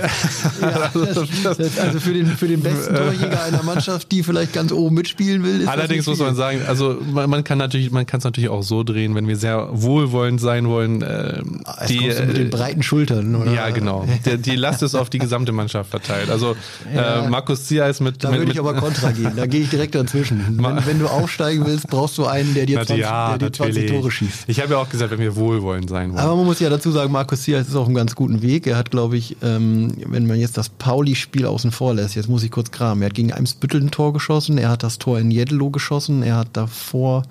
ja, 0.61 0.91
das, 0.95 1.79
also 1.79 2.01
für 2.01 2.13
den, 2.13 2.27
für 2.27 2.49
den 2.49 2.61
besten 2.61 2.95
Torjäger 2.97 3.43
einer 3.43 3.63
Mannschaft, 3.63 4.11
die 4.11 4.23
vielleicht 4.23 4.53
ganz 4.53 4.73
oben 4.73 4.95
mitspielen 4.95 5.45
will, 5.45 5.63
ist 5.63 5.69
Allerdings 5.69 6.07
muss 6.07 6.19
man 6.19 6.35
sagen, 6.35 6.61
also 6.67 6.99
man, 7.13 7.31
man 7.31 7.45
kann 7.45 7.59
natürlich, 7.59 7.91
man 7.91 8.07
kann 8.07 8.19
es 8.19 8.25
natürlich 8.25 8.51
auch 8.51 8.63
so 8.63 8.83
drehen, 8.83 9.15
wenn 9.15 9.29
wir 9.29 9.37
sehr 9.37 9.69
wohlwollend 9.73 10.41
sein 10.41 10.69
wollen. 10.69 11.03
Äh, 11.03 11.43
die, 11.89 12.01
mit 12.01 12.37
den 12.37 12.51
breiten 12.51 12.83
Schultern, 12.83 13.35
oder? 13.35 13.53
Ja, 13.53 13.71
genau. 13.71 14.07
Die, 14.27 14.39
die 14.39 14.57
Last 14.57 14.83
ist 14.83 14.95
auf 14.95 15.09
die 15.09 15.19
gesamte 15.19 15.53
Mannschaft 15.53 15.91
verteilt. 15.91 16.31
Also 16.31 16.57
ja, 16.95 17.25
äh, 17.25 17.29
Markus 17.29 17.67
Ziereis 17.67 18.01
mit. 18.01 18.25
Da 18.25 18.33
würde 18.33 18.51
ich 18.51 18.59
aber 18.59 18.75
kontra 18.75 19.13
gehen. 19.13 19.33
Da 19.37 19.47
gehe 19.47 19.63
ich 19.63 19.71
direkt 19.71 19.95
dazwischen. 19.95 20.59
Wenn, 20.59 20.87
wenn, 20.87 20.99
du 20.99 21.07
aufsteigen 21.07 21.65
willst, 21.67 21.89
brauchst 21.89 22.19
du 22.19 22.27
einen, 22.27 22.55
der 22.55 22.67
dir 22.67 22.79
20, 22.79 22.99
ja, 22.99 23.39
der 23.39 23.51
dir 23.51 23.53
20 23.53 23.91
Tore 23.91 24.11
schießt. 24.11 24.45
Ich 24.49 24.61
habe 24.61 24.73
ja 24.73 24.79
auch 24.79 24.89
gesagt, 24.89 25.13
wenn 25.13 25.21
wir 25.21 25.37
wohlwollend 25.37 25.89
sein 25.89 26.13
wollen. 26.13 26.21
Aber 26.21 26.37
man 26.37 26.47
muss 26.47 26.61
ja 26.61 26.69
dazu 26.69 26.91
sagen, 26.91 27.13
Markus 27.13 27.43
Ziereis 27.43 27.69
ist 27.69 27.77
auf 27.77 27.87
einem 27.87 27.95
ganz 27.95 28.15
guten 28.15 28.43
Weg. 28.43 28.48
Weg. 28.49 28.67
Er 28.67 28.77
hat, 28.77 28.91
glaube 28.91 29.17
ich, 29.17 29.37
ähm, 29.43 29.93
wenn 30.07 30.27
man 30.27 30.41
jetzt 30.41 30.57
das 30.57 30.71
Pauli-Spiel 30.71 31.47
außen 31.47 31.71
vor 31.71 31.95
lässt, 31.95 32.17
jetzt 32.17 32.29
muss 32.29 32.43
ich 32.43 32.51
kurz 32.51 32.71
kramen. 32.71 33.03
Er 33.03 33.07
hat 33.07 33.15
gegen 33.15 33.33
Eimsbüttel 33.33 33.81
ein 33.81 33.91
Tor 33.91 34.13
geschossen, 34.13 34.59
er 34.59 34.71
hat 34.71 34.83
das 34.83 34.99
Tor 34.99 35.19
in 35.19 35.31
Jeddelo 35.31 35.71
geschossen, 35.71 36.23
er 36.23 36.37
hat 36.37 36.49
davor 36.55 37.25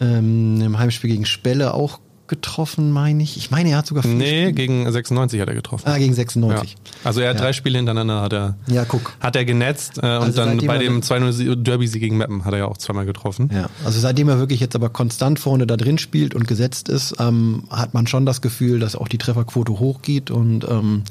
ähm, 0.00 0.60
im 0.60 0.78
Heimspiel 0.78 1.10
gegen 1.10 1.26
Spelle 1.26 1.74
auch 1.74 1.98
getroffen, 2.32 2.90
meine 2.92 3.22
ich. 3.22 3.36
Ich 3.36 3.50
meine, 3.50 3.68
er 3.68 3.76
hat 3.76 3.86
sogar 3.86 4.02
vier 4.02 4.14
Nee, 4.14 4.40
Spiele. 4.44 4.52
gegen 4.54 4.90
96 4.90 5.38
hat 5.38 5.48
er 5.48 5.54
getroffen. 5.54 5.86
Ah, 5.86 5.98
gegen 5.98 6.14
96. 6.14 6.70
Ja. 6.70 6.76
Also 7.04 7.20
er 7.20 7.28
hat 7.28 7.36
ja. 7.36 7.42
drei 7.42 7.52
Spiele 7.52 7.76
hintereinander 7.76 8.22
hat 8.22 8.32
er, 8.32 8.56
ja, 8.68 8.86
guck. 8.86 9.12
Hat 9.20 9.36
er 9.36 9.44
genetzt 9.44 9.98
äh, 9.98 10.06
also 10.06 10.26
und 10.26 10.38
dann 10.38 10.66
bei 10.66 10.78
dem 10.78 11.02
2-0 11.02 11.56
Derby-Sieg 11.56 12.00
gegen 12.00 12.16
Meppen 12.16 12.46
hat 12.46 12.54
er 12.54 12.60
ja 12.60 12.64
auch 12.64 12.78
zweimal 12.78 13.04
getroffen. 13.04 13.50
Ja, 13.52 13.68
also 13.84 14.00
seitdem 14.00 14.30
er 14.30 14.38
wirklich 14.38 14.60
jetzt 14.60 14.74
aber 14.74 14.88
konstant 14.88 15.40
vorne 15.40 15.66
da 15.66 15.76
drin 15.76 15.98
spielt 15.98 16.34
und 16.34 16.48
gesetzt 16.48 16.88
ist, 16.88 17.16
ähm, 17.18 17.64
hat 17.68 17.92
man 17.92 18.06
schon 18.06 18.24
das 18.24 18.40
Gefühl, 18.40 18.80
dass 18.80 18.96
auch 18.96 19.08
die 19.08 19.18
Trefferquote 19.18 19.78
hochgeht 19.78 20.30
und 20.30 20.64
ähm, 20.64 21.02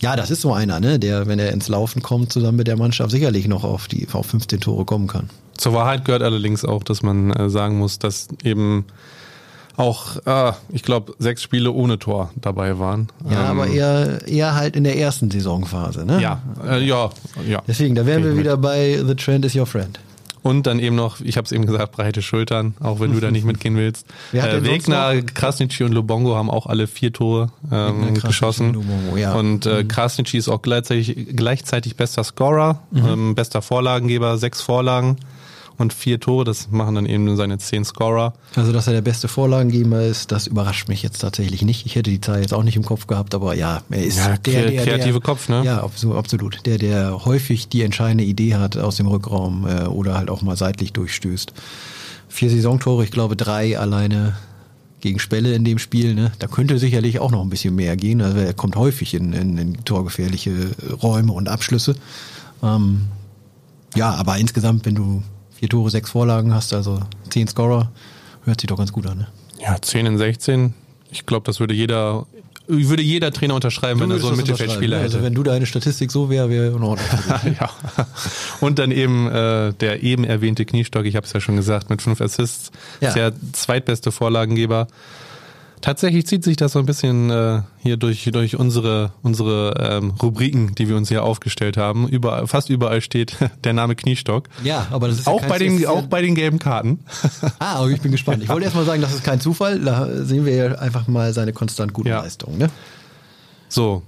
ja, 0.00 0.16
das 0.16 0.30
ist 0.30 0.40
so 0.40 0.54
einer, 0.54 0.80
ne, 0.80 0.98
der, 0.98 1.26
wenn 1.26 1.38
er 1.38 1.52
ins 1.52 1.68
Laufen 1.68 2.00
kommt, 2.00 2.32
zusammen 2.32 2.56
mit 2.56 2.66
der 2.66 2.78
Mannschaft 2.78 3.10
sicherlich 3.10 3.46
noch 3.46 3.64
auf 3.64 3.88
die 3.88 4.08
auf 4.10 4.26
15 4.26 4.60
Tore 4.60 4.86
kommen 4.86 5.06
kann. 5.06 5.28
Zur 5.56 5.74
Wahrheit 5.74 6.06
gehört 6.06 6.22
allerdings 6.22 6.64
auch, 6.64 6.82
dass 6.82 7.02
man 7.02 7.30
äh, 7.30 7.50
sagen 7.50 7.78
muss, 7.78 7.98
dass 7.98 8.28
eben 8.42 8.86
auch, 9.76 10.16
äh, 10.26 10.52
ich 10.70 10.82
glaube, 10.82 11.14
sechs 11.18 11.42
Spiele 11.42 11.72
ohne 11.72 11.98
Tor 11.98 12.30
dabei 12.36 12.78
waren. 12.78 13.08
Ja, 13.30 13.50
ähm, 13.50 13.60
aber 13.60 13.66
eher, 13.68 14.26
eher 14.26 14.54
halt 14.54 14.76
in 14.76 14.84
der 14.84 14.98
ersten 14.98 15.30
Saisonphase, 15.30 16.04
ne? 16.04 16.20
Ja, 16.20 16.42
äh, 16.66 16.82
ja, 16.82 17.10
ja. 17.46 17.62
Deswegen, 17.66 17.94
da 17.94 18.06
wären 18.06 18.24
wir 18.24 18.36
wieder 18.36 18.56
bei 18.56 19.02
The 19.06 19.14
Trend 19.14 19.44
is 19.44 19.54
your 19.54 19.66
friend. 19.66 19.98
Und 20.46 20.68
dann 20.68 20.78
eben 20.78 20.94
noch, 20.94 21.20
ich 21.20 21.36
habe 21.38 21.44
es 21.44 21.50
eben 21.50 21.66
gesagt, 21.66 21.90
breite 21.90 22.22
Schultern, 22.22 22.76
auch 22.78 23.00
wenn 23.00 23.12
du 23.12 23.18
da 23.18 23.30
nicht 23.32 23.44
mitgehen 23.44 23.76
willst. 23.76 24.06
Äh, 24.32 24.62
Wegner, 24.62 25.20
Krasnitschi 25.22 25.82
und 25.82 25.92
Lubongo 25.92 26.36
haben 26.36 26.50
auch 26.50 26.66
alle 26.66 26.86
vier 26.86 27.12
Tore 27.12 27.50
ähm, 27.72 28.14
geschossen. 28.14 28.72
Lubongo, 28.72 29.16
ja. 29.16 29.34
Und 29.34 29.66
äh, 29.66 29.82
mhm. 29.82 29.88
Krasnitschi 29.88 30.38
ist 30.38 30.48
auch 30.48 30.62
gleichzeitig, 30.62 31.34
gleichzeitig 31.34 31.96
bester 31.96 32.22
Scorer, 32.22 32.80
mhm. 32.92 33.06
ähm, 33.06 33.34
bester 33.34 33.60
Vorlagengeber, 33.60 34.38
sechs 34.38 34.60
Vorlagen. 34.60 35.16
Und 35.78 35.92
vier 35.92 36.20
Tore. 36.20 36.44
Das 36.44 36.70
machen 36.70 36.94
dann 36.94 37.06
eben 37.06 37.36
seine 37.36 37.58
zehn 37.58 37.84
Scorer. 37.84 38.34
Also, 38.54 38.72
dass 38.72 38.86
er 38.86 38.92
der 38.92 39.02
beste 39.02 39.28
Vorlagengeber 39.28 40.02
ist, 40.02 40.32
das 40.32 40.46
überrascht 40.46 40.88
mich 40.88 41.02
jetzt 41.02 41.18
tatsächlich 41.18 41.62
nicht. 41.62 41.86
Ich 41.86 41.94
hätte 41.94 42.10
die 42.10 42.20
Zahl 42.20 42.40
jetzt 42.40 42.54
auch 42.54 42.62
nicht 42.62 42.76
im 42.76 42.84
Kopf 42.84 43.06
gehabt, 43.06 43.34
aber 43.34 43.54
ja, 43.54 43.82
er 43.90 44.04
ist 44.04 44.18
Ja, 44.18 44.36
der, 44.36 44.70
der, 44.70 44.84
kreative 44.84 45.12
der, 45.12 45.20
Kopf, 45.20 45.48
ne? 45.48 45.62
Ja, 45.64 45.82
absolut. 45.82 46.64
Der, 46.66 46.78
der 46.78 47.24
häufig 47.24 47.68
die 47.68 47.82
entscheidende 47.82 48.24
Idee 48.24 48.54
hat 48.54 48.76
aus 48.76 48.96
dem 48.96 49.06
Rückraum 49.06 49.66
äh, 49.66 49.84
oder 49.84 50.16
halt 50.16 50.30
auch 50.30 50.42
mal 50.42 50.56
seitlich 50.56 50.92
durchstößt. 50.92 51.52
Vier 52.28 52.50
Saisontore, 52.50 53.04
ich 53.04 53.10
glaube 53.10 53.36
drei 53.36 53.78
alleine 53.78 54.36
gegen 55.00 55.18
Spelle 55.18 55.54
in 55.54 55.64
dem 55.64 55.78
Spiel. 55.78 56.14
Ne? 56.14 56.32
Da 56.38 56.46
könnte 56.48 56.78
sicherlich 56.78 57.20
auch 57.20 57.30
noch 57.30 57.42
ein 57.42 57.50
bisschen 57.50 57.74
mehr 57.74 57.96
gehen. 57.96 58.20
Also 58.20 58.38
er 58.38 58.54
kommt 58.54 58.76
häufig 58.76 59.14
in, 59.14 59.32
in, 59.32 59.56
in 59.56 59.84
torgefährliche 59.84 60.70
Räume 61.02 61.32
und 61.32 61.48
Abschlüsse. 61.48 61.94
Ähm, 62.62 63.02
ja, 63.94 64.14
aber 64.14 64.38
insgesamt, 64.38 64.84
wenn 64.84 64.94
du 64.94 65.22
vier 65.58 65.68
Tore, 65.68 65.90
sechs 65.90 66.10
Vorlagen 66.10 66.54
hast, 66.54 66.72
also 66.72 67.00
zehn 67.30 67.48
Scorer, 67.48 67.90
hört 68.44 68.60
sich 68.60 68.68
doch 68.68 68.78
ganz 68.78 68.92
gut 68.92 69.06
an. 69.06 69.18
Ne? 69.18 69.26
Ja, 69.60 69.80
10 69.80 70.06
in 70.06 70.18
16. 70.18 70.74
Ich 71.10 71.26
glaube, 71.26 71.44
das 71.46 71.60
würde 71.60 71.74
jeder, 71.74 72.26
würde 72.66 73.02
jeder 73.02 73.32
Trainer 73.32 73.54
unterschreiben, 73.54 74.00
wenn 74.00 74.10
er 74.10 74.18
so 74.18 74.28
einen 74.28 74.36
Mittelfeldspieler 74.36 74.98
hätte. 74.98 75.14
Also 75.16 75.22
wenn 75.22 75.34
du 75.34 75.42
deine 75.42 75.66
Statistik 75.66 76.10
so 76.10 76.28
wäre, 76.28 76.50
wäre 76.50 76.66
in 76.68 76.82
Ordnung. 76.82 77.08
ja. 77.60 77.70
Und 78.60 78.78
dann 78.78 78.90
eben 78.90 79.28
äh, 79.28 79.72
der 79.72 80.02
eben 80.02 80.24
erwähnte 80.24 80.64
Kniestock, 80.64 81.06
ich 81.06 81.16
habe 81.16 81.26
es 81.26 81.32
ja 81.32 81.40
schon 81.40 81.56
gesagt, 81.56 81.90
mit 81.90 82.02
fünf 82.02 82.20
Assists. 82.20 82.70
Ja. 83.00 83.08
Ist 83.08 83.14
der 83.14 83.32
zweitbeste 83.52 84.12
Vorlagengeber. 84.12 84.88
Tatsächlich 85.86 86.26
zieht 86.26 86.42
sich 86.42 86.56
das 86.56 86.72
so 86.72 86.80
ein 86.80 86.84
bisschen 86.84 87.30
äh, 87.30 87.62
hier 87.78 87.96
durch, 87.96 88.24
durch 88.32 88.56
unsere, 88.58 89.12
unsere 89.22 89.72
ähm, 90.02 90.14
Rubriken, 90.20 90.74
die 90.74 90.88
wir 90.88 90.96
uns 90.96 91.08
hier 91.10 91.22
aufgestellt 91.22 91.76
haben. 91.76 92.08
Überall, 92.08 92.48
fast 92.48 92.70
überall 92.70 93.00
steht 93.00 93.36
der 93.64 93.72
Name 93.72 93.94
Kniestock. 93.94 94.48
Ja, 94.64 94.88
aber 94.90 95.06
das 95.06 95.20
ist 95.20 95.26
ja 95.28 95.32
Auch 95.32 95.38
kein- 95.42 95.48
bei, 95.48 95.58
den, 95.60 95.78
ja- 95.78 95.90
auch 95.90 96.02
bei 96.08 96.22
den 96.22 96.34
gelben 96.34 96.58
Karten. 96.58 96.98
Ah, 97.60 97.76
aber 97.76 97.90
ich 97.90 98.00
bin 98.00 98.10
gespannt. 98.10 98.42
Ich 98.42 98.48
wollte 98.48 98.64
erst 98.64 98.74
mal 98.74 98.84
sagen, 98.84 99.00
das 99.00 99.14
ist 99.14 99.22
kein 99.22 99.38
Zufall. 99.38 99.78
Da 99.78 100.08
sehen 100.24 100.44
wir 100.44 100.56
ja 100.56 100.72
einfach 100.74 101.06
mal 101.06 101.32
seine 101.32 101.52
konstant 101.52 101.92
guten 101.92 102.08
Ja. 102.08 102.20
Leistungen. 102.20 102.58
Ne? 102.58 102.68
So, 103.68 104.02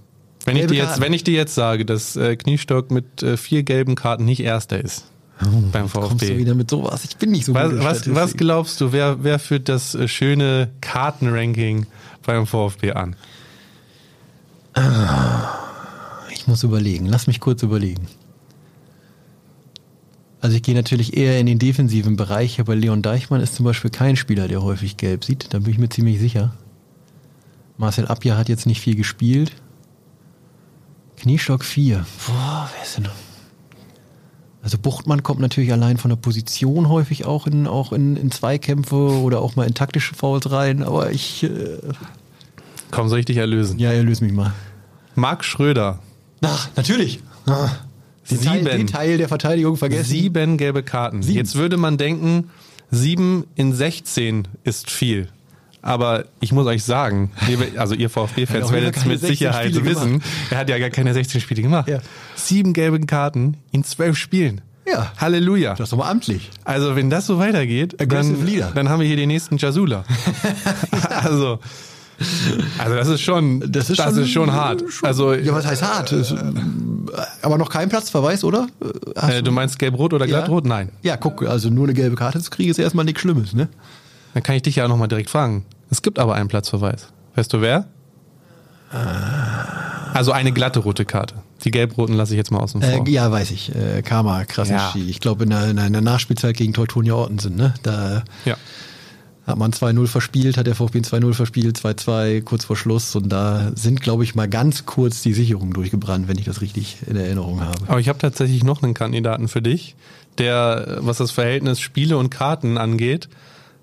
wenn 0.47 0.57
ich, 0.57 0.67
dir 0.67 0.75
jetzt, 0.79 0.87
Karten. 0.88 1.03
wenn 1.03 1.12
ich 1.12 1.23
dir 1.23 1.35
jetzt 1.35 1.55
sage, 1.55 1.85
dass 1.85 2.17
äh, 2.17 2.35
Kniestock 2.35 2.91
mit 2.91 3.23
äh, 3.23 3.37
vier 3.37 3.62
gelben 3.62 3.95
Karten 3.95 4.25
nicht 4.25 4.41
Erster 4.41 4.83
ist 4.83 5.05
beim 5.40 5.88
Kommst 5.90 5.94
du 5.94 6.27
VfB. 6.27 6.38
wieder 6.38 6.55
mit 6.55 6.70
sowas? 6.70 7.05
Ich 7.05 7.16
bin 7.16 7.31
nicht 7.31 7.44
so 7.44 7.55
Was, 7.55 7.70
gut 7.70 7.85
was, 7.85 8.14
was 8.14 8.37
glaubst 8.37 8.81
du, 8.81 8.92
wer, 8.92 9.22
wer 9.22 9.38
führt 9.38 9.68
das 9.68 9.94
äh, 9.94 10.09
schöne 10.09 10.70
Kartenranking 10.81 11.87
beim 12.24 12.46
VfB 12.46 12.92
an? 12.92 13.16
Ich 16.31 16.46
muss 16.46 16.62
überlegen. 16.62 17.07
Lass 17.07 17.27
mich 17.27 17.40
kurz 17.40 17.62
überlegen. 17.62 18.07
Also 20.40 20.57
ich 20.57 20.62
gehe 20.62 20.74
natürlich 20.74 21.16
eher 21.16 21.40
in 21.40 21.46
den 21.46 21.59
defensiven 21.59 22.16
Bereich, 22.16 22.61
aber 22.61 22.77
Leon 22.77 23.03
Deichmann 23.03 23.40
ist 23.40 23.57
zum 23.57 23.64
Beispiel 23.64 23.90
kein 23.90 24.14
Spieler, 24.16 24.46
der 24.46 24.62
häufig 24.62 24.96
gelb 24.96 25.24
sieht. 25.24 25.53
Da 25.53 25.59
bin 25.59 25.72
ich 25.72 25.79
mir 25.79 25.88
ziemlich 25.88 26.20
sicher. 26.20 26.55
Marcel 27.77 28.07
Abja 28.07 28.37
hat 28.37 28.48
jetzt 28.48 28.66
nicht 28.66 28.81
viel 28.81 28.94
gespielt. 28.94 29.53
Kniestock 31.16 31.64
4. 31.64 32.07
Boah, 32.27 32.70
wer 32.72 32.83
ist 32.85 32.96
denn 32.96 33.05
noch? 33.05 33.28
Also 34.62 34.77
Buchtmann 34.77 35.23
kommt 35.23 35.40
natürlich 35.40 35.73
allein 35.73 35.97
von 35.99 36.09
der 36.11 36.16
Position 36.16 36.88
häufig 36.88 37.25
auch 37.25 37.47
in, 37.47 37.66
auch 37.66 37.92
in, 37.92 38.16
in 38.16 38.31
Zweikämpfe 38.31 38.97
oder 38.97 39.40
auch 39.40 39.57
mal 39.57 39.66
in 39.66 39.75
taktische 39.75 40.14
Fouls 40.14 40.51
rein. 40.51 40.83
Aber 40.83 41.11
ich, 41.12 41.44
äh, 41.44 41.79
Komm, 42.90 43.09
soll 43.09 43.21
ich 43.21 43.27
dich 43.27 43.37
erlösen? 43.37 43.79
ja, 43.79 43.92
erlöse 43.92 44.25
mich 44.25 44.33
mal. 44.33 44.53
Marc 45.14 45.44
Schröder, 45.44 46.01
Ach, 46.42 46.68
natürlich. 46.77 47.21
Ah, 47.47 47.68
Teil, 48.29 48.38
Sieben. 48.38 48.64
den 48.66 48.87
Teil 48.87 49.16
der 49.18 49.29
Verteidigung 49.29 49.77
vergessen. 49.77 50.09
sieben 50.11 50.57
gelbe 50.59 50.83
Karten. 50.83 51.23
Sieben. 51.23 51.37
Jetzt 51.38 51.55
würde 51.57 51.77
man 51.77 51.97
denken, 51.97 52.51
sieben 52.90 53.44
in 53.55 53.73
16 53.73 54.47
ist 54.64 54.90
viel. 54.90 55.29
Aber 55.83 56.25
ich 56.41 56.53
muss 56.53 56.67
euch 56.67 56.85
sagen, 56.85 57.31
also 57.77 57.95
ihr 57.95 58.11
VfB-Fans 58.11 58.73
werdet 58.73 58.97
es 58.97 59.05
mit 59.05 59.21
16 59.21 59.29
Sicherheit 59.29 59.71
Spiele 59.71 59.85
wissen, 59.85 60.12
gemacht. 60.12 60.27
er 60.51 60.59
hat 60.59 60.69
ja 60.69 60.79
gar 60.79 60.91
keine 60.91 61.14
16 61.14 61.41
Spiele 61.41 61.62
gemacht. 61.62 61.88
Ja. 61.88 62.01
Sieben 62.35 62.73
gelbe 62.73 62.99
Karten 63.01 63.57
in 63.71 63.85
zwölf 63.85 64.17
Spielen. 64.17 64.61
Ja. 64.91 65.12
Halleluja. 65.19 65.75
Das 65.75 65.87
ist 65.87 65.93
doch 65.93 65.99
mal 65.99 66.11
amtlich. 66.11 66.51
Also 66.64 66.97
wenn 66.97 67.11
das 67.11 67.27
so 67.27 67.38
weitergeht, 67.38 67.97
dann, 67.99 68.47
dann 68.75 68.88
haben 68.88 69.01
wir 69.01 69.07
hier 69.07 69.17
den 69.17 69.29
nächsten 69.29 69.59
Jasula. 69.59 70.05
also, 71.11 71.59
also 72.79 72.95
das 72.95 73.09
ist 73.09 73.21
schon, 73.21 73.71
das 73.71 73.91
ist 73.91 74.31
schon, 74.31 74.53
hart. 74.53 74.83
Also 75.03 75.35
ja, 75.35 75.53
was 75.53 75.67
heißt 75.67 75.83
hart? 75.83 76.12
Das, 76.12 76.33
äh, 76.33 76.37
aber 77.43 77.59
noch 77.59 77.71
kein 77.71 77.88
Platzverweis, 77.88 78.45
oder? 78.45 78.69
Äh, 79.14 79.38
äh, 79.38 79.43
du 79.43 79.53
meinst 79.53 79.79
gelb-rot 79.79 80.14
oder 80.14 80.27
glattrot? 80.27 80.67
Nein. 80.67 80.91
Ja, 81.03 81.17
guck, 81.17 81.47
also 81.47 81.69
nur 81.69 81.85
eine 81.85 81.95
gelbe 81.95 82.17
Karte 82.17 82.41
zu 82.41 82.51
kriegen 82.51 82.71
ist 82.71 82.79
erstmal 82.79 83.05
nichts 83.05 83.21
Schlimmes, 83.21 83.53
ne? 83.53 83.69
Dann 84.35 84.43
kann 84.43 84.55
ich 84.57 84.62
dich 84.62 84.77
ja 84.77 84.88
nochmal 84.88 85.09
direkt 85.09 85.31
fragen. 85.31 85.64
Es 85.91 86.03
gibt 86.03 86.19
aber 86.19 86.35
einen 86.35 86.49
Platzverweis. 86.49 87.09
Weißt 87.35 87.53
du 87.53 87.61
wer? 87.61 87.87
Also 90.14 90.33
eine 90.33 90.53
glatte 90.53 90.81
rote 90.81 91.05
Karte. 91.05 91.37
Die 91.64 91.71
gelb-roten 91.71 92.14
lasse 92.14 92.33
ich 92.33 92.38
jetzt 92.38 92.51
mal 92.51 92.61
außen 92.61 92.81
vor. 92.81 93.07
Äh, 93.07 93.11
ja, 93.11 93.31
weiß 93.31 93.51
ich. 93.51 93.75
Äh, 93.75 94.03
Karma, 94.03 94.45
krasser 94.45 94.75
Ja. 94.75 94.91
Ski. 94.91 95.09
Ich 95.09 95.21
glaube, 95.21 95.45
in 95.45 95.51
der, 95.51 95.69
in 95.71 95.79
in 95.79 95.93
der 95.93 96.03
Nachspielzeit 96.03 96.57
gegen 96.57 96.73
Teutonia 96.73 97.14
Ortensen, 97.14 97.57
ne? 97.57 97.75
Da 97.83 98.23
ja. 98.45 98.57
hat 99.47 99.59
man 99.59 99.73
2-0 99.73 100.07
verspielt, 100.07 100.57
hat 100.57 100.67
der 100.67 100.75
VfB 100.75 101.01
2-0 101.01 101.35
verspielt, 101.35 101.79
2-2 101.79 102.43
kurz 102.43 102.64
vor 102.64 102.77
Schluss. 102.77 103.14
Und 103.17 103.29
da 103.29 103.73
sind, 103.75 104.01
glaube 104.01 104.25
ich, 104.25 104.35
mal 104.35 104.49
ganz 104.49 104.87
kurz 104.87 105.21
die 105.23 105.35
Sicherungen 105.35 105.75
durchgebrannt, 105.75 106.29
wenn 106.29 106.38
ich 106.38 106.45
das 106.45 106.61
richtig 106.61 106.99
in 107.07 107.17
Erinnerung 107.17 107.61
habe. 107.61 107.88
Aber 107.88 108.01
ich 108.01 108.09
habe 108.09 108.19
tatsächlich 108.19 108.64
noch 108.64 108.83
einen 108.83 108.95
Kandidaten 108.95 109.49
für 109.49 109.61
dich, 109.61 109.97
der, 110.38 110.99
was 111.01 111.19
das 111.19 111.33
Verhältnis 111.33 111.81
Spiele 111.81 112.17
und 112.17 112.31
Karten 112.31 112.79
angeht, 112.79 113.29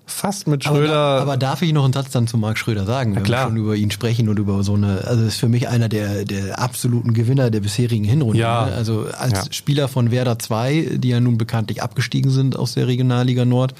fast 0.06 0.46
mit 0.46 0.66
Aber, 0.66 0.76
Schröder. 0.76 0.92
da, 0.92 1.18
aber 1.20 1.36
darf 1.36 1.62
ich 1.62 1.72
noch 1.72 1.84
einen 1.84 1.92
Satz 1.92 2.10
dann 2.12 2.26
zu 2.28 2.38
Marc 2.38 2.58
Schröder 2.58 2.86
sagen, 2.86 3.16
wenn 3.16 3.24
klar. 3.24 3.46
wir 3.46 3.48
schon 3.48 3.56
über 3.56 3.74
ihn 3.74 3.90
sprechen 3.90 4.28
und 4.28 4.38
über 4.38 4.62
so 4.62 4.74
eine, 4.74 5.04
also 5.04 5.24
ist 5.24 5.36
für 5.36 5.48
mich 5.48 5.68
einer 5.68 5.88
der, 5.88 6.24
der 6.24 6.58
absoluten 6.60 7.12
Gewinner 7.12 7.50
der 7.50 7.60
bisherigen 7.60 8.04
Hinrunde. 8.04 8.38
Ja. 8.38 8.66
Ne? 8.66 8.72
Also 8.72 9.06
als 9.18 9.32
Ja. 9.46 9.52
Spieler 9.52 9.88
von 9.88 10.10
Werder 10.12 10.38
2, 10.38 10.98
die 10.98 11.08
ja 11.08 11.20
nun 11.20 11.38
bekanntlich 11.38 11.82
abgestiegen 11.82 12.30
sind 12.30 12.56
aus 12.56 12.74
der 12.74 12.86
Regionalliga 12.86 13.44
Nord, 13.44 13.74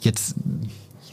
jetzt 0.00 0.34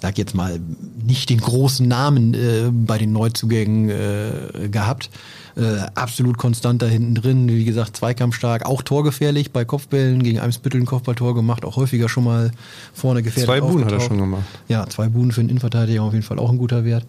sag 0.02 0.18
jetzt 0.18 0.34
mal, 0.34 0.60
nicht 1.06 1.30
den 1.30 1.40
großen 1.40 1.88
Namen 1.88 2.34
äh, 2.34 2.70
bei 2.72 2.98
den 2.98 3.12
Neuzugängen 3.12 3.90
äh, 3.90 4.70
gehabt. 4.70 5.10
Äh, 5.56 5.82
absolut 5.96 6.38
konstant 6.38 6.82
da 6.82 6.86
hinten 6.86 7.14
drin, 7.14 7.48
wie 7.50 7.66
gesagt, 7.66 7.98
zweikampfstark, 7.98 8.66
auch 8.66 8.82
torgefährlich 8.82 9.52
bei 9.52 9.66
Kopfbällen 9.66 10.24
gegen 10.24 10.40
Eimsbüttel 10.40 10.80
ein 10.80 10.86
Kopfballtor 10.86 11.36
gemacht, 11.36 11.66
auch 11.66 11.76
häufiger 11.76 12.08
schon 12.08 12.24
mal 12.24 12.52
vorne 12.94 13.22
gefährlich. 13.22 13.48
Zwei 13.48 13.62
Buden 13.62 13.86
hat 13.86 13.92
er 13.92 14.00
schon 14.00 14.18
gemacht. 14.18 14.44
Ja, 14.70 14.88
zwei 14.88 15.10
Buden 15.10 15.32
für 15.32 15.42
einen 15.42 15.50
Innenverteidiger 15.50 16.04
auf 16.04 16.14
jeden 16.14 16.24
Fall 16.24 16.40
auch 16.40 16.52
ein 16.52 16.58
guter 16.58 16.86
Wert. 16.86 17.06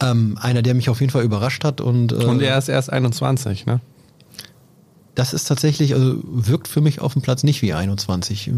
Ähm, 0.00 0.38
einer, 0.40 0.62
der 0.62 0.74
mich 0.74 0.88
auf 0.88 1.00
jeden 1.00 1.12
Fall 1.12 1.24
überrascht 1.24 1.64
hat 1.64 1.80
und, 1.80 2.12
äh, 2.12 2.16
und 2.16 2.40
er 2.40 2.56
ist 2.56 2.68
erst 2.68 2.92
21, 2.92 3.66
ne? 3.66 3.80
Das 5.14 5.34
ist 5.34 5.44
tatsächlich, 5.44 5.94
also 5.94 6.16
wirkt 6.24 6.68
für 6.68 6.80
mich 6.80 7.00
auf 7.00 7.12
dem 7.12 7.20
Platz 7.20 7.42
nicht 7.42 7.60
wie 7.60 7.74
21, 7.74 8.48
äh, 8.48 8.52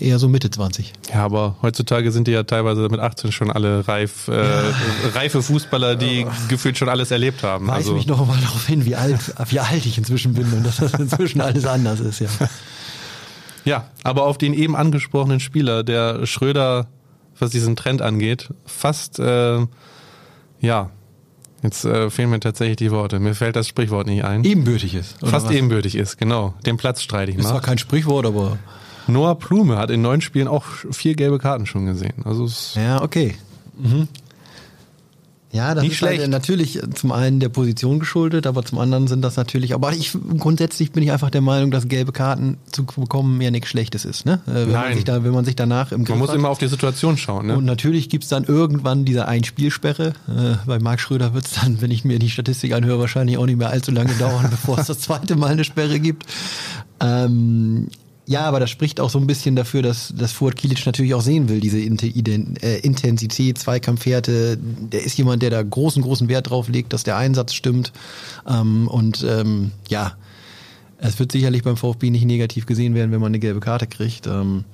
eher 0.00 0.18
so 0.18 0.28
Mitte 0.28 0.50
20. 0.50 0.92
Ja, 1.12 1.24
aber 1.24 1.56
heutzutage 1.62 2.10
sind 2.10 2.26
die 2.26 2.32
ja 2.32 2.42
teilweise 2.42 2.88
mit 2.88 2.98
18 2.98 3.30
schon 3.30 3.52
alle 3.52 3.86
reif, 3.86 4.26
äh, 4.26 4.42
reife 5.14 5.42
Fußballer, 5.42 5.94
die 5.94 6.26
gefühlt 6.48 6.76
schon 6.76 6.88
alles 6.88 7.12
erlebt 7.12 7.44
haben. 7.44 7.68
Weise 7.68 7.76
Also, 7.76 7.94
mich 7.94 8.06
noch 8.06 8.26
mal 8.26 8.40
darauf 8.40 8.66
hin, 8.66 8.84
wie 8.84 8.96
alt, 8.96 9.32
wie 9.48 9.60
alt 9.60 9.86
ich 9.86 9.96
inzwischen 9.96 10.34
bin 10.34 10.52
und 10.52 10.66
dass 10.66 10.78
das 10.78 10.94
inzwischen 10.94 11.40
alles 11.40 11.66
anders 11.66 12.00
ist, 12.00 12.18
ja. 12.18 12.28
ja, 13.64 13.84
aber 14.02 14.24
auf 14.24 14.38
den 14.38 14.54
eben 14.54 14.74
angesprochenen 14.74 15.38
Spieler, 15.38 15.84
der 15.84 16.26
Schröder, 16.26 16.88
was 17.38 17.50
diesen 17.50 17.76
Trend 17.76 18.02
angeht, 18.02 18.48
fast, 18.66 19.20
äh, 19.20 19.66
ja, 20.60 20.90
jetzt 21.62 21.84
äh, 21.84 22.10
fehlen 22.10 22.30
mir 22.30 22.40
tatsächlich 22.40 22.76
die 22.76 22.90
Worte. 22.90 23.18
Mir 23.20 23.34
fällt 23.34 23.56
das 23.56 23.68
Sprichwort 23.68 24.06
nicht 24.06 24.24
ein. 24.24 24.44
Ebenbürtig 24.44 24.94
ist. 24.94 25.16
Fast 25.20 25.46
was? 25.46 25.52
ebenbürtig 25.54 25.94
ist, 25.96 26.18
genau. 26.18 26.54
Den 26.66 26.76
Platz 26.76 27.02
streite 27.02 27.30
ich 27.32 27.38
Ist 27.38 27.44
zwar 27.44 27.54
mal. 27.54 27.60
kein 27.60 27.78
Sprichwort, 27.78 28.26
aber 28.26 28.58
Noah 29.06 29.38
Plume 29.38 29.76
hat 29.78 29.90
in 29.90 30.02
neun 30.02 30.20
Spielen 30.20 30.48
auch 30.48 30.64
vier 30.90 31.14
gelbe 31.14 31.38
Karten 31.38 31.66
schon 31.66 31.86
gesehen. 31.86 32.24
Also 32.24 32.48
ja, 32.78 33.02
okay. 33.02 33.34
Mhm. 33.78 34.08
Ja, 35.52 35.74
das 35.74 35.82
Nicht 35.82 35.92
ist 35.92 35.98
schlecht. 35.98 36.20
Halt 36.20 36.30
natürlich 36.30 36.80
zum 36.94 37.12
einen 37.12 37.38
der 37.38 37.50
Position 37.50 37.98
geschuldet, 37.98 38.46
aber 38.46 38.64
zum 38.64 38.78
anderen 38.78 39.06
sind 39.06 39.20
das 39.20 39.36
natürlich, 39.36 39.74
aber 39.74 39.92
ich 39.92 40.16
grundsätzlich 40.38 40.92
bin 40.92 41.02
ich 41.02 41.12
einfach 41.12 41.28
der 41.28 41.42
Meinung, 41.42 41.70
dass 41.70 41.88
gelbe 41.88 42.12
Karten 42.12 42.56
zu 42.70 42.84
bekommen 42.84 43.38
ja 43.42 43.50
nichts 43.50 43.68
Schlechtes 43.68 44.06
ist, 44.06 44.24
ne? 44.24 44.40
Äh, 44.46 44.52
Wenn 44.54 44.70
man 44.70 44.72
Nein. 44.72 44.94
sich 44.94 45.04
da, 45.04 45.24
wenn 45.24 45.32
man 45.32 45.44
sich 45.44 45.54
danach 45.54 45.92
im 45.92 46.04
Griff 46.04 46.10
man 46.10 46.20
muss 46.20 46.30
hat. 46.30 46.36
immer 46.36 46.48
auf 46.48 46.58
die 46.58 46.68
Situation 46.68 47.18
schauen. 47.18 47.48
Ne? 47.48 47.56
Und 47.56 47.66
natürlich 47.66 48.08
gibt's 48.08 48.28
dann 48.28 48.44
irgendwann 48.44 49.04
diese 49.04 49.28
Einspielsperre. 49.28 50.14
Äh, 50.26 50.56
bei 50.64 50.78
Marc 50.78 51.00
Schröder 51.00 51.34
wird's 51.34 51.52
dann, 51.60 51.82
wenn 51.82 51.90
ich 51.90 52.06
mir 52.06 52.18
die 52.18 52.30
Statistik 52.30 52.72
anhöre, 52.72 53.00
wahrscheinlich 53.00 53.36
auch 53.36 53.46
nicht 53.46 53.58
mehr 53.58 53.68
allzu 53.68 53.90
lange 53.90 54.14
dauern, 54.14 54.48
bevor 54.50 54.78
es 54.78 54.86
das 54.86 55.00
zweite 55.00 55.36
Mal 55.36 55.48
eine 55.50 55.64
Sperre 55.64 56.00
gibt. 56.00 56.24
Ähm, 57.00 57.88
ja, 58.32 58.40
aber 58.46 58.58
das 58.60 58.70
spricht 58.70 58.98
auch 58.98 59.10
so 59.10 59.18
ein 59.18 59.26
bisschen 59.26 59.54
dafür, 59.56 59.82
dass, 59.82 60.12
dass 60.16 60.32
Fuad 60.32 60.56
Kilic 60.56 60.84
natürlich 60.86 61.14
auch 61.14 61.20
sehen 61.20 61.48
will, 61.48 61.60
diese 61.60 61.78
äh, 61.78 62.78
Intensität, 62.80 63.58
Zweikampfwerte. 63.58 64.58
Der 64.58 65.04
ist 65.04 65.16
jemand, 65.18 65.42
der 65.42 65.50
da 65.50 65.62
großen, 65.62 66.02
großen 66.02 66.28
Wert 66.28 66.50
drauf 66.50 66.68
legt, 66.68 66.92
dass 66.92 67.04
der 67.04 67.16
Einsatz 67.16 67.52
stimmt. 67.52 67.92
Ähm, 68.48 68.88
und 68.88 69.24
ähm, 69.28 69.72
ja, 69.88 70.14
es 70.98 71.18
wird 71.18 71.32
sicherlich 71.32 71.62
beim 71.62 71.76
VfB 71.76 72.10
nicht 72.10 72.24
negativ 72.24 72.66
gesehen 72.66 72.94
werden, 72.94 73.12
wenn 73.12 73.20
man 73.20 73.28
eine 73.30 73.38
gelbe 73.38 73.60
Karte 73.60 73.86
kriegt. 73.86 74.26
Ähm, 74.26 74.64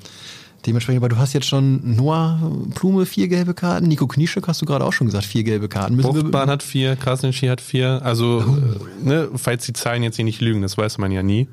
Dementsprechend, 0.67 1.01
aber 1.03 1.09
du 1.09 1.19
hast 1.19 1.35
jetzt 1.35 1.47
schon 1.47 1.95
Noah 1.95 2.51
Plume 2.75 3.07
vier 3.07 3.29
gelbe 3.29 3.55
Karten, 3.55 3.87
Nico 3.87 4.09
Knieschek 4.09 4.49
hast 4.49 4.61
du 4.61 4.67
gerade 4.67 4.85
auch 4.85 4.93
schon 4.93 5.07
gesagt, 5.07 5.25
vier 5.25 5.45
gelbe 5.45 5.69
Karten. 5.69 5.95
Müssen 5.95 6.13
wir- 6.13 6.23
Buchtbahn 6.23 6.51
hat 6.51 6.65
vier, 6.65 6.97
Krasnitschi 6.97 7.47
hat 7.47 7.61
vier. 7.61 8.01
Also, 8.03 8.41
äh, 8.41 9.07
ne, 9.09 9.29
falls 9.37 9.67
die 9.67 9.73
Zahlen 9.73 10.03
jetzt 10.03 10.17
hier 10.17 10.25
nicht 10.25 10.41
lügen, 10.41 10.61
das 10.61 10.77
weiß 10.77 10.99
man 10.99 11.13
ja 11.13 11.23
nie. 11.23 11.47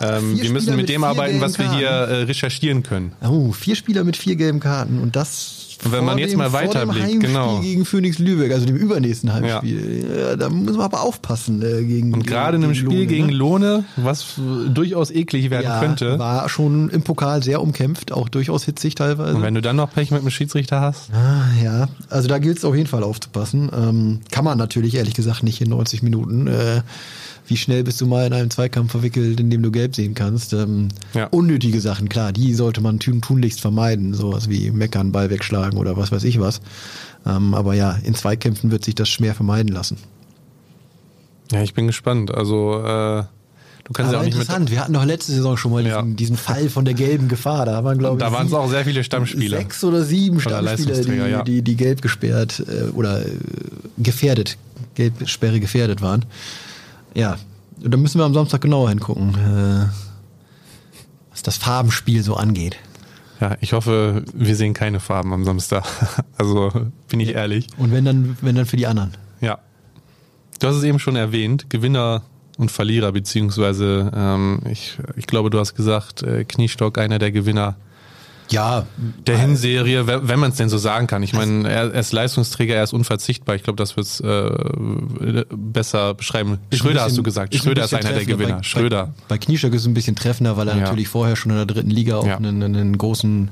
Ähm, 0.00 0.40
wir 0.40 0.50
müssen 0.50 0.76
mit 0.76 0.84
mit 0.84 0.94
dem 0.94 1.04
arbeiten, 1.04 1.40
was 1.40 1.58
wir 1.58 1.70
hier 1.72 1.88
äh, 1.88 2.22
recherchieren 2.24 2.82
können. 2.82 3.12
Oh, 3.22 3.52
vier 3.52 3.74
Spieler 3.74 4.04
mit 4.04 4.16
vier 4.16 4.36
gelben 4.36 4.60
Karten 4.60 5.00
und 5.00 5.16
das 5.16 5.78
Und 5.84 5.92
wenn 5.92 6.04
man 6.04 6.18
jetzt 6.18 6.32
dem, 6.32 6.38
mal 6.38 6.52
weiterblickt, 6.52 7.06
Heimspiel 7.06 7.28
genau. 7.28 7.60
gegen 7.60 7.84
Phoenix 7.84 8.18
Lübeck, 8.18 8.52
also 8.52 8.66
dem 8.66 8.76
übernächsten 8.76 9.32
Heimspiel. 9.32 10.06
Ja. 10.28 10.36
da 10.36 10.50
müssen 10.50 10.78
wir 10.78 10.84
aber 10.84 11.02
aufpassen 11.02 11.62
äh, 11.62 11.82
gegen 11.84 12.12
Und 12.12 12.26
gerade 12.26 12.56
in 12.56 12.64
einem 12.64 12.74
Spiel 12.74 12.88
Lohne, 12.88 13.06
gegen 13.06 13.26
ne? 13.26 13.32
Lohne, 13.32 13.84
was 13.96 14.38
äh, 14.38 14.70
durchaus 14.70 15.10
eklig 15.10 15.50
werden 15.50 15.64
ja, 15.64 15.80
könnte. 15.80 16.18
war 16.18 16.48
schon 16.48 16.90
im 16.90 17.02
Pokal 17.02 17.42
sehr 17.42 17.62
umkämpft, 17.62 18.12
auch 18.12 18.28
durchaus 18.28 18.64
hitzig 18.64 18.94
teilweise. 18.94 19.36
Und 19.36 19.42
wenn 19.42 19.54
du 19.54 19.62
dann 19.62 19.76
noch 19.76 19.90
Pech 19.92 20.10
mit 20.10 20.22
dem 20.22 20.30
Schiedsrichter 20.30 20.80
hast, 20.80 21.10
Ah, 21.12 21.44
ja, 21.62 21.88
also 22.10 22.28
da 22.28 22.38
gilt 22.38 22.58
es 22.58 22.64
auf 22.64 22.74
jeden 22.74 22.88
Fall 22.88 23.02
aufzupassen. 23.02 23.70
Ähm, 23.74 24.20
kann 24.30 24.44
man 24.44 24.58
natürlich 24.58 24.94
ehrlich 24.94 25.14
gesagt 25.14 25.42
nicht 25.42 25.60
in 25.60 25.70
90 25.70 26.02
Minuten. 26.02 26.46
Äh, 26.46 26.82
wie 27.46 27.56
schnell 27.58 27.84
bist 27.84 28.00
du 28.00 28.06
mal 28.06 28.26
in 28.26 28.32
einem 28.32 28.50
Zweikampf 28.50 28.90
verwickelt, 28.92 29.38
in 29.38 29.50
dem 29.50 29.62
du 29.62 29.70
gelb 29.70 29.94
sehen 29.94 30.14
kannst? 30.14 30.52
Ähm, 30.54 30.88
Ja. 31.12 31.26
Unnötige 31.26 31.80
Sachen, 31.80 32.08
klar, 32.08 32.32
die 32.32 32.54
sollte 32.54 32.80
man 32.80 32.98
tun, 33.00 33.20
tunlichst 33.20 33.60
vermeiden. 33.60 34.14
Sowas 34.14 34.48
wie 34.48 34.70
meckern, 34.70 35.12
Ball 35.12 35.28
wegschlagen 35.30 35.78
oder 35.78 35.96
was 35.96 36.10
weiß 36.10 36.24
ich 36.24 36.40
was. 36.40 36.60
Ähm, 37.26 37.54
aber 37.54 37.74
ja, 37.74 37.98
in 38.04 38.14
Zweikämpfen 38.14 38.70
wird 38.70 38.84
sich 38.84 38.94
das 38.94 39.08
schwer 39.08 39.34
vermeiden 39.34 39.72
lassen. 39.72 39.98
ja, 41.52 41.62
ich 41.62 41.74
bin 41.74 41.86
gespannt. 41.86 42.32
Also, 42.32 42.78
äh, 42.78 43.24
du 43.84 43.92
kannst 43.92 44.12
ja 44.12 44.18
Aber 44.18 44.20
auch 44.20 44.24
nicht 44.24 44.34
mit. 44.38 44.42
interessant, 44.44 44.70
wir 44.70 44.80
hatten 44.80 44.94
doch 44.94 45.04
letzte 45.04 45.32
Saison 45.32 45.56
schon 45.58 45.70
mal 45.72 45.86
Ja. 45.86 46.00
diesen, 46.00 46.16
diesen 46.16 46.36
Fall 46.38 46.70
von 46.70 46.84
der 46.86 46.94
gelben 46.94 47.28
Gefahr. 47.28 47.66
Da 47.66 47.84
waren, 47.84 47.98
glaube 47.98 48.16
ich, 48.16 48.24
Da 48.24 48.32
waren 48.32 48.46
es 48.46 48.54
auch 48.54 48.68
sehr 48.70 48.84
viele 48.84 49.04
Stammspieler. 49.04 49.58
Sechs 49.58 49.84
oder 49.84 50.02
sieben 50.02 50.36
Oder 50.36 50.42
Stammspieler, 50.48 50.76
die, 50.76 50.82
Leistungsträger, 50.88 51.28
ja. 51.28 51.42
die, 51.42 51.60
die 51.62 51.76
gelb 51.76 52.00
gesperrt 52.00 52.62
äh, 52.66 52.84
oder 52.92 53.20
äh, 53.26 53.30
gefährdet, 53.98 54.56
Gelbsperre 54.94 55.60
gefährdet 55.60 56.00
waren. 56.00 56.24
Ja, 57.14 57.36
da 57.78 57.96
müssen 57.96 58.18
wir 58.18 58.24
am 58.24 58.34
Samstag 58.34 58.60
genauer 58.60 58.88
hingucken, 58.90 59.30
äh, 59.34 59.86
was 61.30 61.42
das 61.42 61.56
Farbenspiel 61.56 62.22
so 62.22 62.34
angeht. 62.34 62.76
Ja, 63.40 63.56
ich 63.60 63.72
hoffe, 63.72 64.24
wir 64.32 64.56
sehen 64.56 64.74
keine 64.74 65.00
Farben 65.00 65.32
am 65.32 65.44
Samstag. 65.44 65.84
Also, 66.36 66.70
bin 67.08 67.20
ich 67.20 67.34
ehrlich. 67.34 67.68
Und 67.78 67.92
wenn 67.92 68.04
dann, 68.04 68.36
wenn 68.40 68.56
dann 68.56 68.66
für 68.66 68.76
die 68.76 68.86
anderen. 68.86 69.12
Ja. 69.40 69.58
Du 70.60 70.66
hast 70.66 70.76
es 70.76 70.82
eben 70.82 70.98
schon 70.98 71.16
erwähnt, 71.16 71.70
Gewinner 71.70 72.22
und 72.58 72.70
Verlierer, 72.70 73.12
beziehungsweise 73.12 74.10
ähm, 74.14 74.60
ich, 74.68 74.98
ich 75.16 75.26
glaube, 75.26 75.50
du 75.50 75.58
hast 75.58 75.74
gesagt, 75.74 76.22
äh, 76.22 76.44
Kniestock 76.44 76.98
einer 76.98 77.18
der 77.18 77.32
Gewinner 77.32 77.76
Ja, 78.50 78.86
der 79.26 79.38
Hinserie, 79.38 80.06
wenn 80.06 80.38
man 80.38 80.50
es 80.50 80.56
denn 80.56 80.68
so 80.68 80.76
sagen 80.78 81.06
kann. 81.06 81.22
Ich 81.22 81.32
meine, 81.32 81.68
er, 81.68 81.92
ist 81.94 82.12
Leistungsträger, 82.12 82.74
er 82.74 82.84
ist 82.84 82.92
unverzichtbar. 82.92 83.56
Ich 83.56 83.62
glaube, 83.62 83.76
das 83.78 83.96
wird 83.96 84.20
äh, 84.20 85.44
besser 85.50 86.14
beschreiben. 86.14 86.58
Ist 86.70 86.78
Schröder 86.80 87.00
hast 87.00 87.06
bisschen- 87.06 87.16
du 87.16 87.22
gesagt. 87.22 87.54
ein 87.54 87.58
Schröder 87.58 87.84
ist 87.84 87.94
einer 87.94 88.12
der. 88.12 88.24
Gewinner. 88.24 88.56
Bei, 88.56 88.62
Schröder. 88.62 89.06
Bei, 89.28 89.36
bei 89.36 89.38
Knieschek 89.38 89.72
ist 89.74 89.82
es 89.82 89.86
ein 89.88 89.94
bisschen 89.94 90.14
treffender, 90.16 90.56
weil 90.56 90.68
er 90.68 90.76
Ja. 90.76 90.82
natürlich 90.82 91.08
vorher 91.08 91.36
schon 91.36 91.50
in 91.52 91.56
der 91.56 91.66
dritten 91.66 91.90
Liga 91.90 92.16
auch 92.16 92.26
Ja. 92.26 92.36
einen, 92.36 92.62
einen 92.62 92.98
großen 92.98 93.48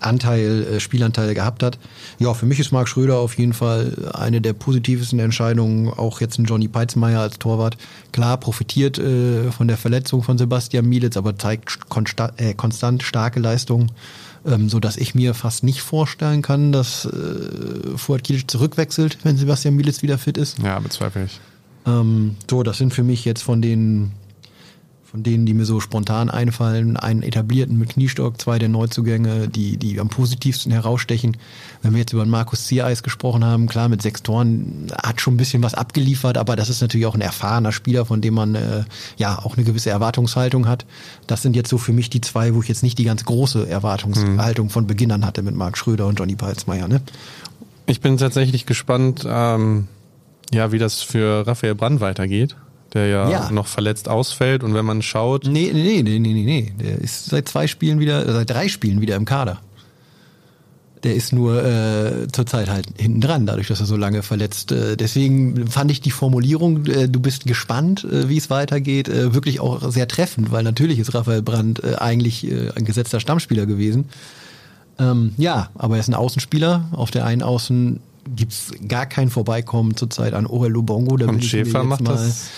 Anteil, 0.00 0.62
äh, 0.76 0.80
Spielanteil 0.80 1.34
gehabt 1.34 1.62
hat. 1.62 1.78
Ja, 2.18 2.32
für 2.32 2.46
mich 2.46 2.58
ist 2.58 2.72
Marc 2.72 2.88
Schröder 2.88 3.18
auf 3.18 3.36
jeden 3.36 3.52
Fall 3.52 4.10
eine 4.14 4.40
der 4.40 4.54
positivsten 4.54 5.18
Entscheidungen. 5.18 5.90
Auch 5.90 6.22
jetzt 6.22 6.38
ein 6.38 6.46
Johnny 6.46 6.68
Peitzmeier 6.68 7.20
als 7.20 7.38
Torwart. 7.38 7.76
Klar, 8.12 8.38
profitiert 8.38 8.98
äh, 8.98 9.50
von 9.52 9.68
der 9.68 9.76
Verletzung 9.76 10.22
von 10.22 10.38
Sebastian 10.38 10.86
Mielitz, 10.86 11.18
aber 11.18 11.36
zeigt 11.38 11.90
konsta 11.90 12.32
äh, 12.38 12.54
konstant 12.54 13.02
starke 13.02 13.40
Leistungen. 13.40 13.92
Ähm, 14.46 14.68
so 14.70 14.80
dass 14.80 14.96
ich 14.96 15.14
mir 15.14 15.34
fast 15.34 15.64
nicht 15.64 15.82
vorstellen 15.82 16.40
kann, 16.40 16.72
dass 16.72 17.04
äh, 17.04 17.96
Fuad 17.96 18.24
Kilic 18.24 18.50
zurückwechselt, 18.50 19.18
wenn 19.22 19.36
Sebastian 19.36 19.76
Mielitz 19.76 20.02
wieder 20.02 20.16
fit 20.16 20.38
ist. 20.38 20.58
Ja, 20.60 20.78
bezweifle 20.78 21.24
ich. 21.24 21.40
Ähm, 21.86 22.36
so, 22.48 22.62
das 22.62 22.78
sind 22.78 22.94
für 22.94 23.02
mich 23.02 23.24
jetzt 23.24 23.42
von 23.42 23.60
den, 23.60 24.12
von 25.10 25.24
denen, 25.24 25.44
die 25.44 25.54
mir 25.54 25.64
so 25.64 25.80
spontan 25.80 26.30
einfallen, 26.30 26.96
einen 26.96 27.24
etablierten 27.24 27.76
mit 27.76 27.88
Kniestock, 27.90 28.40
zwei 28.40 28.60
der 28.60 28.68
Neuzugänge, 28.68 29.48
die, 29.48 29.76
die 29.76 29.98
am 29.98 30.08
positivsten 30.08 30.70
herausstechen. 30.70 31.36
Wenn 31.82 31.92
wir 31.94 32.00
jetzt 32.00 32.12
über 32.12 32.22
den 32.22 32.30
Markus 32.30 32.66
Ziereis 32.66 33.02
gesprochen 33.02 33.44
haben, 33.44 33.66
klar, 33.66 33.88
mit 33.88 34.02
sechs 34.02 34.22
Toren 34.22 34.86
hat 35.02 35.20
schon 35.20 35.34
ein 35.34 35.36
bisschen 35.36 35.64
was 35.64 35.74
abgeliefert, 35.74 36.38
aber 36.38 36.54
das 36.54 36.68
ist 36.68 36.80
natürlich 36.80 37.06
auch 37.06 37.16
ein 37.16 37.22
erfahrener 37.22 37.72
Spieler, 37.72 38.06
von 38.06 38.20
dem 38.20 38.34
man 38.34 38.54
äh, 38.54 38.84
ja 39.16 39.36
auch 39.40 39.56
eine 39.56 39.64
gewisse 39.64 39.90
Erwartungshaltung 39.90 40.68
hat. 40.68 40.86
Das 41.26 41.42
sind 41.42 41.56
jetzt 41.56 41.70
so 41.70 41.78
für 41.78 41.92
mich 41.92 42.08
die 42.08 42.20
zwei, 42.20 42.54
wo 42.54 42.62
ich 42.62 42.68
jetzt 42.68 42.84
nicht 42.84 42.96
die 42.96 43.04
ganz 43.04 43.24
große 43.24 43.68
Erwartungshaltung 43.68 44.70
von 44.70 44.86
Beginn 44.86 45.10
an 45.10 45.26
hatte 45.26 45.42
mit 45.42 45.56
Marc 45.56 45.76
Schröder 45.76 46.06
und 46.06 46.20
Johnny 46.20 46.36
Palzmeier. 46.36 46.86
Ne? 46.86 47.00
Ich 47.86 48.00
bin 48.00 48.16
tatsächlich 48.16 48.64
gespannt, 48.64 49.26
ähm, 49.26 49.88
ja, 50.52 50.70
wie 50.70 50.78
das 50.78 51.02
für 51.02 51.48
Raphael 51.48 51.74
Brand 51.74 52.00
weitergeht, 52.00 52.54
der 52.92 53.06
ja, 53.06 53.30
Ja. 53.30 53.50
noch 53.50 53.66
verletzt 53.66 54.08
ausfällt. 54.08 54.62
Und 54.64 54.74
wenn 54.74 54.84
man 54.84 55.02
schaut, 55.02 55.46
Nee, 55.46 55.70
nee, 55.72 56.02
nee, 56.02 56.18
nee, 56.18 56.32
nee, 56.32 56.44
nee. 56.44 56.72
Der 56.80 56.98
ist 56.98 57.26
seit 57.26 57.48
zwei 57.48 57.66
Spielen 57.66 58.00
wieder, 58.00 58.26
äh, 58.26 58.32
seit 58.32 58.50
drei 58.50 58.68
Spielen 58.68 59.00
wieder 59.00 59.16
im 59.16 59.24
Kader. 59.24 59.60
Der 61.02 61.14
ist 61.14 61.32
nur 61.32 61.64
äh, 61.64 62.28
zurzeit 62.30 62.68
halt 62.68 62.86
hinten 62.98 63.22
dran, 63.22 63.46
dadurch, 63.46 63.68
dass 63.68 63.80
er 63.80 63.86
so 63.86 63.96
lange 63.96 64.22
verletzt. 64.22 64.70
Äh, 64.70 64.96
deswegen 64.98 65.66
fand 65.68 65.90
ich 65.90 66.02
die 66.02 66.10
Formulierung, 66.10 66.84
äh, 66.86 67.08
du 67.08 67.20
bist 67.20 67.46
gespannt, 67.46 68.04
äh, 68.04 68.28
wie 68.28 68.36
es 68.36 68.50
weitergeht, 68.50 69.08
äh, 69.08 69.32
wirklich 69.32 69.60
auch 69.60 69.90
sehr 69.90 70.06
treffend, 70.08 70.52
weil 70.52 70.62
natürlich 70.62 70.98
ist 70.98 71.14
Raphael 71.14 71.40
Brandt 71.40 71.82
äh, 71.82 71.94
eigentlich 71.94 72.46
äh, 72.50 72.70
ein 72.76 72.84
gesetzter 72.84 73.18
Stammspieler 73.18 73.64
gewesen. 73.64 74.10
Ähm, 74.98 75.32
ja, 75.38 75.70
aber 75.74 75.94
er 75.94 76.00
ist 76.00 76.08
ein 76.08 76.14
Außenspieler. 76.14 76.90
Auf 76.92 77.10
der 77.10 77.24
einen 77.24 77.42
Außen 77.42 78.00
gibt's 78.36 78.70
gar 78.86 79.06
kein 79.06 79.30
Vorbeikommen 79.30 79.96
zurzeit 79.96 80.34
an 80.34 80.44
Orel 80.44 80.72
Lubongo. 80.72 81.16
Da 81.16 81.26
und 81.28 81.42
Schäfer 81.42 81.82
macht 81.82 82.06
das. 82.06 82.50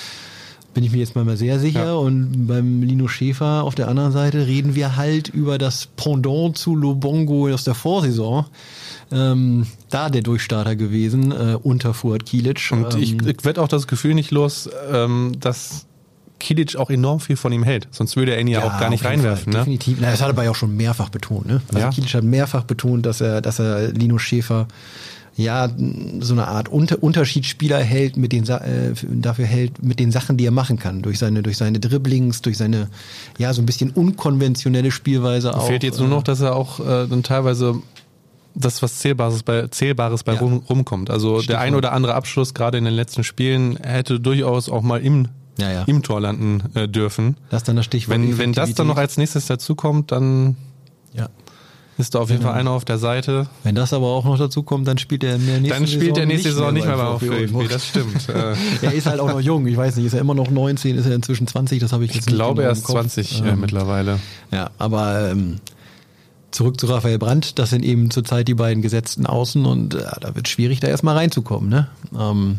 Bin 0.74 0.84
ich 0.84 0.92
mir 0.92 0.98
jetzt 0.98 1.14
mal 1.14 1.24
mal 1.24 1.36
sehr 1.36 1.58
sicher. 1.58 1.84
Ja. 1.86 1.94
Und 1.94 2.46
beim 2.46 2.82
Lino 2.82 3.08
Schäfer 3.08 3.64
auf 3.64 3.74
der 3.74 3.88
anderen 3.88 4.12
Seite 4.12 4.46
reden 4.46 4.74
wir 4.74 4.96
halt 4.96 5.28
über 5.28 5.58
das 5.58 5.86
Pendant 5.96 6.56
zu 6.56 6.74
Lobongo 6.74 7.48
aus 7.48 7.64
der 7.64 7.74
Vorsaison. 7.74 8.46
Ähm, 9.10 9.66
da 9.90 10.08
der 10.08 10.22
Durchstarter 10.22 10.74
gewesen 10.74 11.32
äh, 11.32 11.56
unter 11.62 11.92
Fuad 11.92 12.24
Kilic. 12.24 12.70
Und 12.72 12.94
ich, 12.94 13.12
ähm, 13.12 13.26
ich 13.26 13.44
werde 13.44 13.60
auch 13.60 13.68
das 13.68 13.86
Gefühl 13.86 14.14
nicht 14.14 14.30
los, 14.30 14.70
ähm, 14.90 15.32
dass 15.38 15.86
Kilic 16.38 16.76
auch 16.76 16.90
enorm 16.90 17.20
viel 17.20 17.36
von 17.36 17.52
ihm 17.52 17.62
hält. 17.62 17.88
Sonst 17.90 18.16
würde 18.16 18.32
er 18.32 18.40
ihn 18.40 18.48
ja, 18.48 18.64
auch 18.64 18.80
gar 18.80 18.90
nicht 18.90 19.04
reinwerfen. 19.04 19.52
Fall, 19.52 19.60
Ne? 19.60 19.64
Definitiv. 19.64 19.98
Na, 20.00 20.10
das 20.10 20.20
hat 20.20 20.28
er 20.28 20.30
aber 20.30 20.44
ja 20.44 20.50
auch 20.50 20.56
schon 20.56 20.76
mehrfach 20.76 21.10
betont. 21.10 21.46
Ne? 21.46 21.60
Also 21.68 21.78
Ja. 21.78 21.90
Kilic 21.90 22.14
hat 22.14 22.24
mehrfach 22.24 22.64
betont, 22.64 23.04
dass 23.04 23.20
er, 23.20 23.40
dass 23.42 23.58
er 23.58 23.92
Lino 23.92 24.18
Schäfer 24.18 24.66
ja 25.36 25.70
so 26.20 26.34
eine 26.34 26.46
Art 26.48 26.68
Unter 26.68 27.02
Unterschiedsspieler 27.02 27.78
hält, 27.78 28.16
mit 28.16 28.32
den 28.32 28.44
Sa 28.44 28.58
äh, 28.58 28.92
dafür 29.10 29.46
hält 29.46 29.82
mit 29.82 29.98
den 29.98 30.10
Sachen, 30.12 30.36
die 30.36 30.44
er 30.44 30.50
machen 30.50 30.78
kann, 30.78 31.02
durch 31.02 31.18
seine 31.18 31.42
durch 31.42 31.56
seine 31.56 31.80
Dribblings, 31.80 32.42
durch 32.42 32.58
seine 32.58 32.88
ja 33.38 33.52
so 33.54 33.62
ein 33.62 33.66
bisschen 33.66 33.90
unkonventionelle 33.90 34.90
Spielweise 34.90 35.56
auch. 35.56 35.66
Fehlt 35.66 35.84
jetzt 35.84 35.98
nur 36.00 36.08
noch, 36.08 36.22
dass 36.22 36.40
er 36.40 36.54
auch 36.54 36.80
äh, 36.80 37.06
dann 37.08 37.22
teilweise 37.22 37.76
das, 38.54 38.82
was 38.82 38.98
Zählbares 38.98 39.42
bei, 39.42 39.66
Zählbares 39.68 40.24
bei 40.24 40.34
Ja. 40.34 40.40
rum, 40.40 40.62
rumkommt. 40.68 41.08
Also 41.08 41.40
der 41.40 41.60
ein 41.60 41.74
oder 41.74 41.92
andere 41.92 42.14
Abschluss, 42.14 42.52
gerade 42.52 42.76
in 42.76 42.84
den 42.84 42.92
letzten 42.92 43.24
Spielen, 43.24 43.76
hätte 43.76 44.20
durchaus 44.20 44.68
auch 44.68 44.82
mal 44.82 45.00
im, 45.00 45.28
Ja, 45.58 45.72
ja. 45.72 45.82
im 45.84 46.02
Tor 46.02 46.20
landen 46.20 46.62
äh, 46.74 46.86
dürfen. 46.86 47.36
das 47.48 47.62
ist 47.62 47.68
dann 47.68 47.76
das 47.76 47.86
Stichwort. 47.86 48.18
Wenn, 48.18 48.36
wenn 48.36 48.52
das 48.52 48.74
dann 48.74 48.86
noch 48.88 48.98
als 48.98 49.16
nächstes 49.16 49.46
dazukommt, 49.46 50.12
dann 50.12 50.56
ja. 51.14 51.28
Ist 51.98 52.14
da 52.14 52.20
auf 52.20 52.30
jeden. 52.30 52.42
Fall 52.42 52.54
einer 52.54 52.70
auf 52.70 52.84
der 52.84 52.98
Seite. 52.98 53.46
Wenn 53.64 53.74
das 53.74 53.92
aber 53.92 54.06
auch 54.06 54.24
noch 54.24 54.38
dazu 54.38 54.62
kommt, 54.62 54.88
dann 54.88 54.98
spielt 54.98 55.24
er 55.24 55.36
in 55.36 55.46
der 55.46 55.60
nächsten 55.60 55.80
Dann 55.80 55.86
spielt 55.86 56.16
der 56.16 56.26
nächste 56.26 56.50
Saison 56.52 56.72
nicht 56.72 56.86
mehr 56.86 56.96
bei 56.96 57.04
beim 57.04 57.18
VfB. 57.18 57.68
Das 57.68 57.86
stimmt. 57.86 58.28
Äh, 58.28 58.54
Er 58.82 58.92
ist 58.92 59.06
halt 59.06 59.20
auch 59.20 59.28
noch 59.28 59.40
jung. 59.40 59.66
Ich 59.66 59.76
weiß 59.76 59.96
nicht, 59.96 60.06
ist 60.06 60.14
er 60.14 60.20
immer 60.20 60.34
noch 60.34 60.50
19, 60.50 60.96
ist 60.96 61.06
er 61.06 61.14
inzwischen 61.14 61.46
20? 61.46 61.80
Das 61.80 61.92
habe 61.92 62.04
ich 62.04 62.10
ich 62.10 62.16
jetzt 62.16 62.26
nicht 62.26 62.36
glaube, 62.36 62.62
genau 62.62 62.68
er 62.68 62.72
ist 62.72 62.84
Kopf. 62.84 62.94
20 62.94 63.42
äh, 63.42 63.48
Ähm, 63.48 63.60
mittlerweile. 63.60 64.18
Ja, 64.50 64.70
aber 64.78 65.30
ähm, 65.30 65.58
zurück 66.50 66.78
zu 66.80 66.86
Raphael 66.86 67.18
Brandt, 67.18 67.58
das 67.58 67.70
sind 67.70 67.84
eben 67.84 68.10
zurzeit 68.10 68.48
die 68.48 68.54
beiden 68.54 68.82
gesetzten 68.82 69.26
Außen 69.26 69.64
und 69.64 69.94
äh, 69.94 70.04
da 70.20 70.34
wird 70.34 70.48
schwierig, 70.48 70.80
da 70.80 70.88
erstmal 70.88 71.16
reinzukommen. 71.16 71.68
Ne? 71.68 71.88
Ähm, 72.18 72.58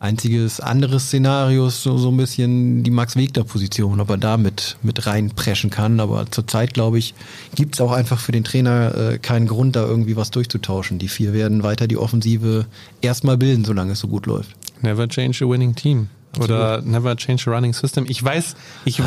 einziges 0.00 0.60
anderes 0.60 1.04
Szenario 1.06 1.66
ist 1.68 1.82
so, 1.82 1.96
so 1.98 2.08
ein 2.10 2.16
bisschen 2.16 2.82
die 2.82 2.90
Max-Wegner-Position, 2.90 4.00
ob 4.00 4.10
er 4.10 4.16
da 4.16 4.36
mit, 4.38 4.76
mit 4.82 5.06
reinpreschen 5.06 5.70
kann. 5.70 6.00
Aber 6.00 6.26
zurzeit, 6.30 6.74
glaube 6.74 6.98
ich, 6.98 7.14
gibt 7.54 7.74
es 7.74 7.80
auch 7.80 7.92
einfach 7.92 8.18
für 8.18 8.32
den 8.32 8.42
Trainer 8.42 8.94
äh, 8.94 9.18
keinen 9.18 9.46
Grund, 9.46 9.76
da 9.76 9.84
irgendwie 9.86 10.16
was 10.16 10.30
durchzutauschen. 10.30 10.98
Die 10.98 11.08
vier 11.08 11.32
werden 11.32 11.62
weiter 11.62 11.86
die 11.86 11.98
Offensive 11.98 12.66
erstmal 13.02 13.36
bilden, 13.36 13.64
solange 13.64 13.92
es 13.92 14.00
so 14.00 14.08
gut 14.08 14.26
läuft. 14.26 14.50
Never 14.82 15.06
change 15.08 15.44
a 15.44 15.48
winning 15.48 15.74
team. 15.74 16.08
Oder 16.40 16.80
never 16.82 17.16
change 17.16 17.50
a 17.50 17.54
running 17.54 17.74
system. 17.74 18.06
Ich 18.08 18.22
weiß, 18.22 18.54
ich 18.84 19.00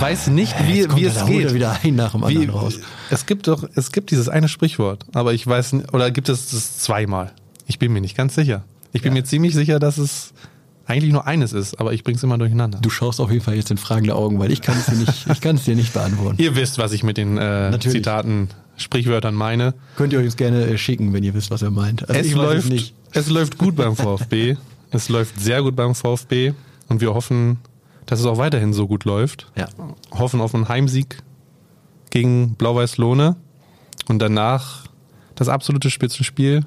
weiß 0.00 0.28
nicht, 0.28 0.54
wie, 0.68 0.86
Ah, 0.86 0.96
wie 0.96 1.04
es 1.06 1.26
geht. 1.26 1.46
er 1.48 1.54
wieder 1.54 1.76
ein 1.82 1.96
nach 1.96 2.12
dem 2.12 2.20
Wie, 2.22 2.38
anderen 2.38 2.50
raus. 2.50 2.78
es 3.10 3.26
gibt 3.26 3.48
doch, 3.48 3.68
es 3.74 3.90
gibt 3.90 4.12
dieses 4.12 4.28
eine 4.28 4.46
Sprichwort, 4.48 5.04
aber 5.12 5.34
ich 5.34 5.44
weiß 5.44 5.72
nicht, 5.72 5.92
oder 5.92 6.12
gibt 6.12 6.28
es 6.28 6.50
das 6.52 6.78
zweimal? 6.78 7.32
Ich 7.66 7.80
bin 7.80 7.92
mir 7.92 8.00
nicht 8.00 8.16
ganz 8.16 8.36
sicher. 8.36 8.62
Ich 8.98 9.02
bin 9.02 9.12
Ja. 9.14 9.20
mir 9.20 9.24
ziemlich 9.24 9.54
sicher, 9.54 9.78
dass 9.78 9.96
es 9.96 10.32
eigentlich 10.86 11.12
nur 11.12 11.24
eines 11.26 11.52
ist, 11.52 11.78
aber 11.78 11.92
ich 11.92 12.02
bring's 12.02 12.22
immer 12.24 12.36
durcheinander. 12.36 12.80
Du 12.80 12.90
schaust 12.90 13.20
auf 13.20 13.30
jeden 13.30 13.44
Fall 13.44 13.54
jetzt 13.54 13.70
in 13.70 13.76
fragende 13.78 14.16
Augen, 14.16 14.40
weil 14.40 14.50
ich 14.50 14.60
kann 14.60 14.76
es 14.76 14.86
dir 14.86 14.96
nicht, 14.96 15.26
ich 15.32 15.40
kann 15.40 15.54
es 15.54 15.64
dir 15.64 15.76
nicht 15.76 15.92
beantworten. 15.92 16.42
Ihr 16.42 16.56
wisst, 16.56 16.78
was 16.78 16.90
ich 16.92 17.04
mit 17.04 17.16
den 17.16 17.38
äh. 17.38 17.78
Zitaten 17.78 18.48
Sprichwörtern 18.76 19.34
meine. 19.34 19.74
Könnt 19.96 20.12
ihr 20.12 20.18
euch 20.18 20.36
gerne 20.36 20.64
äh, 20.64 20.78
schicken, 20.78 21.12
wenn 21.12 21.22
ihr 21.22 21.34
wisst, 21.34 21.50
was 21.52 21.62
er 21.62 21.70
meint. 21.70 22.08
Also 22.08 22.20
es, 22.20 22.32
läuft, 22.32 22.94
es 23.12 23.28
läuft 23.28 23.58
gut 23.58 23.76
beim 23.76 23.94
VfB. 23.94 24.56
es 24.90 25.08
läuft 25.08 25.40
sehr 25.40 25.62
gut 25.62 25.76
beim 25.76 25.94
VfB. 25.94 26.54
Und 26.88 27.00
wir 27.00 27.14
hoffen, 27.14 27.58
dass 28.06 28.18
es 28.18 28.26
auch 28.26 28.38
weiterhin 28.38 28.72
so 28.72 28.88
gut 28.88 29.04
läuft. 29.04 29.50
Ja. 29.56 29.68
Hoffen 30.12 30.40
auf 30.40 30.54
einen 30.54 30.68
Heimsieg 30.68 31.18
gegen 32.10 32.54
Blau-Weiß-Lohne. 32.54 33.36
Und 34.08 34.20
danach 34.20 34.86
das 35.34 35.48
absolute 35.48 35.90
Spitzenspiel, 35.90 36.64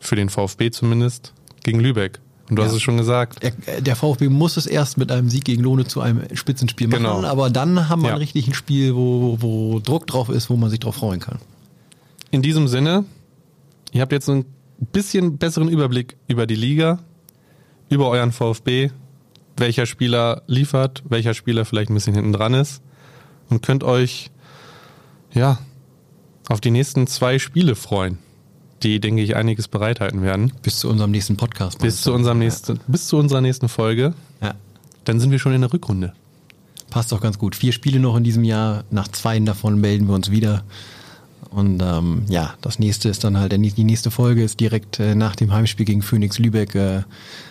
für 0.00 0.16
den 0.16 0.28
VfB 0.28 0.70
zumindest, 0.70 1.32
gegen 1.70 1.80
Lübeck. 1.80 2.20
Und 2.48 2.56
du 2.56 2.62
ja. 2.62 2.68
hast 2.68 2.74
es 2.74 2.82
schon 2.82 2.96
gesagt. 2.96 3.40
Der 3.78 3.96
VfB 3.96 4.28
muss 4.28 4.56
es 4.56 4.66
erst 4.66 4.96
mit 4.96 5.12
einem 5.12 5.28
Sieg 5.28 5.44
gegen 5.44 5.62
Lohne 5.62 5.84
zu 5.84 6.00
einem 6.00 6.22
Spitzenspiel 6.34 6.88
machen, 6.88 7.02
genau. 7.02 7.24
aber 7.24 7.50
dann 7.50 7.88
haben 7.88 8.02
wir 8.02 8.10
ja. 8.10 8.16
richtig 8.16 8.48
ein 8.48 8.54
Spiel, 8.54 8.94
wo, 8.94 9.36
wo 9.40 9.80
Druck 9.80 10.06
drauf 10.06 10.30
ist, 10.30 10.48
wo 10.48 10.56
man 10.56 10.70
sich 10.70 10.80
drauf 10.80 10.96
freuen 10.96 11.20
kann. 11.20 11.38
In 12.30 12.42
diesem 12.42 12.68
Sinne, 12.68 13.04
ihr 13.92 14.00
habt 14.00 14.12
jetzt 14.12 14.28
ein 14.30 14.46
bisschen 14.92 15.36
besseren 15.36 15.68
Überblick 15.68 16.16
über 16.26 16.46
die 16.46 16.54
Liga, 16.54 17.00
über 17.90 18.08
euren 18.08 18.32
VfB, 18.32 18.90
welcher 19.56 19.86
Spieler 19.86 20.42
liefert, 20.46 21.02
welcher 21.08 21.34
Spieler 21.34 21.64
vielleicht 21.64 21.90
ein 21.90 21.94
bisschen 21.94 22.14
hinten 22.14 22.32
dran 22.32 22.54
ist 22.54 22.80
und 23.50 23.62
könnt 23.62 23.84
euch 23.84 24.30
ja 25.34 25.58
auf 26.48 26.60
die 26.60 26.70
nächsten 26.70 27.06
zwei 27.06 27.38
Spiele 27.38 27.74
freuen 27.74 28.18
die, 28.82 29.00
denke 29.00 29.22
ich, 29.22 29.36
einiges 29.36 29.68
bereithalten 29.68 30.22
werden. 30.22 30.52
Bis 30.62 30.78
zu 30.78 30.88
unserem 30.88 31.10
nächsten 31.10 31.36
Podcast. 31.36 31.78
Bis 31.80 32.02
zu, 32.02 32.12
unserem 32.12 32.38
nächsten, 32.38 32.76
ja. 32.76 32.82
bis 32.86 33.06
zu 33.06 33.16
unserer 33.16 33.40
nächsten 33.40 33.68
Folge. 33.68 34.14
Ja. 34.40 34.54
Dann 35.04 35.20
sind 35.20 35.30
wir 35.30 35.38
schon 35.38 35.52
in 35.52 35.62
der 35.62 35.72
Rückrunde. 35.72 36.12
Passt 36.90 37.12
doch 37.12 37.20
ganz 37.20 37.38
gut. 37.38 37.54
Vier 37.56 37.72
Spiele 37.72 37.98
noch 38.00 38.16
in 38.16 38.24
diesem 38.24 38.44
Jahr. 38.44 38.84
Nach 38.90 39.08
zwei 39.08 39.38
davon 39.40 39.80
melden 39.80 40.06
wir 40.06 40.14
uns 40.14 40.30
wieder. 40.30 40.64
Und 41.50 41.82
ähm, 41.82 42.22
ja, 42.28 42.54
das 42.60 42.78
nächste 42.78 43.08
ist 43.08 43.24
dann 43.24 43.38
halt, 43.38 43.52
die 43.52 43.84
nächste 43.84 44.10
Folge 44.10 44.42
ist 44.42 44.60
direkt 44.60 45.00
äh, 45.00 45.14
nach 45.14 45.34
dem 45.34 45.52
Heimspiel 45.52 45.86
gegen 45.86 46.02
Phoenix 46.02 46.38
Lübeck. 46.38 46.74
Äh, 46.74 47.02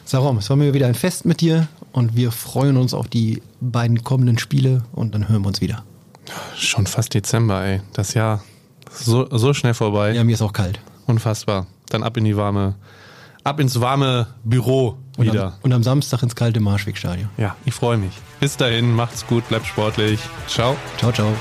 Sarom, 0.04 0.38
es 0.38 0.48
war 0.48 0.56
mir 0.56 0.72
wieder 0.72 0.86
ein 0.86 0.94
Fest 0.94 1.24
mit 1.24 1.40
dir 1.40 1.66
und 1.90 2.14
wir 2.14 2.30
freuen 2.30 2.76
uns 2.76 2.94
auf 2.94 3.08
die 3.08 3.42
beiden 3.60 4.04
kommenden 4.04 4.38
Spiele 4.38 4.84
und 4.92 5.12
dann 5.12 5.28
hören 5.28 5.42
wir 5.42 5.48
uns 5.48 5.60
wieder. 5.60 5.82
Schon 6.56 6.86
fast 6.86 7.14
Dezember, 7.14 7.64
ey. 7.64 7.80
Das 7.94 8.14
Jahr 8.14 8.44
so, 8.92 9.26
so 9.36 9.52
schnell 9.54 9.74
vorbei. 9.74 10.14
Ja, 10.14 10.22
mir 10.22 10.34
ist 10.34 10.42
auch 10.42 10.52
kalt. 10.52 10.78
Unfassbar. 11.08 11.66
Dann 11.88 12.04
ab 12.04 12.16
in 12.16 12.22
die 12.22 12.36
warme, 12.36 12.76
ab 13.42 13.58
ins 13.58 13.80
warme 13.80 14.28
Büro 14.44 14.98
wieder. 15.18 15.32
Und 15.32 15.40
am, 15.40 15.52
und 15.62 15.72
am 15.72 15.82
Samstag 15.82 16.22
ins 16.22 16.36
kalte 16.36 16.60
Marschwegstadion. 16.60 17.28
Ja, 17.38 17.56
ich 17.64 17.74
freue 17.74 17.96
mich. 17.96 18.12
Bis 18.38 18.56
dahin, 18.56 18.94
macht's 18.94 19.26
gut, 19.26 19.48
bleibt 19.48 19.66
sportlich. 19.66 20.20
Ciao. 20.46 20.76
Ciao, 20.98 21.10
ciao. 21.10 21.32